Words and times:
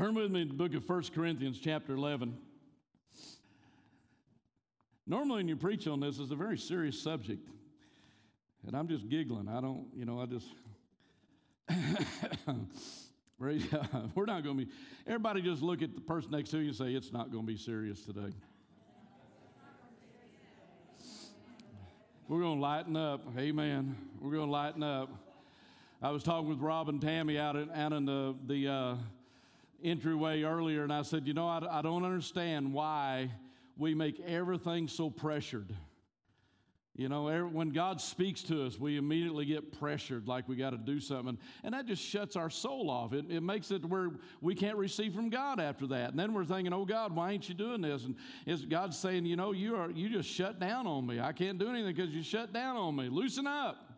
Turn 0.00 0.14
with 0.14 0.30
me 0.30 0.44
to 0.44 0.48
the 0.48 0.54
book 0.54 0.72
of 0.72 0.88
1 0.88 1.02
Corinthians, 1.14 1.60
chapter 1.62 1.92
11. 1.92 2.34
Normally, 5.06 5.36
when 5.36 5.48
you 5.48 5.56
preach 5.56 5.86
on 5.86 6.00
this, 6.00 6.18
it's 6.18 6.30
a 6.30 6.36
very 6.36 6.56
serious 6.56 6.98
subject. 6.98 7.46
And 8.66 8.74
I'm 8.74 8.88
just 8.88 9.10
giggling. 9.10 9.46
I 9.46 9.60
don't, 9.60 9.88
you 9.94 10.06
know, 10.06 10.18
I 10.18 10.24
just. 10.24 10.46
We're 14.14 14.24
not 14.24 14.42
going 14.42 14.58
to 14.58 14.64
be. 14.64 14.68
Everybody 15.06 15.42
just 15.42 15.60
look 15.60 15.82
at 15.82 15.94
the 15.94 16.00
person 16.00 16.30
next 16.30 16.48
to 16.52 16.60
you 16.60 16.68
and 16.68 16.76
say, 16.76 16.94
it's 16.94 17.12
not 17.12 17.30
going 17.30 17.44
to 17.44 17.52
be 17.52 17.58
serious 17.58 18.02
today. 18.02 18.32
We're 22.26 22.40
going 22.40 22.56
to 22.56 22.62
lighten 22.62 22.96
up. 22.96 23.20
Amen. 23.36 23.98
We're 24.18 24.32
going 24.32 24.46
to 24.46 24.50
lighten 24.50 24.82
up. 24.82 25.10
I 26.00 26.08
was 26.10 26.22
talking 26.22 26.48
with 26.48 26.60
Rob 26.60 26.88
and 26.88 27.02
Tammy 27.02 27.38
out 27.38 27.56
in, 27.56 27.70
out 27.72 27.92
in 27.92 28.06
the, 28.06 28.34
the 28.46 28.66
uh, 28.66 28.94
entryway 29.82 30.42
earlier, 30.42 30.82
and 30.82 30.92
I 30.92 31.02
said, 31.02 31.26
You 31.26 31.34
know, 31.34 31.48
I, 31.48 31.78
I 31.78 31.82
don't 31.82 32.04
understand 32.04 32.72
why 32.72 33.30
we 33.76 33.94
make 33.94 34.20
everything 34.20 34.88
so 34.88 35.10
pressured. 35.10 35.74
You 36.96 37.08
know, 37.08 37.28
er, 37.28 37.46
when 37.46 37.70
God 37.70 37.98
speaks 37.98 38.42
to 38.42 38.66
us, 38.66 38.78
we 38.78 38.98
immediately 38.98 39.46
get 39.46 39.72
pressured 39.78 40.28
like 40.28 40.46
we 40.48 40.56
got 40.56 40.70
to 40.70 40.76
do 40.76 41.00
something. 41.00 41.38
And 41.64 41.72
that 41.72 41.86
just 41.86 42.02
shuts 42.02 42.36
our 42.36 42.50
soul 42.50 42.90
off. 42.90 43.14
It, 43.14 43.24
it 43.30 43.42
makes 43.42 43.70
it 43.70 43.84
where 43.86 44.10
we 44.42 44.54
can't 44.54 44.76
receive 44.76 45.14
from 45.14 45.30
God 45.30 45.60
after 45.60 45.86
that. 45.86 46.10
And 46.10 46.18
then 46.18 46.34
we're 46.34 46.44
thinking, 46.44 46.74
oh, 46.74 46.84
God, 46.84 47.16
why 47.16 47.30
ain't 47.30 47.48
you 47.48 47.54
doing 47.54 47.80
this? 47.80 48.04
And 48.04 48.16
is 48.44 48.66
God 48.66 48.92
saying, 48.92 49.24
you 49.24 49.36
know, 49.36 49.52
you, 49.52 49.76
are, 49.76 49.90
you 49.90 50.10
just 50.10 50.28
shut 50.28 50.60
down 50.60 50.86
on 50.86 51.06
me. 51.06 51.20
I 51.20 51.32
can't 51.32 51.58
do 51.58 51.70
anything 51.70 51.94
because 51.94 52.10
you 52.10 52.22
shut 52.22 52.52
down 52.52 52.76
on 52.76 52.96
me. 52.96 53.08
Loosen 53.08 53.46
up. 53.46 53.89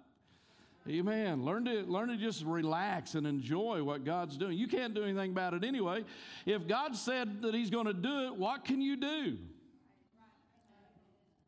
Amen. 0.89 1.45
Learn 1.45 1.65
to, 1.67 1.83
learn 1.83 2.09
to 2.09 2.17
just 2.17 2.45
relax 2.45 3.15
and 3.15 3.27
enjoy 3.27 3.85
what 3.85 4.05
God's 4.05 4.37
doing. 4.37 4.59
You 4.59 4.67
can't 4.67 4.95
do 4.95 5.05
anything 5.05 5.31
about 5.31 5.55
it 5.55 5.63
anyway. 5.63 6.05
If 6.45 6.67
God 6.67 6.97
said 6.97 7.43
that 7.43 7.55
He's 7.55 7.71
going 7.71 7.87
to 7.87 7.93
do 7.93 8.27
it, 8.27 8.37
what 8.37 8.65
can 8.65 8.81
you 8.81 8.97
do? 8.97 9.39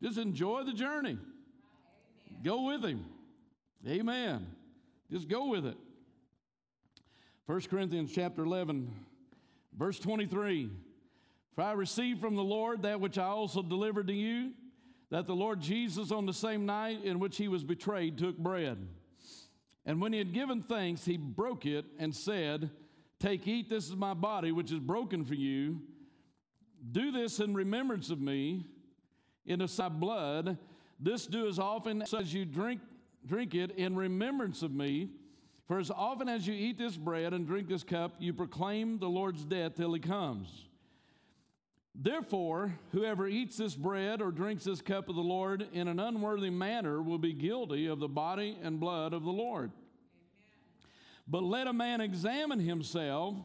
Just 0.01 0.17
enjoy 0.17 0.63
the 0.63 0.73
journey. 0.73 1.17
Go 2.43 2.63
with 2.63 2.83
him. 2.83 3.05
Amen. 3.87 4.45
Just 5.11 5.27
go 5.27 5.47
with 5.47 5.65
it. 5.65 5.77
1 7.47 7.61
Corinthians 7.61 8.11
chapter 8.13 8.43
11, 8.43 8.91
verse 9.77 9.99
23. 9.99 10.69
For 11.55 11.61
I 11.63 11.71
received 11.71 12.19
from 12.19 12.35
the 12.35 12.43
Lord 12.43 12.83
that 12.83 12.99
which 12.99 13.17
I 13.17 13.25
also 13.25 13.61
delivered 13.61 14.07
to 14.07 14.13
you, 14.13 14.51
that 15.09 15.27
the 15.27 15.35
Lord 15.35 15.61
Jesus, 15.61 16.11
on 16.11 16.25
the 16.25 16.33
same 16.33 16.65
night 16.65 17.03
in 17.03 17.19
which 17.19 17.37
he 17.37 17.47
was 17.47 17.63
betrayed, 17.63 18.17
took 18.17 18.37
bread. 18.37 18.77
And 19.85 20.01
when 20.01 20.13
he 20.13 20.19
had 20.19 20.33
given 20.33 20.63
thanks, 20.63 21.05
he 21.05 21.17
broke 21.17 21.65
it 21.65 21.85
and 21.99 22.15
said, 22.15 22.71
Take, 23.19 23.47
eat, 23.47 23.69
this 23.69 23.87
is 23.87 23.95
my 23.95 24.13
body, 24.13 24.51
which 24.51 24.71
is 24.71 24.79
broken 24.79 25.23
for 25.23 25.35
you. 25.35 25.79
Do 26.91 27.11
this 27.11 27.39
in 27.39 27.53
remembrance 27.53 28.09
of 28.09 28.19
me. 28.19 28.65
In 29.45 29.59
the 29.59 29.89
blood, 29.91 30.57
this 30.99 31.27
do 31.27 31.47
as 31.47 31.59
often 31.59 32.01
as 32.01 32.33
you 32.33 32.45
drink, 32.45 32.81
drink 33.25 33.53
it 33.53 33.71
in 33.71 33.95
remembrance 33.95 34.63
of 34.63 34.71
me. 34.71 35.09
For 35.67 35.79
as 35.79 35.91
often 35.91 36.29
as 36.29 36.47
you 36.47 36.53
eat 36.53 36.77
this 36.77 36.97
bread 36.97 37.33
and 37.33 37.45
drink 37.45 37.67
this 37.67 37.83
cup, 37.83 38.15
you 38.19 38.33
proclaim 38.33 38.99
the 38.99 39.09
Lord's 39.09 39.43
death 39.45 39.75
till 39.75 39.93
he 39.93 39.99
comes. 39.99 40.65
Therefore, 41.97 42.77
whoever 42.91 43.25
eats 43.25 43.57
this 43.57 43.73
bread 43.73 44.21
or 44.21 44.31
drinks 44.31 44.65
this 44.65 44.81
cup 44.81 45.07
of 45.07 45.15
the 45.15 45.21
Lord 45.21 45.67
in 45.71 45.87
an 45.87 45.99
unworthy 45.99 46.49
manner 46.49 47.01
will 47.01 47.17
be 47.17 47.31
guilty 47.31 47.87
of 47.87 47.99
the 47.99 48.09
body 48.09 48.57
and 48.61 48.81
blood 48.81 49.13
of 49.13 49.23
the 49.23 49.31
Lord. 49.31 49.71
Amen. 49.71 50.89
But 51.25 51.43
let 51.43 51.67
a 51.67 51.73
man 51.73 52.01
examine 52.01 52.59
himself, 52.59 53.37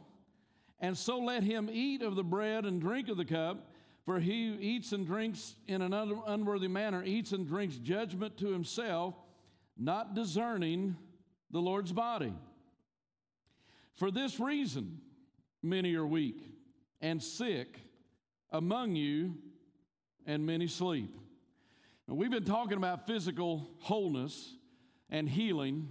and 0.81 0.99
so 0.99 1.21
let 1.21 1.45
him 1.45 1.71
eat 1.73 2.03
of 2.03 2.17
the 2.17 2.25
bread 2.25 2.65
and 2.65 2.81
drink 2.81 3.09
of 3.09 3.17
the 3.17 3.25
cup. 3.25 3.69
For 4.05 4.19
he 4.19 4.49
who 4.49 4.59
eats 4.61 4.91
and 4.93 5.07
drinks 5.07 5.55
in 5.69 5.83
an 5.83 5.93
unworthy 5.93 6.67
manner 6.67 7.05
eats 7.05 7.31
and 7.31 7.47
drinks 7.47 7.77
judgment 7.77 8.37
to 8.39 8.49
himself, 8.49 9.15
not 9.79 10.15
discerning 10.15 10.97
the 11.53 11.61
Lord's 11.61 11.93
body. 11.93 12.33
For 13.93 14.11
this 14.11 14.41
reason, 14.41 15.01
many 15.63 15.95
are 15.95 16.07
weak 16.07 16.43
and 17.01 17.23
sick 17.23 17.79
among 18.53 18.97
you, 18.97 19.35
and 20.27 20.45
many 20.45 20.67
sleep. 20.67 21.17
Now, 22.07 22.15
we've 22.15 22.31
been 22.31 22.45
talking 22.45 22.77
about 22.77 23.07
physical 23.07 23.71
wholeness 23.79 24.55
and 25.09 25.29
healing, 25.29 25.89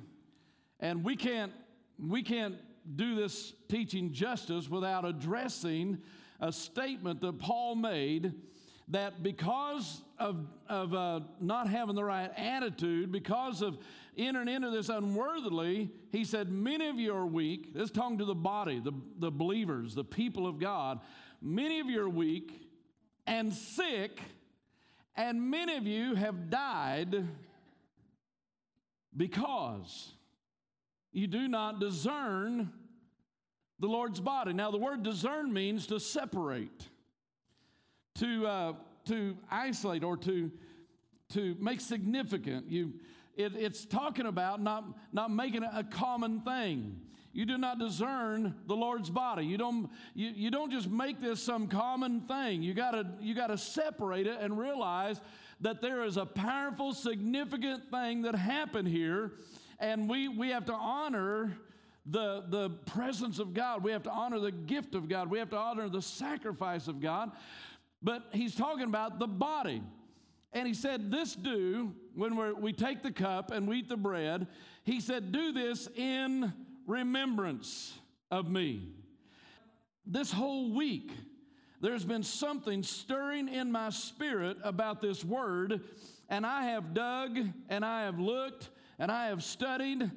and 0.79 1.03
we 1.03 1.15
can't, 1.15 1.51
we 1.97 2.23
can't 2.23 2.55
do 2.95 3.15
this 3.15 3.53
teaching 3.67 4.13
justice 4.13 4.69
without 4.69 5.05
addressing 5.05 5.99
a 6.39 6.51
statement 6.51 7.21
that 7.21 7.39
Paul 7.39 7.75
made 7.75 8.33
that 8.89 9.21
because 9.21 10.01
of, 10.17 10.47
of 10.67 10.93
uh, 10.93 11.19
not 11.39 11.69
having 11.69 11.95
the 11.95 12.03
right 12.03 12.31
attitude, 12.35 13.11
because 13.11 13.61
of 13.61 13.77
entering 14.17 14.47
into 14.47 14.71
this 14.71 14.89
unworthily, 14.89 15.91
he 16.11 16.25
said, 16.25 16.49
Many 16.49 16.87
of 16.89 16.99
you 16.99 17.13
are 17.13 17.25
weak. 17.25 17.73
This 17.73 17.91
talking 17.91 18.17
to 18.17 18.25
the 18.25 18.35
body, 18.35 18.79
the, 18.79 18.93
the 19.19 19.31
believers, 19.31 19.93
the 19.93 20.03
people 20.03 20.47
of 20.47 20.59
God. 20.59 20.99
Many 21.41 21.79
of 21.79 21.87
you 21.87 22.01
are 22.01 22.09
weak 22.09 22.69
and 23.25 23.53
sick, 23.53 24.19
and 25.15 25.49
many 25.49 25.77
of 25.77 25.87
you 25.87 26.15
have 26.15 26.49
died 26.49 27.27
because 29.15 30.11
you 31.13 31.27
do 31.27 31.47
not 31.47 31.79
discern 31.79 32.71
the 33.79 33.87
Lord's 33.87 34.19
body. 34.19 34.51
Now, 34.51 34.69
the 34.71 34.77
word 34.77 35.03
discern 35.03 35.53
means 35.53 35.87
to 35.87 35.99
separate, 35.99 36.89
to, 38.15 38.45
uh, 38.45 38.73
to 39.05 39.37
isolate, 39.49 40.03
or 40.03 40.17
to, 40.17 40.51
to 41.29 41.55
make 41.59 41.79
significant. 41.79 42.69
You, 42.69 42.93
it, 43.37 43.55
it's 43.55 43.85
talking 43.85 44.25
about 44.25 44.61
not, 44.61 44.83
not 45.13 45.31
making 45.31 45.63
a 45.63 45.85
common 45.85 46.41
thing. 46.41 46.99
You 47.31 47.45
do 47.45 47.57
not 47.57 47.79
discern 47.79 48.55
the 48.65 48.75
Lord's 48.75 49.09
body. 49.09 49.45
You 49.45 49.57
don't, 49.57 49.89
you, 50.15 50.31
you 50.35 50.51
don't 50.51 50.71
just 50.71 50.89
make 50.89 51.21
this 51.21 51.41
some 51.41 51.67
common 51.67 52.21
thing. 52.21 52.63
You 52.63 52.73
gotta, 52.73 53.05
you 53.21 53.35
gotta 53.35 53.57
separate 53.57 54.25
it 54.25 54.39
and 54.39 54.57
realize 54.57 55.21
that 55.61 55.81
there 55.81 56.03
is 56.03 56.17
a 56.17 56.25
powerful, 56.25 56.93
significant 56.93 57.91
thing 57.91 58.23
that 58.23 58.35
happened 58.35 58.87
here, 58.87 59.33
and 59.79 60.09
we, 60.09 60.27
we 60.27 60.49
have 60.49 60.65
to 60.65 60.73
honor 60.73 61.57
the, 62.05 62.45
the 62.47 62.69
presence 62.85 63.39
of 63.39 63.53
God. 63.53 63.83
We 63.83 63.91
have 63.91 64.03
to 64.03 64.11
honor 64.11 64.39
the 64.39 64.51
gift 64.51 64.95
of 64.95 65.07
God. 65.07 65.29
We 65.29 65.37
have 65.39 65.49
to 65.51 65.57
honor 65.57 65.89
the 65.89 66.01
sacrifice 66.01 66.87
of 66.87 66.99
God. 66.99 67.31
But 68.01 68.23
he's 68.31 68.55
talking 68.55 68.85
about 68.85 69.19
the 69.19 69.27
body. 69.27 69.83
And 70.53 70.67
he 70.67 70.73
said, 70.73 71.11
This 71.11 71.35
do, 71.35 71.93
when 72.15 72.35
we 72.35 72.53
we 72.53 72.73
take 72.73 73.03
the 73.03 73.11
cup 73.11 73.51
and 73.51 73.67
we 73.67 73.79
eat 73.79 73.89
the 73.89 73.97
bread, 73.97 74.47
he 74.83 74.99
said, 74.99 75.31
Do 75.31 75.51
this 75.51 75.87
in 75.95 76.51
remembrance 76.89 77.93
of 78.31 78.49
me. 78.49 78.89
This 80.05 80.31
whole 80.31 80.73
week, 80.73 81.11
there's 81.81 82.03
been 82.03 82.23
something 82.23 82.83
stirring 82.83 83.47
in 83.47 83.71
my 83.71 83.91
spirit 83.91 84.57
about 84.63 84.99
this 84.99 85.23
word, 85.23 85.81
and 86.29 86.45
I 86.45 86.63
have 86.63 86.93
dug 86.93 87.37
and 87.69 87.85
I 87.85 88.03
have 88.05 88.19
looked 88.19 88.69
and 88.97 89.11
I 89.11 89.27
have 89.27 89.43
studied 89.43 90.09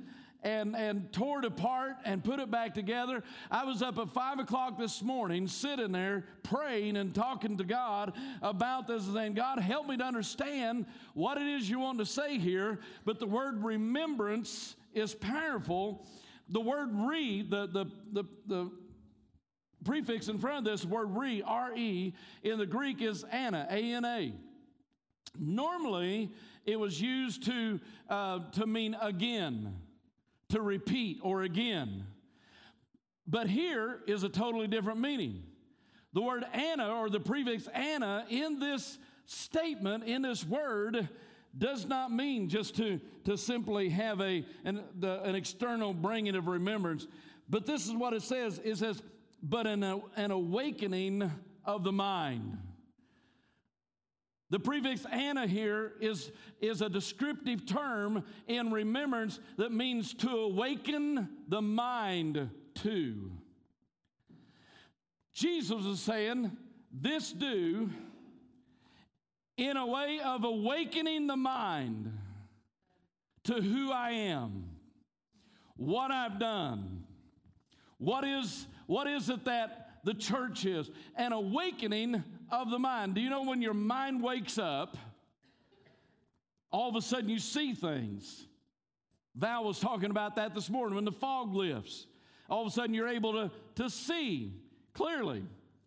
and, 0.43 0.75
and 0.75 1.13
tore 1.13 1.41
it 1.41 1.45
apart 1.45 1.97
and 2.05 2.25
put 2.25 2.41
it 2.41 2.51
back 2.51 2.75
together. 2.75 3.23
I 3.51 3.65
was 3.65 3.83
up 3.83 3.99
at 3.99 4.09
five 4.09 4.41
o'clock 4.41 4.79
this 4.79 5.03
morning, 5.03 5.47
sitting 5.47 5.93
there 5.93 6.25
praying 6.43 6.97
and 6.97 7.15
talking 7.15 7.59
to 7.59 7.65
God 7.65 8.15
about 8.41 8.89
this 8.89 9.07
and 9.07 9.37
God, 9.37 9.61
help 9.61 9.87
me 9.87 9.99
to 9.99 10.05
understand 10.05 10.87
what 11.15 11.37
it 11.37 11.47
is 11.47 11.69
you 11.71 11.79
want 11.79 11.99
to 11.99 12.07
say 12.07 12.39
here. 12.39 12.81
But 13.05 13.21
the 13.21 13.27
word 13.27 13.63
remembrance 13.63 14.75
is 14.95 15.15
powerful. 15.15 16.05
The 16.49 16.61
word 16.61 16.91
re, 16.93 17.43
the, 17.43 17.67
the, 17.67 17.87
the, 18.13 18.25
the 18.47 18.71
prefix 19.85 20.29
in 20.29 20.39
front 20.39 20.59
of 20.59 20.73
this 20.73 20.85
word 20.85 21.17
re, 21.17 21.43
R 21.45 21.75
E, 21.75 22.15
in 22.43 22.59
the 22.59 22.67
Greek 22.67 23.01
is 23.03 23.25
ana, 23.25 23.67
A 23.71 23.95
N 23.95 24.05
A. 24.05 24.33
Normally, 25.39 26.31
it 26.67 26.79
was 26.79 27.01
used 27.01 27.45
to, 27.47 27.81
uh, 28.09 28.41
to 28.53 28.67
mean 28.67 28.97
again 29.01 29.75
to 30.51 30.61
repeat 30.61 31.19
or 31.23 31.43
again. 31.43 32.07
But 33.27 33.49
here 33.49 34.01
is 34.07 34.23
a 34.23 34.29
totally 34.29 34.67
different 34.67 35.01
meaning. 35.01 35.43
The 36.13 36.21
word 36.21 36.45
ana 36.53 36.89
or 36.89 37.09
the 37.09 37.21
prefix 37.21 37.67
ana 37.69 38.27
in 38.29 38.59
this 38.59 38.99
statement, 39.25 40.05
in 40.05 40.23
this 40.23 40.45
word, 40.45 41.09
does 41.57 41.87
not 41.87 42.11
mean 42.11 42.49
just 42.49 42.77
to, 42.77 43.01
to 43.25 43.37
simply 43.37 43.89
have 43.91 44.21
a, 44.21 44.45
an, 44.65 44.83
the, 44.99 45.23
an 45.23 45.35
external 45.35 45.93
bringing 45.93 46.35
of 46.35 46.47
remembrance. 46.47 47.07
But 47.49 47.67
this 47.67 47.87
is 47.87 47.93
what 47.93 48.15
it 48.15 48.23
says 48.23 48.61
it 48.65 48.77
says, 48.77 49.03
but 49.43 49.67
an, 49.67 49.83
an 50.17 50.31
awakening 50.31 51.31
of 51.65 51.85
the 51.85 51.93
mind. 51.93 52.59
The 54.51 54.59
prefix 54.59 55.07
ana 55.07 55.47
here 55.47 55.93
is, 56.01 56.31
is 56.61 56.83
a 56.83 56.89
descriptive 56.91 57.65
term 57.65 58.23
in 58.47 58.71
remembrance 58.71 59.41
that 59.57 59.73
means 59.73 60.13
to 60.15 60.29
awaken 60.29 61.29
the 61.49 61.63
mind 61.63 62.51
to. 62.77 63.33
Jesus 65.33 65.87
is 65.87 66.01
saying, 66.01 66.55
This 66.93 67.33
do 67.33 67.89
in 69.57 69.77
a 69.77 69.87
way 69.87 70.21
of 70.25 70.45
awakening 70.45 71.27
the 71.27 71.37
mind 71.37 72.13
to 73.45 73.55
who 73.55 73.91
I 73.93 74.11
am, 74.11 74.65
what 75.77 76.11
I've 76.11 76.39
done, 76.39 77.05
what 77.99 78.25
is, 78.25 78.67
what 78.87 79.07
is 79.07 79.29
it 79.29 79.45
that 79.45 79.83
the 80.05 80.15
church 80.15 80.65
is, 80.65 80.91
an 81.17 81.33
awakening 81.33 82.23
of 82.51 82.71
the 82.71 82.79
mind. 82.79 83.15
Do 83.15 83.21
you 83.21 83.31
know 83.31 83.43
when 83.43 83.63
your 83.63 83.75
mind 83.75 84.23
wakes 84.23 84.59
up, 84.59 84.97
all 86.71 86.89
of 86.89 86.97
a 86.97 87.03
sudden 87.03 87.29
you 87.29 87.39
see 87.39 87.75
things? 87.75 88.47
Val 89.35 89.65
was 89.65 89.79
talking 89.79 90.11
about 90.11 90.37
that 90.37 90.55
this 90.55 90.69
morning 90.69 90.95
when 90.95 91.05
the 91.05 91.13
fog 91.13 91.55
lifts. 91.55 92.07
All 92.51 92.63
of 92.63 92.69
a 92.69 92.71
sudden 92.71 92.95
you're 92.95 93.09
able 93.09 93.33
to, 93.33 93.51
to 93.77 93.89
see 93.89 94.53
clearly 94.93 95.45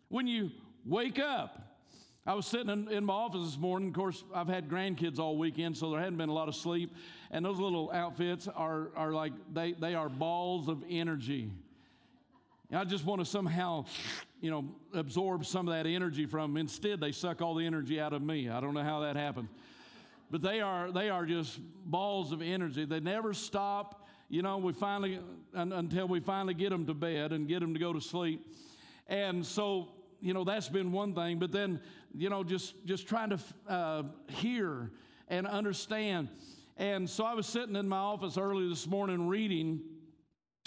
when 0.09 0.27
you 0.27 0.51
wake 0.85 1.19
up. 1.19 1.64
I 2.27 2.33
was 2.33 2.48
sitting 2.48 2.69
in, 2.69 2.92
in, 2.92 3.06
my 3.06 3.13
office 3.13 3.45
this 3.45 3.60
morning. 3.60 3.89
Of 3.89 3.94
course, 3.94 4.24
I've 4.33 4.48
had 4.48 4.68
grandkids 4.68 5.19
all 5.19 5.38
weekend, 5.38 5.77
so 5.77 5.92
there 5.92 6.00
hadn't 6.00 6.18
been 6.18 6.30
a 6.30 6.33
lot 6.33 6.48
of 6.48 6.56
sleep. 6.56 6.92
And 7.30 7.45
those 7.45 7.60
little 7.60 7.92
outfits 7.92 8.48
are, 8.48 8.89
are 8.95 9.12
like, 9.12 9.31
they, 9.54 9.74
they 9.74 9.94
are 9.94 10.10
balls 10.10 10.68
of 10.68 10.83
energy. 10.89 11.51
I 12.74 12.83
just 12.83 13.06
want 13.06 13.22
to 13.22 13.25
somehow, 13.25 13.86
you 14.42 14.50
know, 14.50 14.66
absorb 14.95 15.45
some 15.45 15.68
of 15.68 15.75
that 15.75 15.88
energy 15.88 16.25
from 16.25 16.54
them. 16.54 16.57
Instead, 16.57 17.00
they 17.00 17.12
suck 17.12 17.44
all 17.44 17.54
the 17.54 17.66
energy 17.66 18.01
out 18.01 18.12
of 18.12 18.24
me. 18.24 18.50
I 18.50 18.60
don't 18.60 18.74
know 18.74 18.83
how 18.83 19.01
that 19.01 19.16
happened. 19.16 19.50
But 20.31 20.42
they 20.42 20.62
are, 20.62 20.92
they 20.92 21.10
are 21.12 21.27
just 21.27 21.60
balls 21.86 22.31
of 22.31 22.42
energy. 22.42 22.86
They 22.86 23.01
never 23.01 23.36
stop, 23.36 24.07
you 24.30 24.42
know, 24.42 24.57
we 24.57 24.74
finally, 24.74 25.19
un, 25.54 25.72
until 25.72 26.07
we 26.07 26.22
finally 26.22 26.56
get 26.56 26.72
them 26.72 26.88
to 26.88 26.95
bed 26.95 27.33
and 27.33 27.48
get 27.48 27.60
them 27.60 27.75
to 27.75 27.80
go 27.80 27.94
to 27.94 28.01
sleep. 28.01 28.51
And 29.06 29.45
so, 29.45 29.89
you 30.22 30.33
know, 30.33 30.44
that's 30.44 30.69
been 30.69 30.92
one 30.92 31.13
thing. 31.13 31.38
But 31.38 31.51
then, 31.51 31.80
you 32.17 32.29
know, 32.29 32.44
just, 32.44 32.73
just 32.85 33.07
trying 33.07 33.29
to 33.31 33.39
uh, 33.67 34.03
hear 34.29 34.91
and 35.27 35.45
understand. 35.45 36.29
And 36.77 37.09
so 37.09 37.25
I 37.25 37.33
was 37.33 37.45
sitting 37.45 37.75
in 37.75 37.88
my 37.88 37.97
office 37.97 38.38
early 38.38 38.67
this 38.69 38.88
morning 38.88 39.27
reading. 39.27 39.81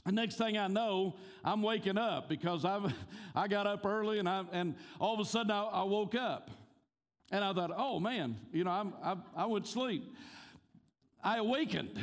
The 0.04 0.12
next 0.12 0.36
thing 0.36 0.56
I 0.56 0.68
know, 0.68 1.16
I'm 1.44 1.62
waking 1.62 1.98
up 1.98 2.28
because 2.28 2.64
I've, 2.64 2.92
I 3.34 3.48
got 3.48 3.66
up 3.66 3.84
early 3.84 4.18
and, 4.18 4.28
I, 4.28 4.44
and 4.52 4.74
all 5.00 5.14
of 5.14 5.20
a 5.20 5.24
sudden 5.24 5.50
I, 5.50 5.62
I 5.62 5.82
woke 5.84 6.14
up. 6.14 6.50
And 7.30 7.44
I 7.44 7.52
thought, 7.52 7.72
oh 7.76 8.00
man, 8.00 8.36
you 8.52 8.64
know, 8.64 8.70
I'm, 8.70 8.94
I, 9.02 9.16
I 9.36 9.46
went 9.46 9.66
to 9.66 9.70
sleep. 9.70 10.14
I 11.22 11.38
awakened. 11.38 11.98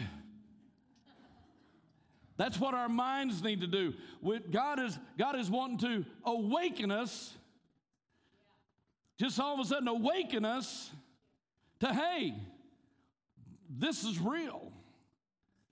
That's 2.38 2.60
what 2.60 2.74
our 2.74 2.90
minds 2.90 3.42
need 3.42 3.62
to 3.62 3.68
do. 3.68 3.94
God 4.52 4.80
is, 4.80 5.00
God 5.18 5.40
is 5.40 5.50
wanting 5.50 5.78
to 5.80 6.06
awaken 6.26 6.92
us, 6.92 7.34
just 9.18 9.40
all 9.40 9.54
of 9.54 9.60
a 9.60 9.66
sudden 9.66 9.88
awaken 9.88 10.46
us 10.46 10.92
to, 11.80 11.94
hey, 11.94 12.36
this 13.70 14.04
is 14.04 14.20
real. 14.20 14.72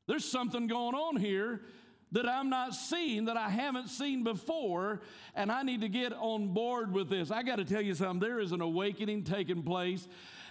There's 0.08 0.26
something 0.26 0.68
going 0.68 0.96
on 0.96 1.16
here 1.16 1.62
that 2.12 2.30
I'm 2.30 2.50
not 2.50 2.76
seeing, 2.76 3.26
that 3.26 3.38
I 3.38 3.50
haven't 3.50 3.90
seen 3.90 4.24
before, 4.24 5.02
and 5.36 5.52
I 5.52 5.64
need 5.64 5.82
to 5.82 5.90
get 5.90 6.14
on 6.14 6.54
board 6.54 6.94
with 6.94 7.10
this. 7.10 7.32
I 7.32 7.42
got 7.42 7.56
to 7.56 7.66
tell 7.66 7.82
you 7.82 7.96
something, 7.96 8.20
there 8.20 8.40
is 8.40 8.52
an 8.52 8.62
awakening 8.62 9.24
taking 9.24 9.64
place 9.64 10.08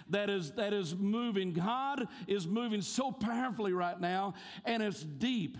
that 0.09 0.29
is 0.29 0.51
that 0.51 0.73
is 0.73 0.95
moving. 0.95 1.53
God 1.53 2.07
is 2.27 2.45
moving 2.45 2.81
so 2.81 3.11
powerfully 3.11 3.71
right 3.71 3.99
now, 3.99 4.33
and 4.65 4.83
it's 4.83 5.01
deep. 5.03 5.57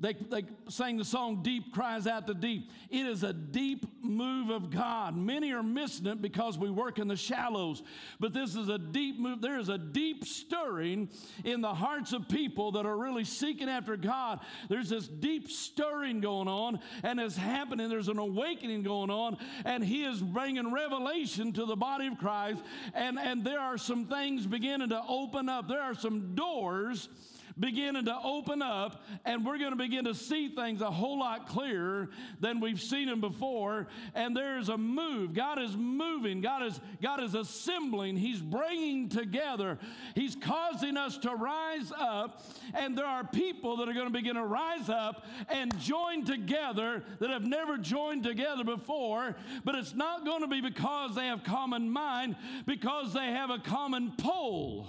They, 0.00 0.14
they 0.14 0.44
sang 0.68 0.96
the 0.96 1.04
song 1.04 1.42
Deep 1.42 1.74
Cries 1.74 2.06
Out 2.06 2.26
to 2.26 2.34
Deep. 2.34 2.70
It 2.88 3.04
is 3.04 3.22
a 3.22 3.34
deep 3.34 3.84
move 4.02 4.48
of 4.48 4.70
God. 4.70 5.14
Many 5.14 5.52
are 5.52 5.62
missing 5.62 6.06
it 6.06 6.22
because 6.22 6.56
we 6.56 6.70
work 6.70 6.98
in 6.98 7.06
the 7.06 7.16
shallows, 7.16 7.82
but 8.18 8.32
this 8.32 8.56
is 8.56 8.70
a 8.70 8.78
deep 8.78 9.20
move. 9.20 9.42
There 9.42 9.58
is 9.58 9.68
a 9.68 9.76
deep 9.76 10.24
stirring 10.24 11.10
in 11.44 11.60
the 11.60 11.74
hearts 11.74 12.14
of 12.14 12.28
people 12.30 12.72
that 12.72 12.86
are 12.86 12.96
really 12.96 13.24
seeking 13.24 13.68
after 13.68 13.94
God. 13.94 14.40
There's 14.70 14.88
this 14.88 15.06
deep 15.06 15.50
stirring 15.50 16.22
going 16.22 16.48
on, 16.48 16.80
and 17.02 17.20
it's 17.20 17.36
happening. 17.36 17.90
There's 17.90 18.08
an 18.08 18.18
awakening 18.18 18.82
going 18.82 19.10
on, 19.10 19.36
and 19.66 19.84
He 19.84 20.04
is 20.04 20.22
bringing 20.22 20.72
revelation 20.72 21.52
to 21.52 21.66
the 21.66 21.76
body 21.76 22.06
of 22.06 22.16
Christ, 22.18 22.62
and, 22.94 23.18
and 23.18 23.44
there 23.44 23.60
are 23.60 23.76
some 23.76 24.06
things 24.06 24.46
beginning 24.46 24.88
to 24.88 25.02
open 25.06 25.50
up. 25.50 25.68
There 25.68 25.82
are 25.82 25.94
some 25.94 26.34
doors 26.34 27.10
beginning 27.58 28.04
to 28.06 28.16
open 28.22 28.62
up, 28.62 29.04
and 29.24 29.44
we're 29.44 29.58
going 29.58 29.70
to 29.70 29.76
begin 29.76 30.04
to 30.04 30.14
see 30.14 30.48
things 30.48 30.80
a 30.80 30.90
whole 30.90 31.18
lot 31.18 31.48
clearer 31.48 32.10
than 32.40 32.60
we've 32.60 32.80
seen 32.80 33.08
them 33.08 33.20
before. 33.20 33.88
And 34.14 34.36
there's 34.36 34.68
a 34.68 34.78
move. 34.78 35.34
God 35.34 35.60
is 35.60 35.76
moving. 35.76 36.40
God 36.40 36.62
is 36.64 36.80
God 37.02 37.22
is 37.22 37.34
assembling. 37.34 38.16
He's 38.16 38.40
bringing 38.40 39.08
together. 39.08 39.78
He's 40.14 40.36
causing 40.36 40.96
us 40.96 41.18
to 41.18 41.34
rise 41.34 41.92
up, 41.98 42.42
and 42.74 42.96
there 42.96 43.06
are 43.06 43.24
people 43.24 43.76
that 43.78 43.88
are 43.88 43.94
going 43.94 44.06
to 44.06 44.12
begin 44.12 44.36
to 44.36 44.44
rise 44.44 44.88
up 44.88 45.24
and 45.48 45.76
join 45.78 46.24
together 46.24 47.02
that 47.18 47.30
have 47.30 47.44
never 47.44 47.78
joined 47.78 48.24
together 48.24 48.64
before. 48.64 49.36
But 49.64 49.74
it's 49.74 49.94
not 49.94 50.24
going 50.24 50.42
to 50.42 50.48
be 50.48 50.60
because 50.60 51.14
they 51.14 51.26
have 51.26 51.44
common 51.44 51.90
mind, 51.90 52.36
because 52.66 53.12
they 53.12 53.26
have 53.26 53.50
a 53.50 53.58
common 53.58 54.12
pole. 54.18 54.88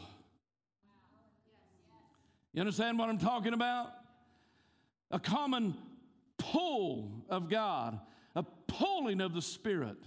You 2.54 2.62
understand 2.62 3.00
what 3.00 3.10
I'm 3.10 3.18
talking 3.18 3.54
about? 3.54 3.94
A 5.10 5.20
common 5.20 5.76
pull 6.38 7.12
of 7.30 7.50
God, 7.50 8.00
a 8.36 8.44
pulling 8.68 9.22
of 9.22 9.34
the 9.34 9.42
Spirit. 9.42 9.98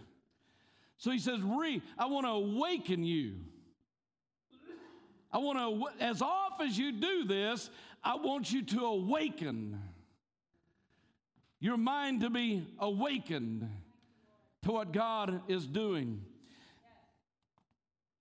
So 0.98 1.10
he 1.10 1.18
says, 1.18 1.40
Re, 1.40 1.82
I 1.98 2.06
want 2.06 2.26
to 2.26 2.30
awaken 2.30 3.04
you. 3.04 3.36
I 5.32 5.38
want 5.38 5.58
to, 5.58 6.04
as 6.04 6.22
off 6.22 6.60
as 6.60 6.78
you 6.78 6.92
do 6.92 7.24
this, 7.24 7.68
I 8.02 8.16
want 8.16 8.52
you 8.52 8.62
to 8.62 8.84
awaken. 8.84 9.80
Your 11.58 11.76
mind 11.76 12.20
to 12.20 12.30
be 12.30 12.66
awakened 12.78 13.68
to 14.62 14.70
what 14.70 14.92
God 14.92 15.40
is 15.48 15.66
doing. 15.66 16.22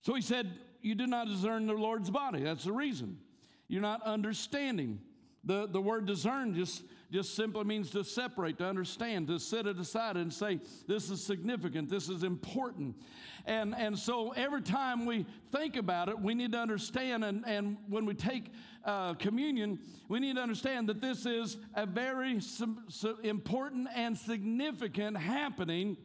So 0.02 0.16
he 0.16 0.22
said, 0.22 0.52
You 0.82 0.96
do 0.96 1.08
not 1.08 1.28
discern 1.28 1.68
the 1.68 1.74
Lord's 1.74 2.10
body. 2.10 2.42
That's 2.44 2.64
the 2.64 2.72
reason. 2.72 3.20
You're 3.68 3.82
not 3.82 4.04
understanding. 4.04 5.00
The, 5.46 5.68
the 5.68 5.82
word 5.82 6.06
discern 6.06 6.56
just, 6.56 6.84
just 7.12 7.36
simply 7.36 7.66
means 7.66 7.92
to 7.92 8.04
separate, 8.04 8.58
to 8.60 8.66
understand, 8.66 9.28
to 9.28 9.40
set 9.40 9.68
it 9.68 9.78
aside 9.78 10.16
and 10.16 10.32
say, 10.32 10.60
this 10.88 11.10
is 11.10 11.22
significant, 11.22 11.90
this 11.90 12.08
is 12.08 12.24
important. 12.24 12.96
And, 13.46 13.76
and 13.76 14.00
so 14.00 14.32
every 14.32 14.62
time 14.62 15.06
we 15.06 15.26
think 15.52 15.76
about 15.76 16.08
it, 16.08 16.18
we 16.18 16.34
need 16.34 16.54
to 16.54 16.60
understand, 16.60 17.26
and, 17.26 17.44
and 17.46 17.78
when 17.90 18.06
we 18.06 18.14
take 18.14 18.52
uh, 18.86 19.16
communion, 19.16 19.80
we 20.08 20.22
need 20.22 20.38
to 20.38 20.42
understand 20.42 20.88
that 20.88 21.02
this 21.02 21.26
is 21.26 21.58
a 21.74 21.86
very 21.86 22.40
important 23.24 23.90
and 23.94 24.18
significant 24.18 25.18
happening 25.18 25.98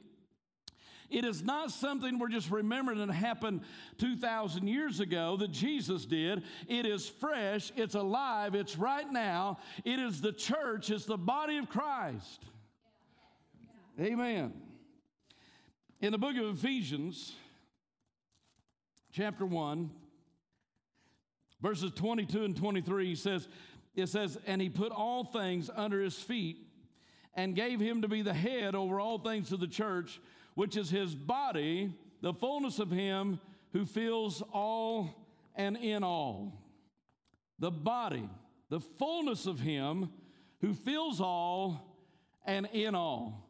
it 1.10 1.24
is 1.24 1.42
not 1.42 1.70
something 1.70 2.18
we're 2.18 2.28
just 2.28 2.50
remembering 2.50 2.98
that 2.98 3.12
happened 3.12 3.62
2,000 3.98 4.68
years 4.68 5.00
ago 5.00 5.36
that 5.38 5.50
Jesus 5.50 6.04
did. 6.04 6.42
It 6.68 6.84
is 6.84 7.08
fresh, 7.08 7.72
it's 7.76 7.94
alive, 7.94 8.54
it's 8.54 8.76
right 8.76 9.10
now. 9.10 9.58
It 9.84 9.98
is 9.98 10.20
the 10.20 10.32
church, 10.32 10.90
it's 10.90 11.06
the 11.06 11.16
body 11.16 11.56
of 11.56 11.68
Christ. 11.68 12.42
Amen. 13.98 14.52
In 16.00 16.12
the 16.12 16.18
book 16.18 16.36
of 16.36 16.58
Ephesians, 16.58 17.34
chapter 19.12 19.46
1, 19.46 19.90
verses 21.60 21.90
22 21.92 22.44
and 22.44 22.56
23, 22.56 23.06
he 23.06 23.14
says, 23.14 23.48
it 23.96 24.08
says, 24.08 24.38
And 24.46 24.62
he 24.62 24.68
put 24.68 24.92
all 24.92 25.24
things 25.24 25.70
under 25.74 26.00
his 26.00 26.14
feet 26.14 26.58
and 27.34 27.54
gave 27.54 27.80
him 27.80 28.02
to 28.02 28.08
be 28.08 28.22
the 28.22 28.34
head 28.34 28.74
over 28.74 29.00
all 29.00 29.18
things 29.18 29.48
to 29.48 29.56
the 29.56 29.66
church 29.66 30.20
which 30.58 30.76
is 30.76 30.90
his 30.90 31.14
body, 31.14 31.88
the 32.20 32.34
fullness 32.34 32.80
of 32.80 32.90
him 32.90 33.38
who 33.72 33.86
fills 33.86 34.42
all 34.52 35.08
and 35.54 35.76
in 35.76 36.02
all. 36.02 36.52
The 37.60 37.70
body, 37.70 38.28
the 38.68 38.80
fullness 38.80 39.46
of 39.46 39.60
him 39.60 40.10
who 40.60 40.74
fills 40.74 41.20
all 41.20 41.96
and 42.44 42.68
in 42.72 42.96
all. 42.96 43.48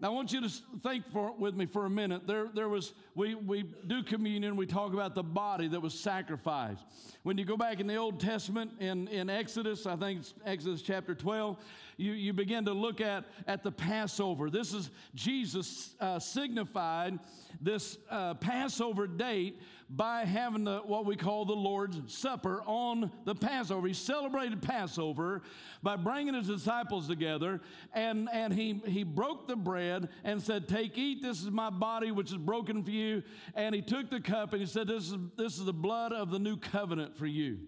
Now, 0.00 0.08
I 0.08 0.10
want 0.12 0.32
you 0.32 0.40
to 0.40 0.48
think 0.82 1.06
for, 1.12 1.32
with 1.38 1.54
me 1.54 1.66
for 1.66 1.84
a 1.84 1.90
minute. 1.90 2.26
There, 2.26 2.48
there 2.52 2.68
was, 2.68 2.94
we, 3.14 3.36
we 3.36 3.62
do 3.86 4.02
communion, 4.02 4.56
we 4.56 4.66
talk 4.66 4.92
about 4.92 5.14
the 5.14 5.22
body 5.22 5.68
that 5.68 5.80
was 5.80 5.92
sacrificed. 5.92 6.82
When 7.22 7.38
you 7.38 7.44
go 7.44 7.56
back 7.58 7.80
in 7.80 7.86
the 7.86 7.96
Old 7.96 8.18
Testament, 8.18 8.72
in, 8.80 9.06
in 9.08 9.30
Exodus, 9.30 9.86
I 9.86 9.96
think 9.96 10.20
it's 10.20 10.34
Exodus 10.44 10.82
chapter 10.82 11.14
12, 11.14 11.58
you, 12.00 12.12
you 12.12 12.32
begin 12.32 12.64
to 12.64 12.72
look 12.72 13.00
at, 13.00 13.24
at 13.46 13.62
the 13.62 13.70
Passover. 13.70 14.48
This 14.48 14.72
is 14.72 14.90
Jesus 15.14 15.94
uh, 16.00 16.18
signified 16.18 17.18
this 17.60 17.98
uh, 18.10 18.34
Passover 18.34 19.06
date 19.06 19.60
by 19.90 20.24
having 20.24 20.64
the, 20.64 20.78
what 20.78 21.04
we 21.04 21.14
call 21.14 21.44
the 21.44 21.52
Lord's 21.52 22.00
Supper 22.12 22.62
on 22.64 23.10
the 23.24 23.34
Passover. 23.34 23.86
He 23.86 23.92
celebrated 23.92 24.62
Passover 24.62 25.42
by 25.82 25.96
bringing 25.96 26.34
his 26.34 26.46
disciples 26.46 27.06
together, 27.06 27.60
and, 27.92 28.28
and 28.32 28.54
he, 28.54 28.80
he 28.86 29.02
broke 29.02 29.46
the 29.46 29.56
bread 29.56 30.08
and 30.24 30.40
said, 30.40 30.68
Take, 30.68 30.96
eat, 30.96 31.22
this 31.22 31.42
is 31.42 31.50
my 31.50 31.70
body 31.70 32.12
which 32.12 32.30
is 32.30 32.38
broken 32.38 32.82
for 32.82 32.92
you. 32.92 33.22
And 33.54 33.74
he 33.74 33.82
took 33.82 34.10
the 34.10 34.20
cup 34.20 34.52
and 34.52 34.60
he 34.62 34.66
said, 34.66 34.86
This 34.86 35.08
is, 35.08 35.16
this 35.36 35.58
is 35.58 35.64
the 35.66 35.72
blood 35.72 36.12
of 36.12 36.30
the 36.30 36.38
new 36.38 36.56
covenant 36.56 37.16
for 37.16 37.26
you. 37.26 37.58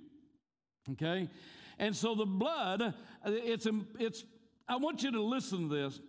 Okay? 0.93 1.29
And 1.83 1.97
so 1.97 2.15
the 2.15 2.25
blood, 2.25 2.95
it's, 3.27 3.67
it's, 3.99 4.25
I 4.69 4.77
want 4.77 5.03
you 5.03 5.11
to 5.11 5.21
listen 5.21 5.69
to 5.69 5.75
this. 5.75 6.01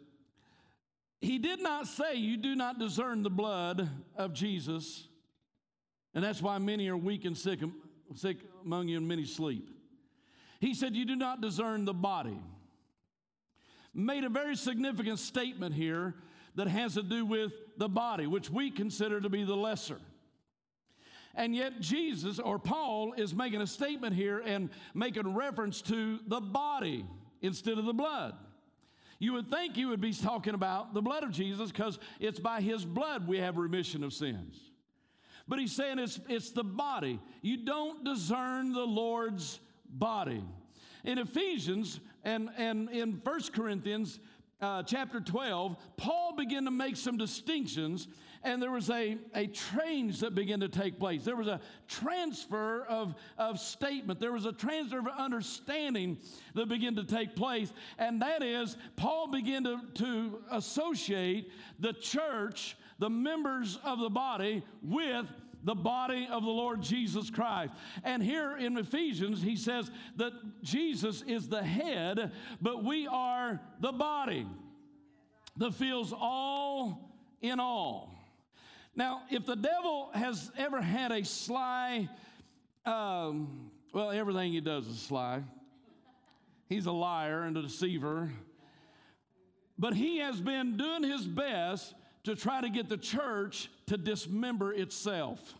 He 1.20 1.39
did 1.39 1.63
not 1.63 1.88
say 1.88 2.13
you 2.13 2.38
do 2.38 2.53
not 2.53 2.77
discern 2.77 3.24
the 3.24 3.32
blood 3.32 3.89
of 4.15 4.34
Jesus, 4.34 5.08
and 6.13 6.24
that's 6.24 6.44
why 6.44 6.60
many 6.60 6.89
are 6.89 6.96
weak 6.96 7.25
and 7.25 7.36
sick, 7.36 7.62
sick 8.13 8.38
among 8.63 8.88
you, 8.88 8.98
and 8.98 9.08
many 9.08 9.25
sleep. 9.25 9.68
He 10.60 10.75
said 10.75 10.96
you 10.96 11.06
do 11.06 11.15
not 11.15 11.42
discern 11.42 11.86
the 11.86 11.94
body. 11.94 12.39
Made 13.96 14.25
a 14.25 14.30
very 14.30 14.56
significant 14.56 15.18
statement 15.18 15.74
here 15.74 16.13
that 16.53 16.68
has 16.68 16.94
to 16.94 17.01
do 17.01 17.25
with 17.25 17.51
the 17.77 17.89
body, 17.89 18.27
which 18.27 18.48
we 18.48 18.70
consider 18.70 19.20
to 19.20 19.30
be 19.30 19.44
the 19.44 19.56
lesser. 19.56 20.00
And 21.35 21.55
yet, 21.55 21.79
Jesus 21.79 22.37
or 22.39 22.59
Paul 22.59 23.13
is 23.13 23.33
making 23.33 23.61
a 23.61 23.67
statement 23.67 24.15
here 24.15 24.39
and 24.45 24.69
making 24.93 25.33
reference 25.33 25.81
to 25.83 26.19
the 26.27 26.39
body 26.39 27.05
instead 27.41 27.77
of 27.77 27.85
the 27.85 27.93
blood. 27.93 28.35
You 29.19 29.33
would 29.33 29.49
think 29.49 29.75
he 29.75 29.85
would 29.85 30.01
be 30.01 30.13
talking 30.13 30.53
about 30.53 30.93
the 30.93 31.01
blood 31.01 31.23
of 31.23 31.31
Jesus 31.31 31.71
because 31.71 31.97
it's 32.19 32.39
by 32.39 32.61
his 32.61 32.85
blood 32.85 33.27
we 33.27 33.37
have 33.37 33.57
remission 33.57 34.03
of 34.03 34.13
sins. 34.13 34.59
But 35.47 35.59
he's 35.59 35.71
saying 35.71 35.99
it's, 35.99 36.19
it's 36.29 36.51
the 36.51 36.63
body. 36.63 37.19
You 37.41 37.57
don't 37.57 38.03
discern 38.03 38.73
the 38.73 38.85
Lord's 38.85 39.59
body. 39.89 40.43
In 41.03 41.17
Ephesians 41.17 41.99
and, 42.23 42.49
and 42.57 42.89
in 42.89 43.21
1 43.23 43.41
Corinthians 43.53 44.19
uh, 44.61 44.83
chapter 44.83 45.19
12, 45.19 45.75
Paul 45.97 46.35
began 46.35 46.65
to 46.65 46.71
make 46.71 46.95
some 46.95 47.17
distinctions 47.17 48.07
and 48.43 48.62
there 48.62 48.71
was 48.71 48.89
a, 48.89 49.17
a 49.33 49.47
change 49.47 50.19
that 50.19 50.35
began 50.35 50.59
to 50.59 50.69
take 50.69 51.00
place. 51.00 51.23
There 51.23 51.35
was 51.35 51.47
a 51.47 51.62
transfer 51.88 52.83
of, 52.85 53.15
of 53.38 53.59
statement, 53.59 54.19
there 54.19 54.33
was 54.33 54.45
a 54.45 54.51
transfer 54.51 55.00
of 55.00 55.07
understanding 55.17 56.17
that 56.53 56.67
began 56.67 56.95
to 56.95 57.03
take 57.03 57.35
place. 57.35 57.71
And 57.97 58.21
that 58.21 58.43
is, 58.43 58.77
Paul 58.95 59.27
began 59.27 59.63
to, 59.63 59.79
to 59.95 60.43
associate 60.51 61.51
the 61.79 61.93
church, 61.93 62.77
the 63.00 63.09
members 63.09 63.79
of 63.83 64.00
the 64.00 64.09
body, 64.09 64.63
with 64.81 65.25
the 65.63 65.75
body 65.75 66.27
of 66.29 66.43
the 66.43 66.50
Lord 66.50 66.81
Jesus 66.81 67.29
Christ. 67.29 67.73
And 68.03 68.21
here 68.21 68.57
in 68.57 68.77
Ephesians, 68.77 69.41
he 69.41 69.55
says 69.55 69.89
that 70.17 70.33
Jesus 70.62 71.21
is 71.25 71.47
the 71.47 71.63
head, 71.63 72.31
but 72.62 72.83
we 72.83 73.07
are 73.07 73.62
the 73.79 73.93
body 73.93 74.45
that 75.57 75.73
feels 75.73 76.13
all 76.13 77.17
in 77.41 77.59
all. 77.59 78.13
Now, 78.95 79.23
if 79.29 79.45
the 79.45 79.55
devil 79.55 80.09
has 80.13 80.51
ever 80.57 80.81
had 80.81 81.12
a 81.12 81.25
sly, 81.25 82.09
um, 82.85 83.71
well, 83.91 84.12
everything 84.12 84.53
he 84.53 84.62
does 84.62 84.88
is 84.88 85.00
sly. 85.00 85.41
He's 86.69 86.85
a 86.85 86.91
liar 86.91 87.43
and 87.43 87.57
a 87.57 87.63
deceiver. 87.63 88.31
But 89.79 89.95
he 89.95 90.19
has 90.19 90.39
been 90.39 90.77
doing 90.77 91.03
his 91.03 91.25
best 91.25 91.93
to 92.23 92.35
try 92.35 92.62
to 92.62 92.69
get 92.69 92.88
the 92.88 92.97
church 92.97 93.69
to 93.88 93.97
dismember 93.97 94.73
itself. 94.73 95.55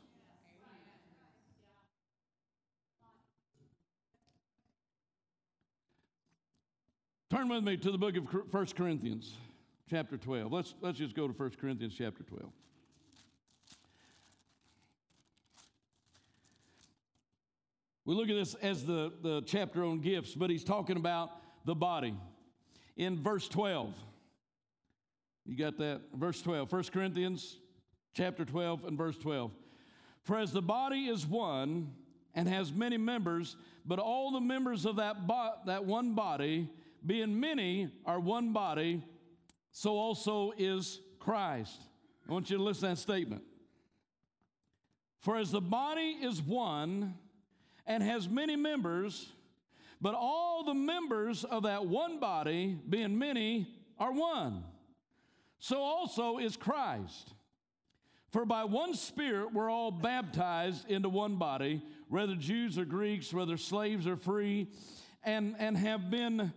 Turn 7.32 7.50
with 7.50 7.64
me 7.64 7.78
to 7.78 7.92
the 7.92 7.98
book 7.98 8.16
of 8.16 8.54
1 8.54 8.66
Corinthians, 8.78 9.34
chapter 9.90 10.18
12. 10.18 10.54
Let's, 10.54 10.76
let's 10.82 11.00
just 11.00 11.16
go 11.16 11.28
to 11.28 11.34
1 11.34 11.52
Corinthians, 11.60 11.96
chapter 11.98 12.22
12. 12.22 12.52
We 18.06 18.16
look 18.16 18.30
at 18.30 18.36
this 18.36 18.54
as 18.56 18.86
the, 18.86 19.14
the 19.22 19.42
chapter 19.46 19.84
on 19.84 20.00
gifts, 20.02 20.34
but 20.36 20.50
he's 20.50 20.64
talking 20.64 20.98
about 20.98 21.32
the 21.66 21.76
body. 21.76 22.16
In 22.98 23.18
verse 23.22 23.48
12, 23.48 23.94
you 25.46 25.58
got 25.58 25.78
that? 25.78 26.02
Verse 26.14 26.42
12, 26.42 26.72
1 26.72 26.84
Corinthians 26.86 27.58
chapter 28.14 28.46
12 28.46 28.86
and 28.86 28.98
verse 28.98 29.18
12. 29.18 29.52
For 30.22 30.38
as 30.38 30.52
the 30.52 30.62
body 30.62 31.08
is 31.08 31.26
one 31.26 31.92
and 32.34 32.48
has 32.48 32.72
many 32.72 32.98
members, 32.98 33.56
but 33.86 34.00
all 34.00 34.32
the 34.32 34.42
members 34.42 34.86
of 34.86 34.98
that, 34.98 35.28
bo- 35.28 35.56
that 35.66 35.86
one 35.86 36.14
body, 36.14 36.70
being 37.06 37.40
many, 37.40 37.90
are 38.06 38.20
one 38.20 38.54
body, 38.54 39.04
so 39.72 39.92
also 39.92 40.54
is 40.58 41.00
Christ. 41.20 41.82
I 42.28 42.32
want 42.32 42.50
you 42.50 42.58
to 42.58 42.64
listen 42.64 42.90
to 42.90 42.96
that 42.96 42.98
statement. 43.02 43.44
For 45.20 45.38
as 45.38 45.52
the 45.52 45.62
body 45.62 46.18
is 46.22 46.42
one 46.42 47.16
and 47.86 48.02
has 48.02 48.30
many 48.30 48.56
members, 48.56 49.32
but 50.02 50.16
all 50.16 50.64
the 50.64 50.74
members 50.74 51.44
of 51.44 51.64
that 51.64 51.86
one 51.86 52.20
body, 52.20 52.78
being 52.90 53.18
many, 53.18 53.68
are 53.98 54.12
one. 54.12 54.64
So 55.60 55.80
also 55.80 56.40
is 56.40 56.58
Christ. 56.58 57.34
For 58.32 58.46
by 58.46 58.64
one 58.64 58.96
Spirit 58.96 59.54
we're 59.54 59.70
all 59.70 59.92
baptized 59.92 60.90
into 60.90 61.08
one 61.08 61.38
body, 61.38 61.82
whether 62.10 62.36
Jews 62.36 62.78
or 62.78 62.86
Greeks, 62.86 63.34
whether 63.34 63.58
slaves 63.58 64.08
or 64.08 64.18
free, 64.18 64.68
and, 65.24 65.56
and 65.60 65.78
have 65.78 66.10
been 66.10 66.52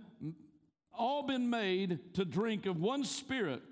all 0.92 1.22
been 1.22 1.50
made 1.50 2.14
to 2.14 2.24
drink 2.24 2.64
of 2.64 2.80
one 2.80 3.04
Spirit. 3.04 3.62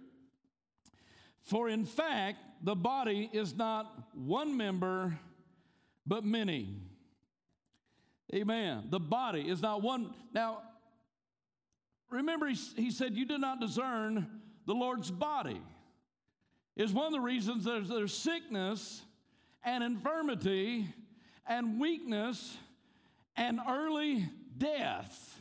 For 1.42 1.68
in 1.68 1.84
fact, 1.84 2.38
the 2.62 2.75
body 2.76 3.30
is 3.32 3.56
not 3.56 3.90
one 4.14 4.56
member, 4.56 5.18
but 6.06 6.25
many. 6.25 6.76
Amen. 8.35 8.85
The 8.91 8.99
body 8.99 9.43
is 9.43 9.62
not 9.62 9.83
one. 9.83 10.12
Now, 10.33 10.62
remember, 12.11 12.49
he, 12.49 12.57
he 12.76 12.91
said, 12.91 13.17
You 13.17 13.26
did 13.26 13.41
not 13.41 13.61
discern 13.61 14.26
the 14.67 14.75
Lord's 14.75 15.11
body. 15.11 15.61
Is 16.76 16.93
one 16.93 17.07
of 17.07 17.12
the 17.12 17.21
reasons 17.21 17.64
there's, 17.64 17.88
there's 17.88 18.12
sickness 18.12 19.03
and 19.62 19.85
infirmity 19.85 20.93
and 21.47 21.79
weakness 21.79 22.57
and 23.37 23.61
early 23.69 24.29
death. 24.59 25.38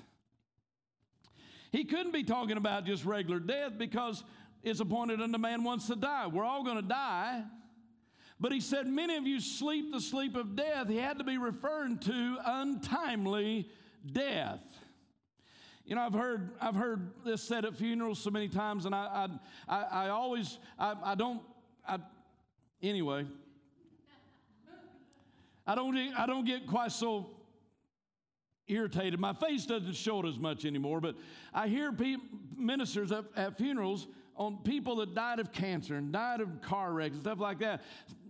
He 1.71 1.85
couldn't 1.85 2.13
be 2.13 2.23
talking 2.23 2.57
about 2.57 2.85
just 2.85 3.03
regular 3.03 3.39
death 3.39 3.71
because 3.79 4.23
it's 4.61 4.79
appointed 4.79 5.21
unto 5.21 5.39
man 5.39 5.63
once 5.63 5.87
to 5.87 5.95
die. 5.95 6.27
We're 6.27 6.45
all 6.45 6.63
going 6.63 6.75
to 6.75 6.87
die. 6.87 7.43
But 8.43 8.51
he 8.51 8.59
said, 8.59 8.87
Many 8.87 9.15
of 9.15 9.25
you 9.25 9.39
sleep 9.39 9.93
the 9.93 10.01
sleep 10.01 10.35
of 10.35 10.53
death. 10.57 10.89
He 10.89 10.97
had 10.97 11.17
to 11.19 11.23
be 11.23 11.37
referring 11.37 11.97
to 11.99 12.37
untimely 12.45 13.69
death. 14.11 14.59
You 15.85 15.95
know, 15.95 16.01
I've 16.01 16.13
heard, 16.13 16.51
I've 16.59 16.75
heard 16.75 17.11
this 17.23 17.41
said 17.41 17.63
at 17.63 17.77
funerals 17.77 18.19
so 18.19 18.31
many 18.31 18.49
times, 18.49 18.85
and 18.85 18.93
I, 18.93 19.29
I, 19.69 19.81
I, 19.81 20.09
always, 20.09 20.59
I, 20.77 20.93
I 21.05 21.15
don't, 21.15 21.41
I, 21.87 21.99
anyway, 22.81 23.25
I 25.65 25.73
don't, 25.73 25.95
I 25.95 26.25
don't 26.25 26.45
get 26.45 26.67
quite 26.67 26.91
so 26.91 27.29
irritated. 28.67 29.21
My 29.21 29.33
face 29.33 29.65
doesn't 29.65 29.95
show 29.95 30.21
it 30.21 30.27
as 30.27 30.37
much 30.37 30.65
anymore, 30.65 30.99
but 30.99 31.15
I 31.53 31.69
hear 31.69 31.93
pe- 31.93 32.17
ministers 32.57 33.13
at, 33.13 33.23
at 33.37 33.57
funerals 33.57 34.07
on 34.35 34.57
people 34.65 34.97
that 34.97 35.15
died 35.15 35.39
of 35.39 35.53
cancer 35.53 35.95
and 35.95 36.11
died 36.11 36.41
of 36.41 36.61
car 36.61 36.91
wrecks 36.91 37.13
and 37.13 37.21
stuff 37.21 37.39
like 37.39 37.59
that 37.59 37.81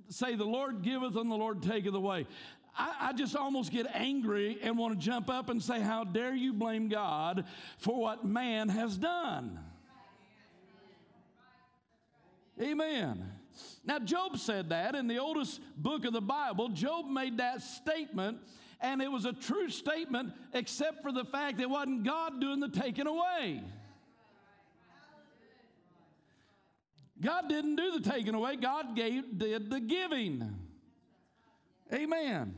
say, 0.09 0.35
The 0.35 0.45
Lord 0.45 0.81
giveth 0.81 1.15
and 1.15 1.29
the 1.29 1.35
Lord 1.35 1.61
taketh 1.61 1.93
away. 1.93 2.27
I, 2.75 3.09
I, 3.09 3.13
just 3.13 3.35
almost 3.35 3.71
get 3.71 3.85
angry 3.93 4.57
and 4.63 4.77
want 4.77 4.99
to 4.99 5.05
jump 5.05 5.29
up 5.29 5.49
and 5.49 5.61
say, 5.61 5.79
How 5.79 6.03
dare 6.03 6.33
you 6.33 6.53
blame 6.53 6.89
God 6.89 7.45
for 7.77 7.99
what 7.99 8.25
man 8.25 8.69
has 8.69 8.97
done? 8.97 9.59
Amen. 12.61 13.31
Now, 13.85 13.99
Job 13.99 14.37
said 14.37 14.69
that 14.69 14.95
in 14.95 15.07
the 15.07 15.19
oldest 15.19 15.59
book 15.77 16.05
of 16.05 16.13
the 16.13 16.21
Bible. 16.21 16.69
Job 16.69 17.07
made 17.07 17.37
that 17.37 17.61
statement, 17.61 18.37
and 18.79 19.01
it 19.01 19.11
was 19.11 19.25
a 19.25 19.33
true 19.33 19.69
statement, 19.69 20.33
except 20.53 21.01
for 21.01 21.11
the 21.11 21.25
fact 21.25 21.57
that 21.57 21.63
it 21.63 21.69
wasn't 21.69 22.03
God 22.03 22.39
doing 22.39 22.59
the 22.59 22.69
taking 22.69 23.07
away. 23.07 23.61
God 27.23 27.47
didn't 27.47 27.75
do 27.75 27.99
the 27.99 28.09
taking 28.09 28.35
away, 28.35 28.55
God 28.55 28.95
gave, 28.95 29.37
did 29.37 29.69
the 29.69 29.79
giving. 29.79 30.55
Amen. 31.93 32.55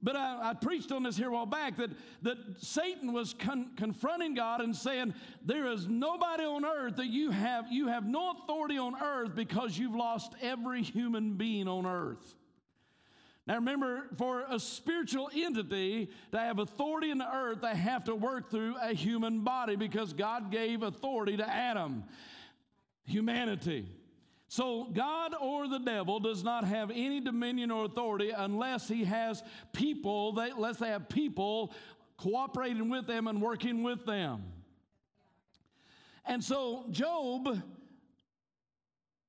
But 0.00 0.14
I, 0.14 0.50
I, 0.50 0.54
preached 0.54 0.92
on 0.92 1.02
this 1.02 1.16
here 1.16 1.28
a 1.28 1.32
while 1.32 1.46
back 1.46 1.76
that, 1.78 1.90
that 2.22 2.38
Satan 2.58 3.12
was 3.12 3.34
con- 3.34 3.72
confronting 3.76 4.34
God 4.34 4.60
and 4.60 4.74
saying, 4.74 5.12
There 5.44 5.66
is 5.66 5.88
nobody 5.88 6.44
on 6.44 6.64
earth 6.64 6.96
that 6.96 7.08
you 7.08 7.32
have, 7.32 7.66
you 7.70 7.88
have 7.88 8.06
no 8.06 8.30
authority 8.30 8.78
on 8.78 8.94
earth 9.02 9.34
because 9.34 9.76
you've 9.76 9.96
lost 9.96 10.34
every 10.40 10.82
human 10.82 11.34
being 11.34 11.66
on 11.66 11.84
earth. 11.84 12.36
Now 13.48 13.56
remember, 13.56 14.08
for 14.18 14.44
a 14.48 14.60
spiritual 14.60 15.30
entity 15.34 16.10
to 16.32 16.38
have 16.38 16.58
authority 16.58 17.10
in 17.10 17.18
the 17.18 17.34
earth, 17.34 17.62
they 17.62 17.74
have 17.74 18.04
to 18.04 18.14
work 18.14 18.50
through 18.50 18.76
a 18.80 18.92
human 18.92 19.40
body 19.40 19.74
because 19.74 20.12
God 20.12 20.52
gave 20.52 20.82
authority 20.82 21.38
to 21.38 21.48
Adam, 21.48 22.04
humanity. 23.08 23.88
So, 24.50 24.88
God 24.92 25.34
or 25.40 25.68
the 25.68 25.78
devil 25.78 26.20
does 26.20 26.42
not 26.42 26.64
have 26.64 26.90
any 26.90 27.20
dominion 27.20 27.70
or 27.70 27.84
authority 27.84 28.30
unless 28.30 28.88
he 28.88 29.04
has 29.04 29.42
people, 29.74 30.38
unless 30.38 30.78
they 30.78 30.88
have 30.88 31.08
people 31.08 31.74
cooperating 32.16 32.88
with 32.88 33.06
them 33.06 33.26
and 33.26 33.42
working 33.42 33.82
with 33.82 34.06
them. 34.06 34.44
And 36.24 36.42
so, 36.42 36.86
Job 36.90 37.62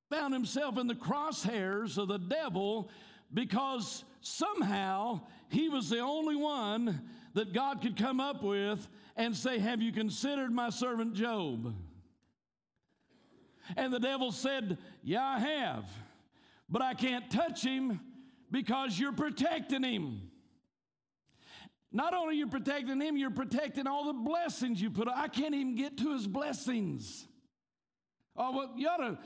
found 0.09 0.33
himself 0.33 0.77
in 0.77 0.87
the 0.87 0.95
crosshairs 0.95 1.97
of 1.97 2.07
the 2.07 2.17
devil 2.17 2.89
because 3.33 4.05
somehow 4.21 5.21
he 5.49 5.69
was 5.69 5.89
the 5.89 5.99
only 5.99 6.35
one 6.35 7.01
that 7.33 7.53
God 7.53 7.81
could 7.81 7.97
come 7.97 8.19
up 8.19 8.41
with 8.41 8.87
and 9.15 9.35
say, 9.35 9.59
Have 9.59 9.81
you 9.81 9.91
considered 9.91 10.51
my 10.51 10.69
servant 10.69 11.13
Job? 11.13 11.75
And 13.77 13.93
the 13.93 13.99
devil 13.99 14.31
said, 14.31 14.77
Yeah, 15.03 15.23
I 15.23 15.39
have, 15.39 15.85
but 16.69 16.81
I 16.81 16.93
can't 16.93 17.29
touch 17.29 17.63
him 17.63 17.99
because 18.51 18.99
you're 18.99 19.13
protecting 19.13 19.83
him. 19.83 20.21
Not 21.91 22.13
only 22.13 22.35
you're 22.35 22.47
protecting 22.47 23.01
him, 23.01 23.17
you're 23.17 23.31
protecting 23.31 23.87
all 23.87 24.05
the 24.05 24.13
blessings 24.13 24.81
you 24.81 24.91
put. 24.91 25.07
I 25.07 25.27
can't 25.27 25.55
even 25.55 25.75
get 25.75 25.97
to 25.97 26.13
his 26.13 26.27
blessings. 26.27 27.25
Oh, 28.37 28.55
well, 28.55 28.71
you 28.77 28.87
ought 28.87 28.97
to, 28.97 29.17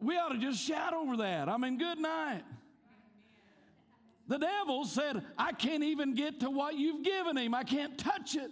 we 0.00 0.16
ought 0.16 0.30
to 0.30 0.38
just 0.38 0.60
shout 0.60 0.94
over 0.94 1.18
that. 1.18 1.48
I 1.48 1.56
mean, 1.58 1.76
good 1.76 1.98
night. 1.98 2.42
The 4.28 4.38
devil 4.38 4.84
said, 4.84 5.22
I 5.38 5.52
can't 5.52 5.84
even 5.84 6.14
get 6.14 6.40
to 6.40 6.50
what 6.50 6.74
you've 6.74 7.04
given 7.04 7.36
him. 7.36 7.54
I 7.54 7.62
can't 7.62 7.96
touch 7.96 8.34
it. 8.34 8.50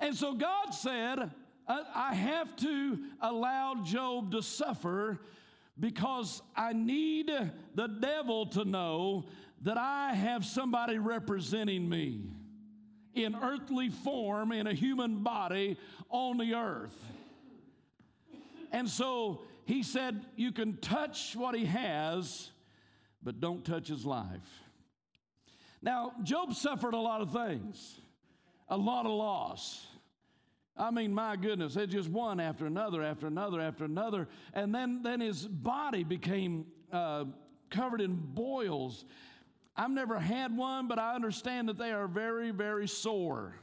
And 0.00 0.14
so 0.14 0.32
God 0.34 0.70
said, 0.70 1.32
I 1.68 2.14
have 2.14 2.56
to 2.56 2.98
allow 3.20 3.82
Job 3.84 4.32
to 4.32 4.42
suffer 4.42 5.20
because 5.78 6.42
I 6.56 6.72
need 6.72 7.30
the 7.74 7.86
devil 7.86 8.46
to 8.46 8.64
know 8.64 9.26
that 9.62 9.76
I 9.76 10.14
have 10.14 10.44
somebody 10.44 10.98
representing 10.98 11.88
me 11.88 12.22
in 13.14 13.34
earthly 13.34 13.88
form, 13.88 14.52
in 14.52 14.66
a 14.66 14.74
human 14.74 15.22
body 15.22 15.76
on 16.08 16.38
the 16.38 16.54
earth. 16.54 16.96
And 18.72 18.88
so 18.88 19.42
he 19.64 19.82
said, 19.82 20.24
You 20.36 20.52
can 20.52 20.76
touch 20.78 21.34
what 21.36 21.54
he 21.54 21.66
has, 21.66 22.50
but 23.22 23.40
don't 23.40 23.64
touch 23.64 23.88
his 23.88 24.06
life. 24.06 24.62
Now, 25.82 26.12
Job 26.22 26.54
suffered 26.54 26.94
a 26.94 26.98
lot 26.98 27.20
of 27.20 27.32
things, 27.32 28.00
a 28.68 28.76
lot 28.76 29.06
of 29.06 29.12
loss. 29.12 29.86
I 30.78 30.92
mean, 30.92 31.12
my 31.12 31.34
goodness, 31.36 31.76
it's 31.76 31.92
just 31.92 32.08
one 32.08 32.38
after 32.38 32.64
another, 32.64 33.02
after 33.02 33.26
another, 33.26 33.60
after 33.60 33.84
another. 33.84 34.28
And 34.54 34.72
then, 34.72 35.02
then 35.02 35.20
his 35.20 35.46
body 35.46 36.04
became 36.04 36.66
uh, 36.92 37.24
covered 37.70 38.00
in 38.00 38.14
boils. 38.14 39.04
I've 39.76 39.90
never 39.90 40.18
had 40.18 40.56
one, 40.56 40.86
but 40.86 40.98
I 40.98 41.14
understand 41.14 41.68
that 41.68 41.78
they 41.78 41.90
are 41.90 42.06
very, 42.06 42.52
very 42.52 42.86
sore. 42.86 43.54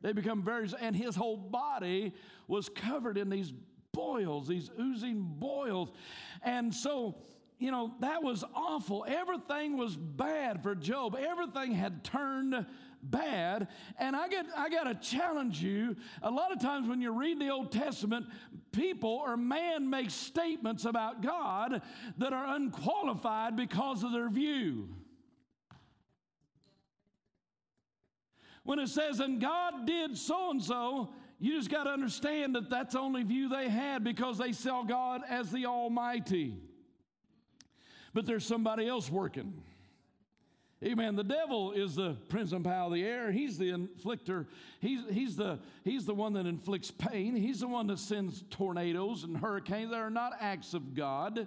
They 0.00 0.12
become 0.12 0.42
very, 0.44 0.68
and 0.80 0.94
his 0.94 1.16
whole 1.16 1.36
body 1.36 2.12
was 2.46 2.68
covered 2.68 3.18
in 3.18 3.30
these 3.30 3.52
boils, 3.92 4.46
these 4.46 4.70
oozing 4.80 5.22
boils. 5.38 5.90
And 6.42 6.72
so, 6.72 7.16
you 7.58 7.70
know, 7.70 7.94
that 8.00 8.22
was 8.22 8.44
awful. 8.54 9.04
Everything 9.08 9.76
was 9.76 9.96
bad 9.96 10.62
for 10.62 10.74
Job. 10.74 11.16
Everything 11.18 11.72
had 11.72 12.04
turned 12.04 12.66
bad. 13.10 13.68
And 13.98 14.16
I 14.16 14.28
get 14.28 14.46
I 14.56 14.68
got 14.68 14.84
to 14.84 14.94
challenge 14.94 15.62
you. 15.62 15.96
A 16.22 16.30
lot 16.30 16.52
of 16.52 16.60
times 16.60 16.88
when 16.88 17.00
you 17.00 17.12
read 17.12 17.40
the 17.40 17.50
Old 17.50 17.72
Testament, 17.72 18.26
people 18.72 19.22
or 19.24 19.36
man 19.36 19.88
makes 19.88 20.14
statements 20.14 20.84
about 20.84 21.22
God 21.22 21.82
that 22.18 22.32
are 22.32 22.56
unqualified 22.56 23.56
because 23.56 24.02
of 24.02 24.12
their 24.12 24.28
view. 24.28 24.88
When 28.64 28.78
it 28.78 28.88
says, 28.88 29.20
and 29.20 29.40
God 29.40 29.86
did 29.86 30.16
so 30.16 30.50
and 30.50 30.62
so, 30.62 31.10
you 31.38 31.58
just 31.58 31.70
got 31.70 31.84
to 31.84 31.90
understand 31.90 32.54
that 32.54 32.70
that's 32.70 32.94
the 32.94 33.00
only 33.00 33.22
view 33.22 33.50
they 33.50 33.68
had 33.68 34.02
because 34.02 34.38
they 34.38 34.52
saw 34.52 34.82
God 34.82 35.20
as 35.28 35.50
the 35.50 35.66
Almighty. 35.66 36.56
But 38.14 38.24
there's 38.24 38.46
somebody 38.46 38.88
else 38.88 39.10
working. 39.10 39.62
Amen. 40.84 41.16
The 41.16 41.24
devil 41.24 41.72
is 41.72 41.94
the 41.94 42.16
prince 42.28 42.52
and 42.52 42.62
power 42.62 42.86
of 42.86 42.92
the 42.92 43.02
air. 43.02 43.32
He's 43.32 43.56
the 43.56 43.70
inflictor. 43.70 44.46
He's, 44.80 45.00
he's, 45.10 45.36
the, 45.36 45.58
he's 45.82 46.04
the 46.04 46.14
one 46.14 46.34
that 46.34 46.44
inflicts 46.44 46.90
pain. 46.90 47.34
He's 47.34 47.60
the 47.60 47.68
one 47.68 47.86
that 47.86 47.98
sends 47.98 48.44
tornadoes 48.50 49.24
and 49.24 49.36
hurricanes 49.36 49.90
that 49.92 50.00
are 50.00 50.10
not 50.10 50.32
acts 50.40 50.74
of 50.74 50.94
God. 50.94 51.46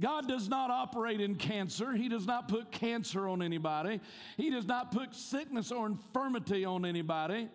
God 0.00 0.26
does 0.26 0.48
not 0.48 0.72
operate 0.72 1.20
in 1.20 1.36
cancer. 1.36 1.92
He 1.92 2.08
does 2.08 2.26
not 2.26 2.48
put 2.48 2.72
cancer 2.72 3.28
on 3.28 3.42
anybody. 3.42 4.00
He 4.36 4.50
does 4.50 4.66
not 4.66 4.90
put 4.90 5.14
sickness 5.14 5.70
or 5.70 5.86
infirmity 5.86 6.64
on 6.64 6.84
anybody. 6.84 7.48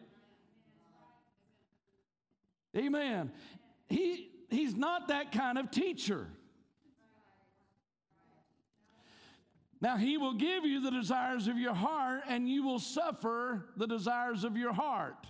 Amen. 2.78 3.32
He, 3.90 4.30
he's 4.50 4.76
not 4.76 5.10
that 5.10 5.34
kind 5.34 5.58
of 5.58 5.70
teacher. 5.70 6.28
Now, 9.82 9.96
he 9.96 10.18
will 10.18 10.34
give 10.34 10.66
you 10.66 10.82
the 10.82 10.92
desires 10.92 11.48
of 11.48 11.58
your 11.58 11.74
heart, 11.74 12.24
and 12.28 12.50
you 12.50 12.64
will 12.64 12.80
suffer 12.80 13.66
the 13.78 13.88
desires 13.88 14.44
of 14.44 14.58
your 14.58 14.74
heart. 14.74 15.26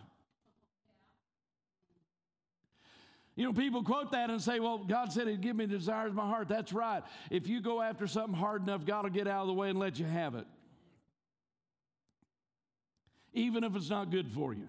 You 3.36 3.46
know, 3.46 3.54
people 3.54 3.84
quote 3.84 4.12
that 4.12 4.30
and 4.30 4.42
say, 4.42 4.60
well, 4.60 4.80
God 4.80 5.14
said 5.14 5.28
he'd 5.28 5.40
give 5.40 5.56
me 5.56 5.66
the 5.66 5.78
desires 5.78 6.10
of 6.10 6.16
my 6.16 6.28
heart. 6.28 6.50
That's 6.50 6.74
right. 6.74 7.04
If 7.30 7.48
you 7.48 7.62
go 7.62 7.82
after 7.82 8.06
something 8.06 8.34
hard 8.34 8.64
enough, 8.64 8.86
God 8.86 9.04
will 9.04 9.12
get 9.12 9.28
out 9.28 9.42
of 9.42 9.48
the 9.48 9.54
way 9.54 9.70
and 9.70 9.80
let 9.80 9.98
you 10.00 10.06
have 10.06 10.36
it. 10.36 10.46
Even 13.32 13.64
if 13.64 13.76
it's 13.76 13.90
not 13.90 14.10
good 14.10 14.28
for 14.28 14.54
you, 14.54 14.68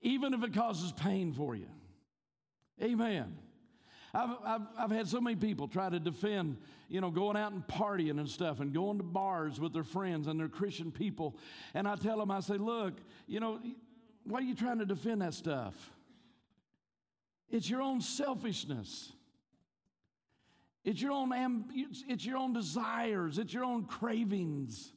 even 0.00 0.32
if 0.32 0.42
it 0.42 0.54
causes 0.54 0.92
pain 0.92 1.32
for 1.32 1.54
you. 1.54 1.68
Amen. 2.80 3.36
I've, 4.14 4.30
I've, 4.44 4.60
I've 4.78 4.90
had 4.90 5.08
so 5.08 5.20
many 5.20 5.36
people 5.36 5.68
try 5.68 5.88
to 5.88 5.98
defend, 5.98 6.58
you 6.88 7.00
know, 7.00 7.10
going 7.10 7.36
out 7.36 7.52
and 7.52 7.66
partying 7.66 8.20
and 8.20 8.28
stuff 8.28 8.60
and 8.60 8.72
going 8.72 8.98
to 8.98 9.04
bars 9.04 9.58
with 9.58 9.72
their 9.72 9.84
friends 9.84 10.26
and 10.26 10.38
their 10.38 10.48
Christian 10.48 10.92
people. 10.92 11.36
And 11.72 11.88
I 11.88 11.96
tell 11.96 12.18
them, 12.18 12.30
I 12.30 12.40
say, 12.40 12.58
look, 12.58 12.94
you 13.26 13.40
know, 13.40 13.58
why 14.24 14.40
are 14.40 14.42
you 14.42 14.54
trying 14.54 14.80
to 14.80 14.86
defend 14.86 15.22
that 15.22 15.32
stuff? 15.32 15.74
It's 17.48 17.68
your 17.68 17.80
own 17.80 18.00
selfishness. 18.00 19.12
It's 20.84 21.00
your 21.00 21.12
own 21.12 21.30
amb- 21.30 21.70
it's 22.08 22.24
your 22.24 22.38
own 22.38 22.52
desires, 22.52 23.38
it's 23.38 23.54
your 23.54 23.64
own 23.64 23.84
cravings. 23.84 24.92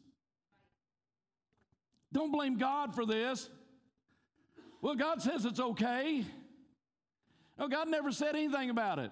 Don't 2.12 2.32
blame 2.32 2.58
God 2.58 2.96
for 2.96 3.06
this. 3.06 3.50
Well, 4.82 4.96
God 4.96 5.22
says 5.22 5.46
it's 5.46 5.60
okay. 5.60 6.26
No, 7.58 7.68
God 7.68 7.88
never 7.88 8.12
said 8.12 8.36
anything 8.36 8.70
about 8.70 9.00
it. 9.00 9.12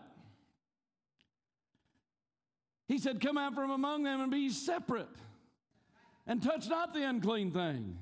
He 2.88 2.97
said, 2.97 3.21
Come 3.21 3.38
out 3.38 3.56
from 3.56 3.71
among 3.71 4.03
them 4.03 4.21
and 4.21 4.32
be 4.32 4.49
separate, 4.49 5.08
and 6.27 6.41
touch 6.41 6.67
not 6.67 6.93
the 6.93 7.08
unclean 7.08 7.51
thing. 7.51 7.97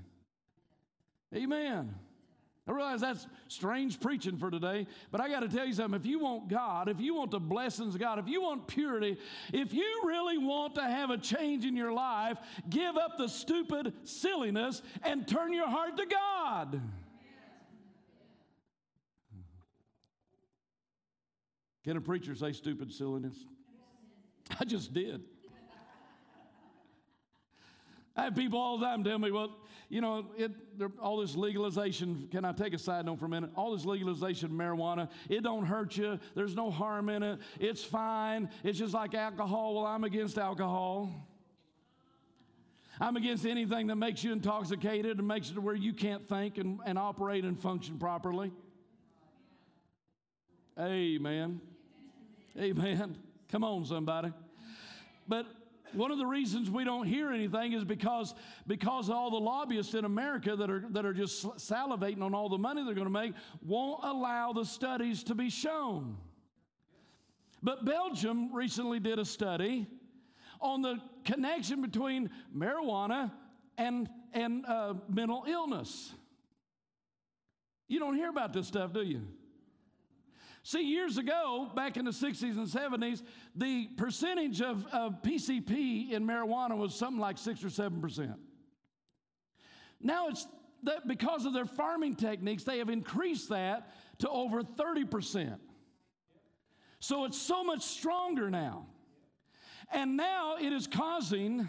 Amen. 1.36 1.96
I 2.68 2.74
realize 2.74 3.02
that's 3.02 3.26
strange 3.48 4.00
preaching 4.00 4.38
for 4.38 4.52
today, 4.52 4.86
but 5.12 5.20
I 5.20 5.30
got 5.30 5.40
to 5.40 5.50
tell 5.50 5.66
you 5.66 5.74
something. 5.74 6.00
If 6.00 6.06
you 6.06 6.20
want 6.20 6.48
God, 6.48 6.90
if 6.90 7.00
you 7.00 7.16
want 7.16 7.32
the 7.32 7.40
blessings 7.40 7.96
of 7.96 8.02
God, 8.02 8.20
if 8.20 8.28
you 8.28 8.42
want 8.42 8.68
purity, 8.68 9.18
if 9.52 9.74
you 9.74 10.02
really 10.06 10.38
want 10.38 10.76
to 10.76 10.84
have 10.84 11.10
a 11.10 11.18
change 11.18 11.66
in 11.66 11.76
your 11.76 11.92
life, 11.92 12.38
give 12.70 12.98
up 12.98 13.18
the 13.18 13.28
stupid 13.28 13.94
silliness 14.04 14.84
and 15.04 15.28
turn 15.28 15.54
your 15.54 15.68
heart 15.68 15.98
to 15.98 16.06
God. 16.06 16.82
Can 21.84 21.98
a 21.98 22.02
preacher 22.02 22.36
say 22.36 22.52
stupid 22.52 22.92
silliness? 22.92 23.36
I 24.60 24.66
just 24.66 24.94
did. 24.94 25.22
I 28.16 28.26
have 28.26 28.36
people 28.36 28.60
all 28.60 28.78
the 28.78 28.86
time 28.86 29.04
tell 29.04 29.18
me, 29.18 29.32
well, 29.32 29.56
you 29.90 30.02
know, 30.02 30.28
it, 30.38 30.52
all 31.02 31.18
this 31.18 31.36
legalization, 31.36 32.28
can 32.32 32.46
I 32.46 32.52
take 32.52 32.74
a 32.74 32.78
side 32.78 33.06
note 33.06 33.20
for 33.20 33.26
a 33.26 33.30
minute? 33.30 33.52
All 33.56 33.76
this 33.76 33.86
legalization 33.86 34.48
of 34.48 34.52
marijuana, 34.52 35.10
it 35.30 35.44
don't 35.44 35.66
hurt 35.66 35.98
you. 35.98 36.20
There's 36.36 36.56
no 36.56 36.70
harm 36.70 37.10
in 37.10 37.24
it. 37.24 37.40
It's 37.60 37.84
fine. 37.84 38.50
It's 38.64 38.78
just 38.78 38.94
like 38.94 39.16
alcohol. 39.16 39.76
Well, 39.76 39.86
I'm 39.86 40.04
against 40.04 40.38
alcohol. 40.38 41.28
I'm 43.00 43.16
against 43.16 43.46
anything 43.46 43.88
that 43.88 43.96
makes 43.96 44.24
you 44.24 44.32
intoxicated 44.34 45.18
and 45.18 45.28
makes 45.28 45.50
it 45.50 45.58
where 45.58 45.76
you 45.76 45.94
can't 45.94 46.28
think 46.28 46.58
and, 46.58 46.80
and 46.86 47.00
operate 47.00 47.46
and 47.46 47.60
function 47.60 47.98
properly. 47.98 48.52
Amen. 50.78 51.62
Amen. 52.60 53.18
Come 53.50 53.64
on, 53.64 53.86
somebody. 53.86 54.32
But 55.28 55.46
one 55.94 56.12
of 56.12 56.18
the 56.18 56.26
reasons 56.26 56.70
we 56.70 56.84
don't 56.84 57.06
hear 57.06 57.32
anything 57.32 57.74
is 57.74 57.84
because 57.84 58.34
because 58.68 59.10
all 59.10 59.30
the 59.30 59.40
lobbyists 59.40 59.94
in 59.94 60.06
America 60.06 60.56
that 60.56 60.70
are 60.70 60.86
that 60.90 61.06
are 61.06 61.14
just 61.14 61.44
salivating 61.58 62.22
on 62.22 62.34
all 62.34 62.50
the 62.50 62.58
money 62.58 62.84
they're 62.84 62.94
going 62.94 63.06
to 63.06 63.12
make 63.12 63.34
won't 63.62 64.04
allow 64.04 64.54
the 64.54 64.66
studies 64.66 65.24
to 65.24 65.36
be 65.36 65.50
shown. 65.50 66.18
But 67.64 67.86
Belgium 67.86 68.54
recently 68.54 69.00
did 69.00 69.20
a 69.20 69.26
study 69.26 69.88
on 70.60 70.82
the 70.82 71.00
connection 71.26 71.82
between 71.82 72.30
marijuana 72.56 73.32
and 73.78 74.10
and 74.34 74.66
uh, 74.66 74.94
mental 75.10 75.46
illness. 75.48 76.14
You 77.88 78.00
don't 78.00 78.16
hear 78.16 78.30
about 78.30 78.54
this 78.54 78.68
stuff, 78.68 78.94
do 78.94 79.02
you? 79.02 79.22
See, 80.64 80.84
years 80.84 81.18
ago, 81.18 81.72
back 81.76 81.98
in 81.98 82.06
the 82.06 82.12
60s 82.12 82.56
and 82.56 82.68
70s, 82.68 83.24
the 83.56 83.88
percentage 83.98 84.62
of, 84.62 84.86
of 84.88 85.22
PCP 85.24 86.12
in 86.12 86.26
marijuana 86.26 86.78
was 86.78 86.94
something 86.94 87.20
like 87.20 87.40
6 87.40 87.64
or 87.64 87.70
7%. 87.70 88.36
Now 90.00 90.28
it's 90.28 90.48
that 90.84 91.08
because 91.08 91.46
of 91.46 91.54
their 91.54 91.66
farming 91.66 92.16
techniques, 92.16 92.64
they 92.64 92.80
have 92.80 92.90
increased 92.90 93.50
that 93.50 93.92
to 94.20 94.30
over 94.30 94.62
30%. 94.62 95.58
So 97.00 97.26
it's 97.26 97.40
so 97.40 97.64
much 97.64 97.82
stronger 97.82 98.50
now. 98.50 98.86
And 99.92 100.16
now 100.16 100.58
it 100.58 100.72
is 100.72 100.88
causing 100.88 101.68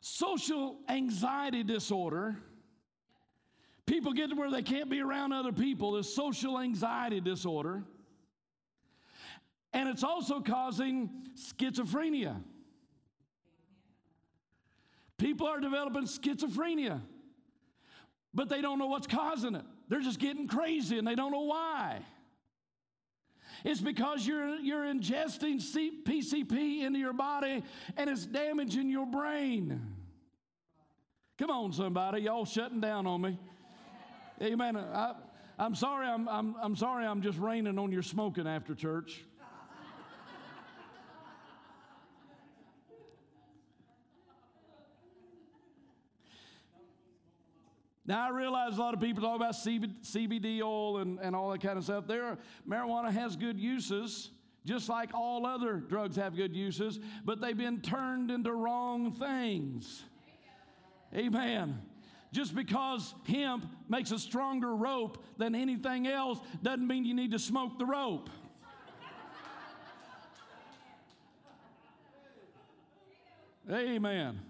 social 0.00 0.78
anxiety 0.88 1.62
disorder 1.62 2.36
People 3.90 4.12
get 4.12 4.30
to 4.30 4.36
where 4.36 4.52
they 4.52 4.62
can't 4.62 4.88
be 4.88 5.00
around 5.00 5.32
other 5.32 5.50
people, 5.50 5.90
this 5.90 6.14
social 6.14 6.60
anxiety 6.60 7.20
disorder. 7.20 7.82
And 9.72 9.88
it's 9.88 10.04
also 10.04 10.38
causing 10.38 11.10
schizophrenia. 11.34 12.40
People 15.18 15.48
are 15.48 15.58
developing 15.58 16.04
schizophrenia, 16.04 17.00
but 18.32 18.48
they 18.48 18.60
don't 18.60 18.78
know 18.78 18.86
what's 18.86 19.08
causing 19.08 19.56
it. 19.56 19.64
They're 19.88 20.02
just 20.02 20.20
getting 20.20 20.46
crazy 20.46 20.96
and 20.96 21.04
they 21.04 21.16
don't 21.16 21.32
know 21.32 21.46
why. 21.46 21.98
It's 23.64 23.80
because 23.80 24.24
you're, 24.24 24.54
you're 24.60 24.84
ingesting 24.84 25.60
C- 25.60 26.00
PCP 26.04 26.82
into 26.84 27.00
your 27.00 27.12
body 27.12 27.64
and 27.96 28.08
it's 28.08 28.24
damaging 28.24 28.88
your 28.88 29.06
brain. 29.06 29.96
Come 31.38 31.50
on, 31.50 31.72
somebody. 31.72 32.22
Y'all 32.22 32.44
shutting 32.44 32.80
down 32.80 33.08
on 33.08 33.22
me. 33.22 33.38
Amen. 34.42 34.76
I, 34.76 35.14
I'm 35.58 35.74
sorry, 35.74 36.06
I'm, 36.06 36.26
I'm, 36.28 36.56
I'm 36.62 36.74
sorry 36.74 37.04
I'm 37.04 37.20
just 37.20 37.38
raining 37.38 37.78
on 37.78 37.92
your 37.92 38.02
smoking 38.02 38.46
after 38.46 38.74
church. 38.74 39.22
Now, 48.06 48.26
I 48.26 48.30
realize 48.30 48.76
a 48.76 48.80
lot 48.80 48.94
of 48.94 49.00
people 49.00 49.22
talk 49.22 49.36
about 49.36 49.52
CBD 49.54 50.62
oil 50.62 50.98
and, 50.98 51.20
and 51.20 51.36
all 51.36 51.50
that 51.50 51.60
kind 51.60 51.78
of 51.78 51.84
stuff. 51.84 52.08
There, 52.08 52.38
marijuana 52.68 53.12
has 53.12 53.36
good 53.36 53.60
uses, 53.60 54.30
just 54.64 54.88
like 54.88 55.10
all 55.14 55.46
other 55.46 55.74
drugs 55.74 56.16
have 56.16 56.34
good 56.34 56.56
uses, 56.56 56.98
but 57.24 57.40
they've 57.40 57.56
been 57.56 57.80
turned 57.80 58.32
into 58.32 58.52
wrong 58.52 59.12
things. 59.12 60.02
Amen. 61.14 61.82
Just 62.32 62.54
because 62.54 63.14
hemp 63.26 63.66
makes 63.88 64.12
a 64.12 64.18
stronger 64.18 64.74
rope 64.74 65.22
than 65.36 65.54
anything 65.54 66.06
else 66.06 66.38
doesn't 66.62 66.86
mean 66.86 67.04
you 67.04 67.14
need 67.14 67.32
to 67.32 67.38
smoke 67.38 67.78
the 67.78 67.86
rope. 67.86 68.30
Amen. 73.70 74.40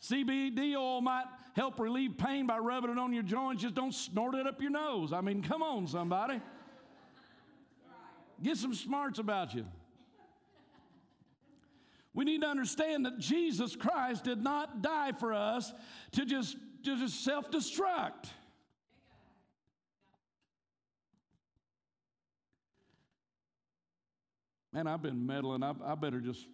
CBD 0.00 0.76
oil 0.76 1.00
might 1.00 1.24
help 1.54 1.78
relieve 1.78 2.18
pain 2.18 2.46
by 2.46 2.58
rubbing 2.58 2.90
it 2.90 2.98
on 2.98 3.12
your 3.12 3.22
joints. 3.22 3.62
Just 3.62 3.74
don't 3.74 3.94
snort 3.94 4.34
it 4.34 4.46
up 4.46 4.60
your 4.60 4.70
nose. 4.70 5.12
I 5.12 5.20
mean, 5.22 5.42
come 5.42 5.62
on, 5.62 5.86
somebody. 5.86 6.40
Get 8.42 8.58
some 8.58 8.74
smarts 8.74 9.18
about 9.18 9.54
you. 9.54 9.64
We 12.14 12.24
need 12.24 12.42
to 12.42 12.46
understand 12.46 13.04
that 13.06 13.18
Jesus 13.18 13.74
Christ 13.74 14.24
did 14.24 14.42
not 14.42 14.82
die 14.82 15.12
for 15.12 15.34
us 15.34 15.72
to 16.12 16.24
just, 16.24 16.56
to 16.84 16.96
just 16.96 17.24
self 17.24 17.50
destruct. 17.50 18.26
Man, 24.72 24.86
I've 24.86 25.02
been 25.02 25.26
meddling. 25.26 25.62
I, 25.64 25.72
I 25.84 25.94
better 25.96 26.20
just. 26.20 26.46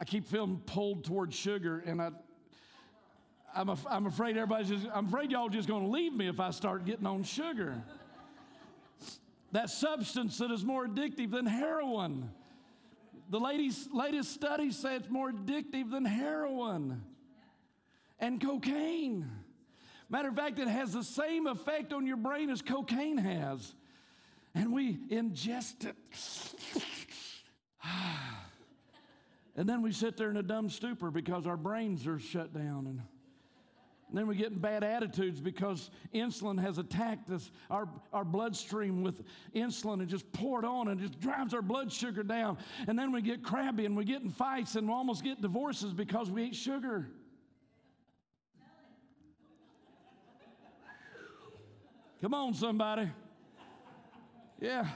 I 0.00 0.04
keep 0.04 0.26
feeling 0.26 0.60
pulled 0.66 1.04
towards 1.04 1.36
sugar, 1.36 1.82
and 1.86 2.02
I, 2.02 2.10
I'm, 3.54 3.68
af- 3.68 3.86
I'm 3.88 4.06
afraid 4.06 4.36
everybody's 4.36 4.68
just, 4.68 4.86
I'm 4.92 5.06
afraid 5.06 5.30
y'all 5.30 5.48
just 5.48 5.68
going 5.68 5.84
to 5.84 5.90
leave 5.90 6.12
me 6.12 6.26
if 6.26 6.40
I 6.40 6.50
start 6.50 6.84
getting 6.84 7.06
on 7.06 7.22
sugar. 7.22 7.80
that 9.52 9.70
substance 9.70 10.38
that 10.38 10.50
is 10.50 10.64
more 10.64 10.88
addictive 10.88 11.30
than 11.30 11.46
heroin. 11.46 12.30
The 13.32 13.40
latest, 13.40 14.30
studies 14.30 14.76
say 14.76 14.94
it's 14.96 15.08
more 15.08 15.32
addictive 15.32 15.90
than 15.90 16.04
heroin 16.04 17.02
and 18.18 18.38
cocaine. 18.38 19.26
Matter 20.10 20.28
of 20.28 20.36
fact, 20.36 20.58
it 20.58 20.68
has 20.68 20.92
the 20.92 21.02
same 21.02 21.46
effect 21.46 21.94
on 21.94 22.06
your 22.06 22.18
brain 22.18 22.50
as 22.50 22.60
cocaine 22.60 23.16
has. 23.16 23.74
And 24.54 24.70
we 24.70 24.98
ingest 25.10 25.86
it. 25.86 25.96
and 29.56 29.66
then 29.66 29.80
we 29.80 29.92
sit 29.92 30.18
there 30.18 30.28
in 30.28 30.36
a 30.36 30.42
dumb 30.42 30.68
stupor 30.68 31.10
because 31.10 31.46
our 31.46 31.56
brains 31.56 32.06
are 32.06 32.18
shut 32.18 32.52
down. 32.52 32.86
And 32.86 33.00
and 34.12 34.18
then 34.18 34.26
we 34.26 34.36
get 34.36 34.52
in 34.52 34.58
bad 34.58 34.84
attitudes 34.84 35.40
because 35.40 35.90
insulin 36.14 36.60
has 36.60 36.76
attacked 36.76 37.30
us, 37.30 37.50
our, 37.70 37.88
our 38.12 38.26
bloodstream 38.26 39.02
with 39.02 39.22
insulin 39.56 40.00
and 40.00 40.08
just 40.08 40.30
poured 40.34 40.66
on 40.66 40.88
and 40.88 41.00
just 41.00 41.18
drives 41.18 41.54
our 41.54 41.62
blood 41.62 41.90
sugar 41.90 42.22
down. 42.22 42.58
And 42.86 42.98
then 42.98 43.10
we 43.10 43.22
get 43.22 43.42
crabby 43.42 43.86
and 43.86 43.96
we 43.96 44.04
get 44.04 44.20
in 44.20 44.28
fights 44.28 44.76
and 44.76 44.86
we 44.86 44.92
almost 44.92 45.24
get 45.24 45.40
divorces 45.40 45.94
because 45.94 46.30
we 46.30 46.42
ate 46.42 46.54
sugar. 46.54 47.08
Come 52.20 52.34
on, 52.34 52.52
somebody. 52.52 53.08
Yeah. 54.60 54.88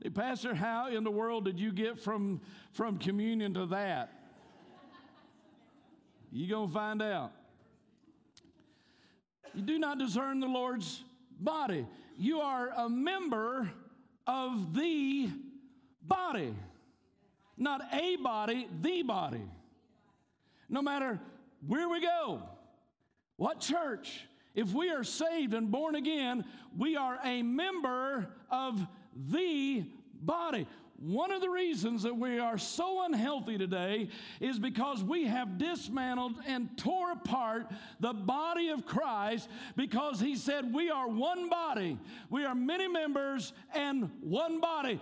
Hey, 0.00 0.10
Pastor, 0.10 0.54
how 0.54 0.90
in 0.90 1.02
the 1.02 1.10
world 1.10 1.44
did 1.44 1.58
you 1.58 1.72
get 1.72 1.98
from, 1.98 2.40
from 2.70 2.98
communion 2.98 3.52
to 3.54 3.66
that? 3.66 4.19
You're 6.32 6.56
going 6.56 6.68
to 6.68 6.74
find 6.74 7.02
out. 7.02 7.32
You 9.54 9.62
do 9.62 9.78
not 9.78 9.98
discern 9.98 10.40
the 10.40 10.46
Lord's 10.46 11.02
body. 11.40 11.86
You 12.16 12.40
are 12.40 12.70
a 12.76 12.88
member 12.88 13.70
of 14.26 14.74
the 14.74 15.28
body. 16.02 16.54
Not 17.56 17.82
a 17.92 18.16
body, 18.16 18.68
the 18.80 19.02
body. 19.02 19.42
No 20.68 20.82
matter 20.82 21.20
where 21.66 21.88
we 21.88 22.00
go, 22.00 22.42
what 23.36 23.60
church, 23.60 24.20
if 24.54 24.72
we 24.72 24.90
are 24.90 25.02
saved 25.02 25.52
and 25.54 25.70
born 25.70 25.96
again, 25.96 26.44
we 26.76 26.96
are 26.96 27.18
a 27.24 27.42
member 27.42 28.28
of 28.50 28.86
the 29.16 29.84
body. 30.14 30.66
One 31.00 31.32
of 31.32 31.40
the 31.40 31.48
reasons 31.48 32.02
that 32.02 32.14
we 32.14 32.38
are 32.38 32.58
so 32.58 33.02
unhealthy 33.04 33.56
today 33.56 34.10
is 34.38 34.58
because 34.58 35.02
we 35.02 35.24
have 35.24 35.56
dismantled 35.56 36.34
and 36.46 36.76
tore 36.76 37.12
apart 37.12 37.72
the 38.00 38.12
body 38.12 38.68
of 38.68 38.84
Christ 38.84 39.48
because 39.76 40.20
he 40.20 40.36
said 40.36 40.74
we 40.74 40.90
are 40.90 41.08
one 41.08 41.48
body. 41.48 41.98
We 42.28 42.44
are 42.44 42.54
many 42.54 42.86
members 42.86 43.54
and 43.74 44.10
one 44.20 44.60
body. 44.60 45.00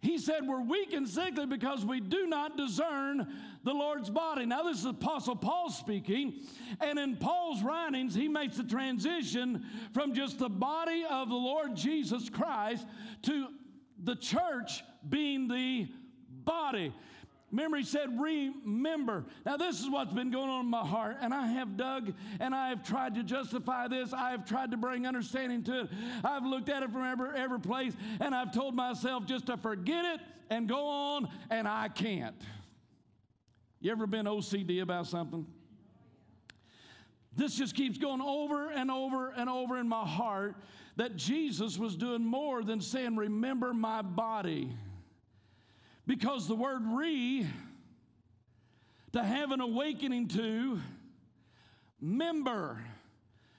He 0.00 0.16
said 0.16 0.46
we're 0.46 0.62
weak 0.62 0.94
and 0.94 1.06
sickly 1.06 1.44
because 1.44 1.84
we 1.84 2.00
do 2.00 2.26
not 2.26 2.56
discern 2.56 3.26
the 3.64 3.72
Lord's 3.72 4.08
body. 4.08 4.46
Now, 4.46 4.62
this 4.62 4.78
is 4.78 4.84
Apostle 4.86 5.36
Paul 5.36 5.70
speaking, 5.70 6.40
and 6.80 6.98
in 6.98 7.16
Paul's 7.16 7.62
writings, 7.62 8.14
he 8.14 8.28
makes 8.28 8.56
the 8.58 8.64
transition 8.64 9.64
from 9.92 10.14
just 10.14 10.38
the 10.38 10.50
body 10.50 11.04
of 11.08 11.28
the 11.28 11.34
Lord 11.34 11.74
Jesus 11.74 12.28
Christ 12.28 12.86
to 13.22 13.48
the 14.02 14.16
church 14.16 14.82
being 15.08 15.48
the 15.48 15.88
body. 16.44 16.92
Remember, 17.50 17.76
he 17.76 17.84
said, 17.84 18.08
remember. 18.20 19.24
Now, 19.46 19.56
this 19.56 19.78
is 19.78 19.88
what's 19.88 20.12
been 20.12 20.32
going 20.32 20.50
on 20.50 20.64
in 20.64 20.70
my 20.70 20.84
heart, 20.84 21.18
and 21.20 21.32
I 21.32 21.46
have 21.46 21.76
dug 21.76 22.12
and 22.40 22.52
I 22.52 22.70
have 22.70 22.82
tried 22.82 23.14
to 23.14 23.22
justify 23.22 23.86
this. 23.86 24.12
I 24.12 24.32
have 24.32 24.44
tried 24.44 24.72
to 24.72 24.76
bring 24.76 25.06
understanding 25.06 25.62
to 25.64 25.82
it. 25.82 25.88
I've 26.24 26.44
looked 26.44 26.68
at 26.68 26.82
it 26.82 26.90
from 26.90 27.04
every, 27.04 27.38
every 27.38 27.60
place, 27.60 27.92
and 28.18 28.34
I've 28.34 28.52
told 28.52 28.74
myself 28.74 29.26
just 29.26 29.46
to 29.46 29.56
forget 29.56 30.04
it 30.04 30.20
and 30.50 30.68
go 30.68 30.84
on, 30.84 31.28
and 31.48 31.68
I 31.68 31.88
can't. 31.88 32.34
You 33.80 33.92
ever 33.92 34.08
been 34.08 34.26
OCD 34.26 34.82
about 34.82 35.06
something? 35.06 35.46
This 37.36 37.54
just 37.54 37.74
keeps 37.76 37.98
going 37.98 38.20
over 38.20 38.70
and 38.70 38.90
over 38.90 39.30
and 39.30 39.48
over 39.48 39.78
in 39.78 39.88
my 39.88 40.04
heart 40.04 40.56
that 40.96 41.16
Jesus 41.16 41.78
was 41.78 41.96
doing 41.96 42.24
more 42.24 42.62
than 42.62 42.80
saying, 42.80 43.16
Remember 43.16 43.74
my 43.74 44.02
body. 44.02 44.76
Because 46.06 46.46
the 46.46 46.54
word 46.54 46.82
re, 46.86 47.46
to 49.12 49.22
have 49.24 49.52
an 49.52 49.60
awakening 49.60 50.28
to, 50.28 50.80
member, 52.00 52.84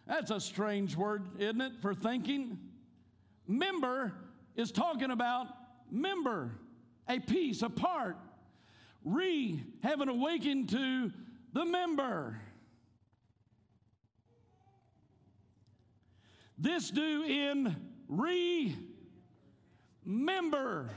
that's 0.07 0.29
a 0.29 0.39
strange 0.39 0.95
word, 0.95 1.23
isn't 1.39 1.61
it, 1.61 1.73
for 1.81 1.95
thinking? 1.95 2.59
Member 3.47 4.13
is 4.55 4.71
talking 4.71 5.11
about 5.11 5.47
member, 5.91 6.51
a 7.07 7.19
piece, 7.19 7.63
a 7.63 7.69
part. 7.69 8.17
Re, 9.03 9.63
have 9.81 10.01
an 10.01 10.09
awakening 10.09 10.67
to 10.67 11.11
the 11.53 11.65
member. 11.65 12.39
This 16.57 16.89
do 16.89 17.23
in 17.23 17.75
remembering 20.07 20.89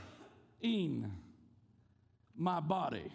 my 2.35 2.59
body. 2.59 3.11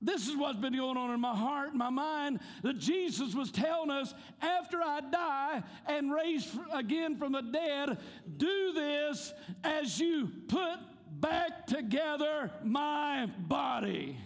This 0.00 0.28
is 0.28 0.36
what's 0.36 0.58
been 0.58 0.76
going 0.76 0.96
on 0.96 1.12
in 1.12 1.20
my 1.20 1.34
heart, 1.34 1.74
my 1.74 1.90
mind, 1.90 2.38
that 2.62 2.78
Jesus 2.78 3.34
was 3.34 3.50
telling 3.50 3.90
us 3.90 4.14
after 4.40 4.78
I 4.80 5.00
die 5.00 5.62
and 5.86 6.12
raise 6.12 6.48
again 6.72 7.16
from 7.16 7.32
the 7.32 7.42
dead, 7.42 7.98
do 8.36 8.72
this 8.72 9.34
as 9.64 9.98
you 9.98 10.30
put 10.46 10.78
back 11.10 11.66
together 11.66 12.52
my 12.62 13.26
body. 13.26 14.16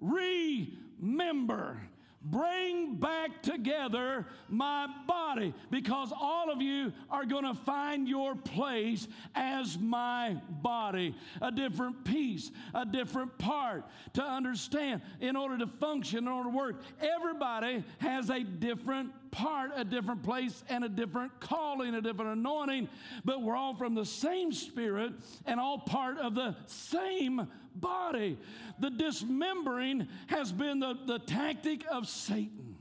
Remember 0.00 1.80
bring 2.22 2.96
back 2.96 3.42
together 3.42 4.26
my 4.48 4.86
body 5.06 5.54
because 5.70 6.12
all 6.18 6.50
of 6.50 6.60
you 6.60 6.92
are 7.10 7.24
going 7.24 7.44
to 7.44 7.54
find 7.54 8.08
your 8.08 8.34
place 8.34 9.08
as 9.34 9.78
my 9.78 10.36
body, 10.48 11.14
a 11.40 11.50
different 11.50 12.04
piece, 12.04 12.50
a 12.74 12.84
different 12.84 13.36
part 13.38 13.84
to 14.14 14.22
understand 14.22 15.00
in 15.20 15.34
order 15.36 15.56
to 15.58 15.66
function, 15.66 16.18
in 16.18 16.28
order 16.28 16.50
to 16.50 16.56
work. 16.56 16.82
Everybody 17.00 17.84
has 17.98 18.28
a 18.28 18.40
different 18.40 19.12
part, 19.30 19.72
a 19.74 19.84
different 19.84 20.22
place, 20.22 20.62
and 20.68 20.84
a 20.84 20.88
different 20.88 21.40
calling, 21.40 21.94
a 21.94 22.00
different 22.00 22.32
anointing, 22.32 22.88
but 23.24 23.42
we're 23.42 23.56
all 23.56 23.74
from 23.74 23.94
the 23.94 24.04
same 24.04 24.52
spirit 24.52 25.12
and 25.46 25.60
all 25.60 25.78
part 25.78 26.18
of 26.18 26.34
the 26.34 26.56
same 26.66 27.48
body. 27.74 28.38
The 28.78 28.90
dismembering 28.90 30.08
has 30.28 30.52
been 30.52 30.80
the, 30.80 30.94
the 31.06 31.18
tactic 31.18 31.84
of 31.90 32.08
Satan. 32.08 32.76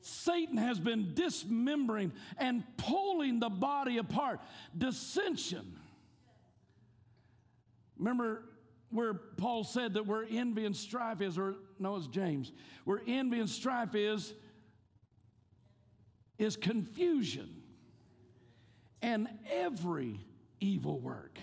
Satan 0.00 0.56
has 0.56 0.80
been 0.80 1.14
dismembering 1.14 2.12
and 2.36 2.64
pulling 2.76 3.38
the 3.38 3.48
body 3.48 3.98
apart. 3.98 4.40
Dissension. 4.76 5.76
Remember 7.96 8.42
where 8.92 9.14
Paul 9.14 9.64
said 9.64 9.94
that 9.94 10.06
where 10.06 10.24
envy 10.30 10.66
and 10.66 10.76
strife 10.76 11.20
is, 11.20 11.38
or 11.38 11.56
no, 11.78 11.96
it's 11.96 12.06
James, 12.06 12.52
where 12.84 13.00
envy 13.06 13.40
and 13.40 13.48
strife 13.48 13.94
is, 13.94 14.34
is 16.38 16.56
confusion 16.56 17.62
and 19.00 19.28
every 19.50 20.20
evil 20.60 21.00
work. 21.00 21.38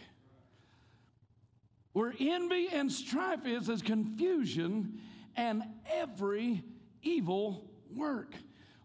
Where 1.93 2.13
envy 2.19 2.69
and 2.71 2.91
strife 2.91 3.45
is, 3.45 3.67
is 3.67 3.81
confusion 3.81 4.99
and 5.35 5.63
every 5.91 6.63
evil 7.01 7.69
work. 7.95 8.33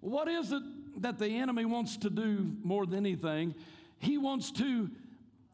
What 0.00 0.29
is 0.29 0.53
it 0.53 0.62
that 1.03 1.18
the 1.18 1.29
enemy 1.29 1.64
wants 1.64 1.96
to 1.98 2.11
do 2.11 2.57
more 2.62 2.87
than 2.87 2.98
anything? 2.98 3.55
He 3.98 4.18
wants 4.18 4.50
to 4.53 4.90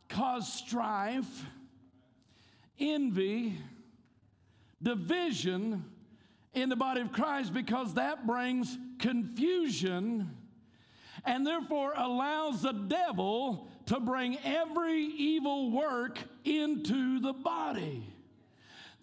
cause 0.08 0.52
strife, 0.52 1.44
envy, 2.80 3.58
division 4.82 5.84
in 6.54 6.68
the 6.68 6.76
body 6.76 7.00
of 7.00 7.12
Christ 7.12 7.54
because 7.54 7.94
that 7.94 8.26
brings 8.26 8.76
confusion 8.98 10.36
and 11.24 11.46
therefore 11.46 11.92
allows 11.96 12.62
the 12.62 12.72
devil 12.72 13.68
to 13.86 14.00
bring 14.00 14.38
every 14.44 15.02
evil 15.02 15.70
work 15.70 16.18
into 16.44 17.20
the 17.20 17.32
body. 17.32 18.06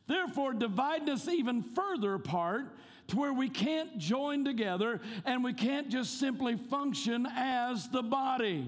Therefore, 0.07 0.53
dividing 0.53 1.09
us 1.09 1.27
even 1.27 1.61
further 1.61 2.13
apart 2.13 2.75
to 3.07 3.17
where 3.17 3.33
we 3.33 3.49
can't 3.49 3.97
join 3.97 4.43
together 4.45 5.01
and 5.25 5.43
we 5.43 5.53
can't 5.53 5.89
just 5.89 6.19
simply 6.19 6.55
function 6.55 7.27
as 7.35 7.89
the 7.89 8.03
body. 8.03 8.67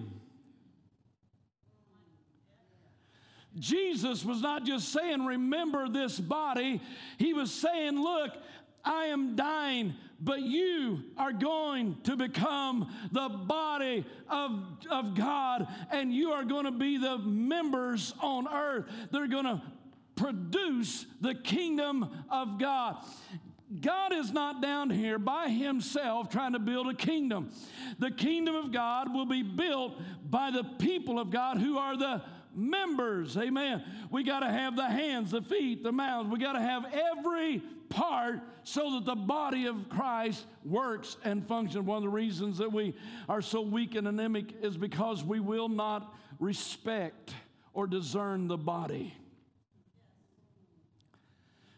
Jesus 3.59 4.23
was 4.23 4.41
not 4.41 4.65
just 4.65 4.89
saying, 4.89 5.25
Remember 5.25 5.87
this 5.89 6.19
body. 6.19 6.81
He 7.17 7.33
was 7.33 7.53
saying, 7.53 8.01
Look, 8.01 8.31
I 8.83 9.05
am 9.05 9.35
dying, 9.35 9.93
but 10.21 10.41
you 10.41 11.03
are 11.17 11.33
going 11.33 11.97
to 12.03 12.15
become 12.15 12.91
the 13.11 13.29
body 13.29 14.05
of, 14.29 14.63
of 14.89 15.15
God, 15.15 15.67
and 15.91 16.13
you 16.13 16.31
are 16.31 16.43
going 16.43 16.65
to 16.65 16.71
be 16.71 16.97
the 16.97 17.17
members 17.17 18.13
on 18.21 18.47
earth. 18.47 18.85
They're 19.11 19.27
going 19.27 19.45
to 19.45 19.61
produce 20.15 21.05
the 21.21 21.35
kingdom 21.35 22.25
of 22.29 22.59
God. 22.59 22.97
God 23.81 24.13
is 24.13 24.31
not 24.31 24.61
down 24.61 24.89
here 24.89 25.19
by 25.19 25.47
himself 25.49 26.29
trying 26.29 26.53
to 26.53 26.59
build 26.59 26.87
a 26.87 26.95
kingdom. 26.95 27.51
The 27.99 28.09
kingdom 28.09 28.55
of 28.55 28.71
God 28.71 29.13
will 29.13 29.27
be 29.27 29.43
built 29.43 30.01
by 30.27 30.49
the 30.49 30.63
people 30.63 31.19
of 31.19 31.29
God 31.29 31.57
who 31.57 31.77
are 31.77 31.95
the 31.95 32.23
members. 32.55 33.37
Amen. 33.37 33.83
We 34.11 34.23
got 34.23 34.41
to 34.41 34.49
have 34.49 34.75
the 34.75 34.87
hands, 34.87 35.31
the 35.31 35.41
feet, 35.41 35.83
the 35.83 35.91
mouths. 35.91 36.29
We 36.29 36.39
got 36.39 36.53
to 36.53 36.61
have 36.61 36.85
every 37.17 37.61
part 37.89 38.41
so 38.63 38.95
that 38.95 39.05
the 39.05 39.15
body 39.15 39.65
of 39.65 39.89
Christ 39.89 40.45
works 40.63 41.17
and 41.23 41.45
functions. 41.47 41.85
One 41.85 41.97
of 41.97 42.03
the 42.03 42.09
reasons 42.09 42.57
that 42.59 42.71
we 42.71 42.93
are 43.27 43.41
so 43.41 43.61
weak 43.61 43.95
and 43.95 44.07
anemic 44.07 44.53
is 44.61 44.77
because 44.77 45.23
we 45.23 45.39
will 45.39 45.69
not 45.69 46.15
respect 46.39 47.33
or 47.73 47.87
discern 47.87 48.47
the 48.47 48.57
body. 48.57 49.13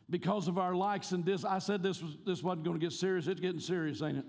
Because 0.10 0.50
of 0.50 0.58
our 0.58 0.76
likes 0.76 1.14
and 1.14 1.24
dis, 1.24 1.46
I 1.46 1.60
said 1.60 1.82
this 1.82 2.02
was 2.02 2.18
this 2.26 2.44
wasn't 2.44 2.66
going 2.66 2.78
to 2.78 2.86
get 2.86 2.92
serious. 2.92 3.28
It's 3.28 3.40
getting 3.40 3.62
serious, 3.62 4.02
ain't 4.02 4.18
it? 4.18 4.26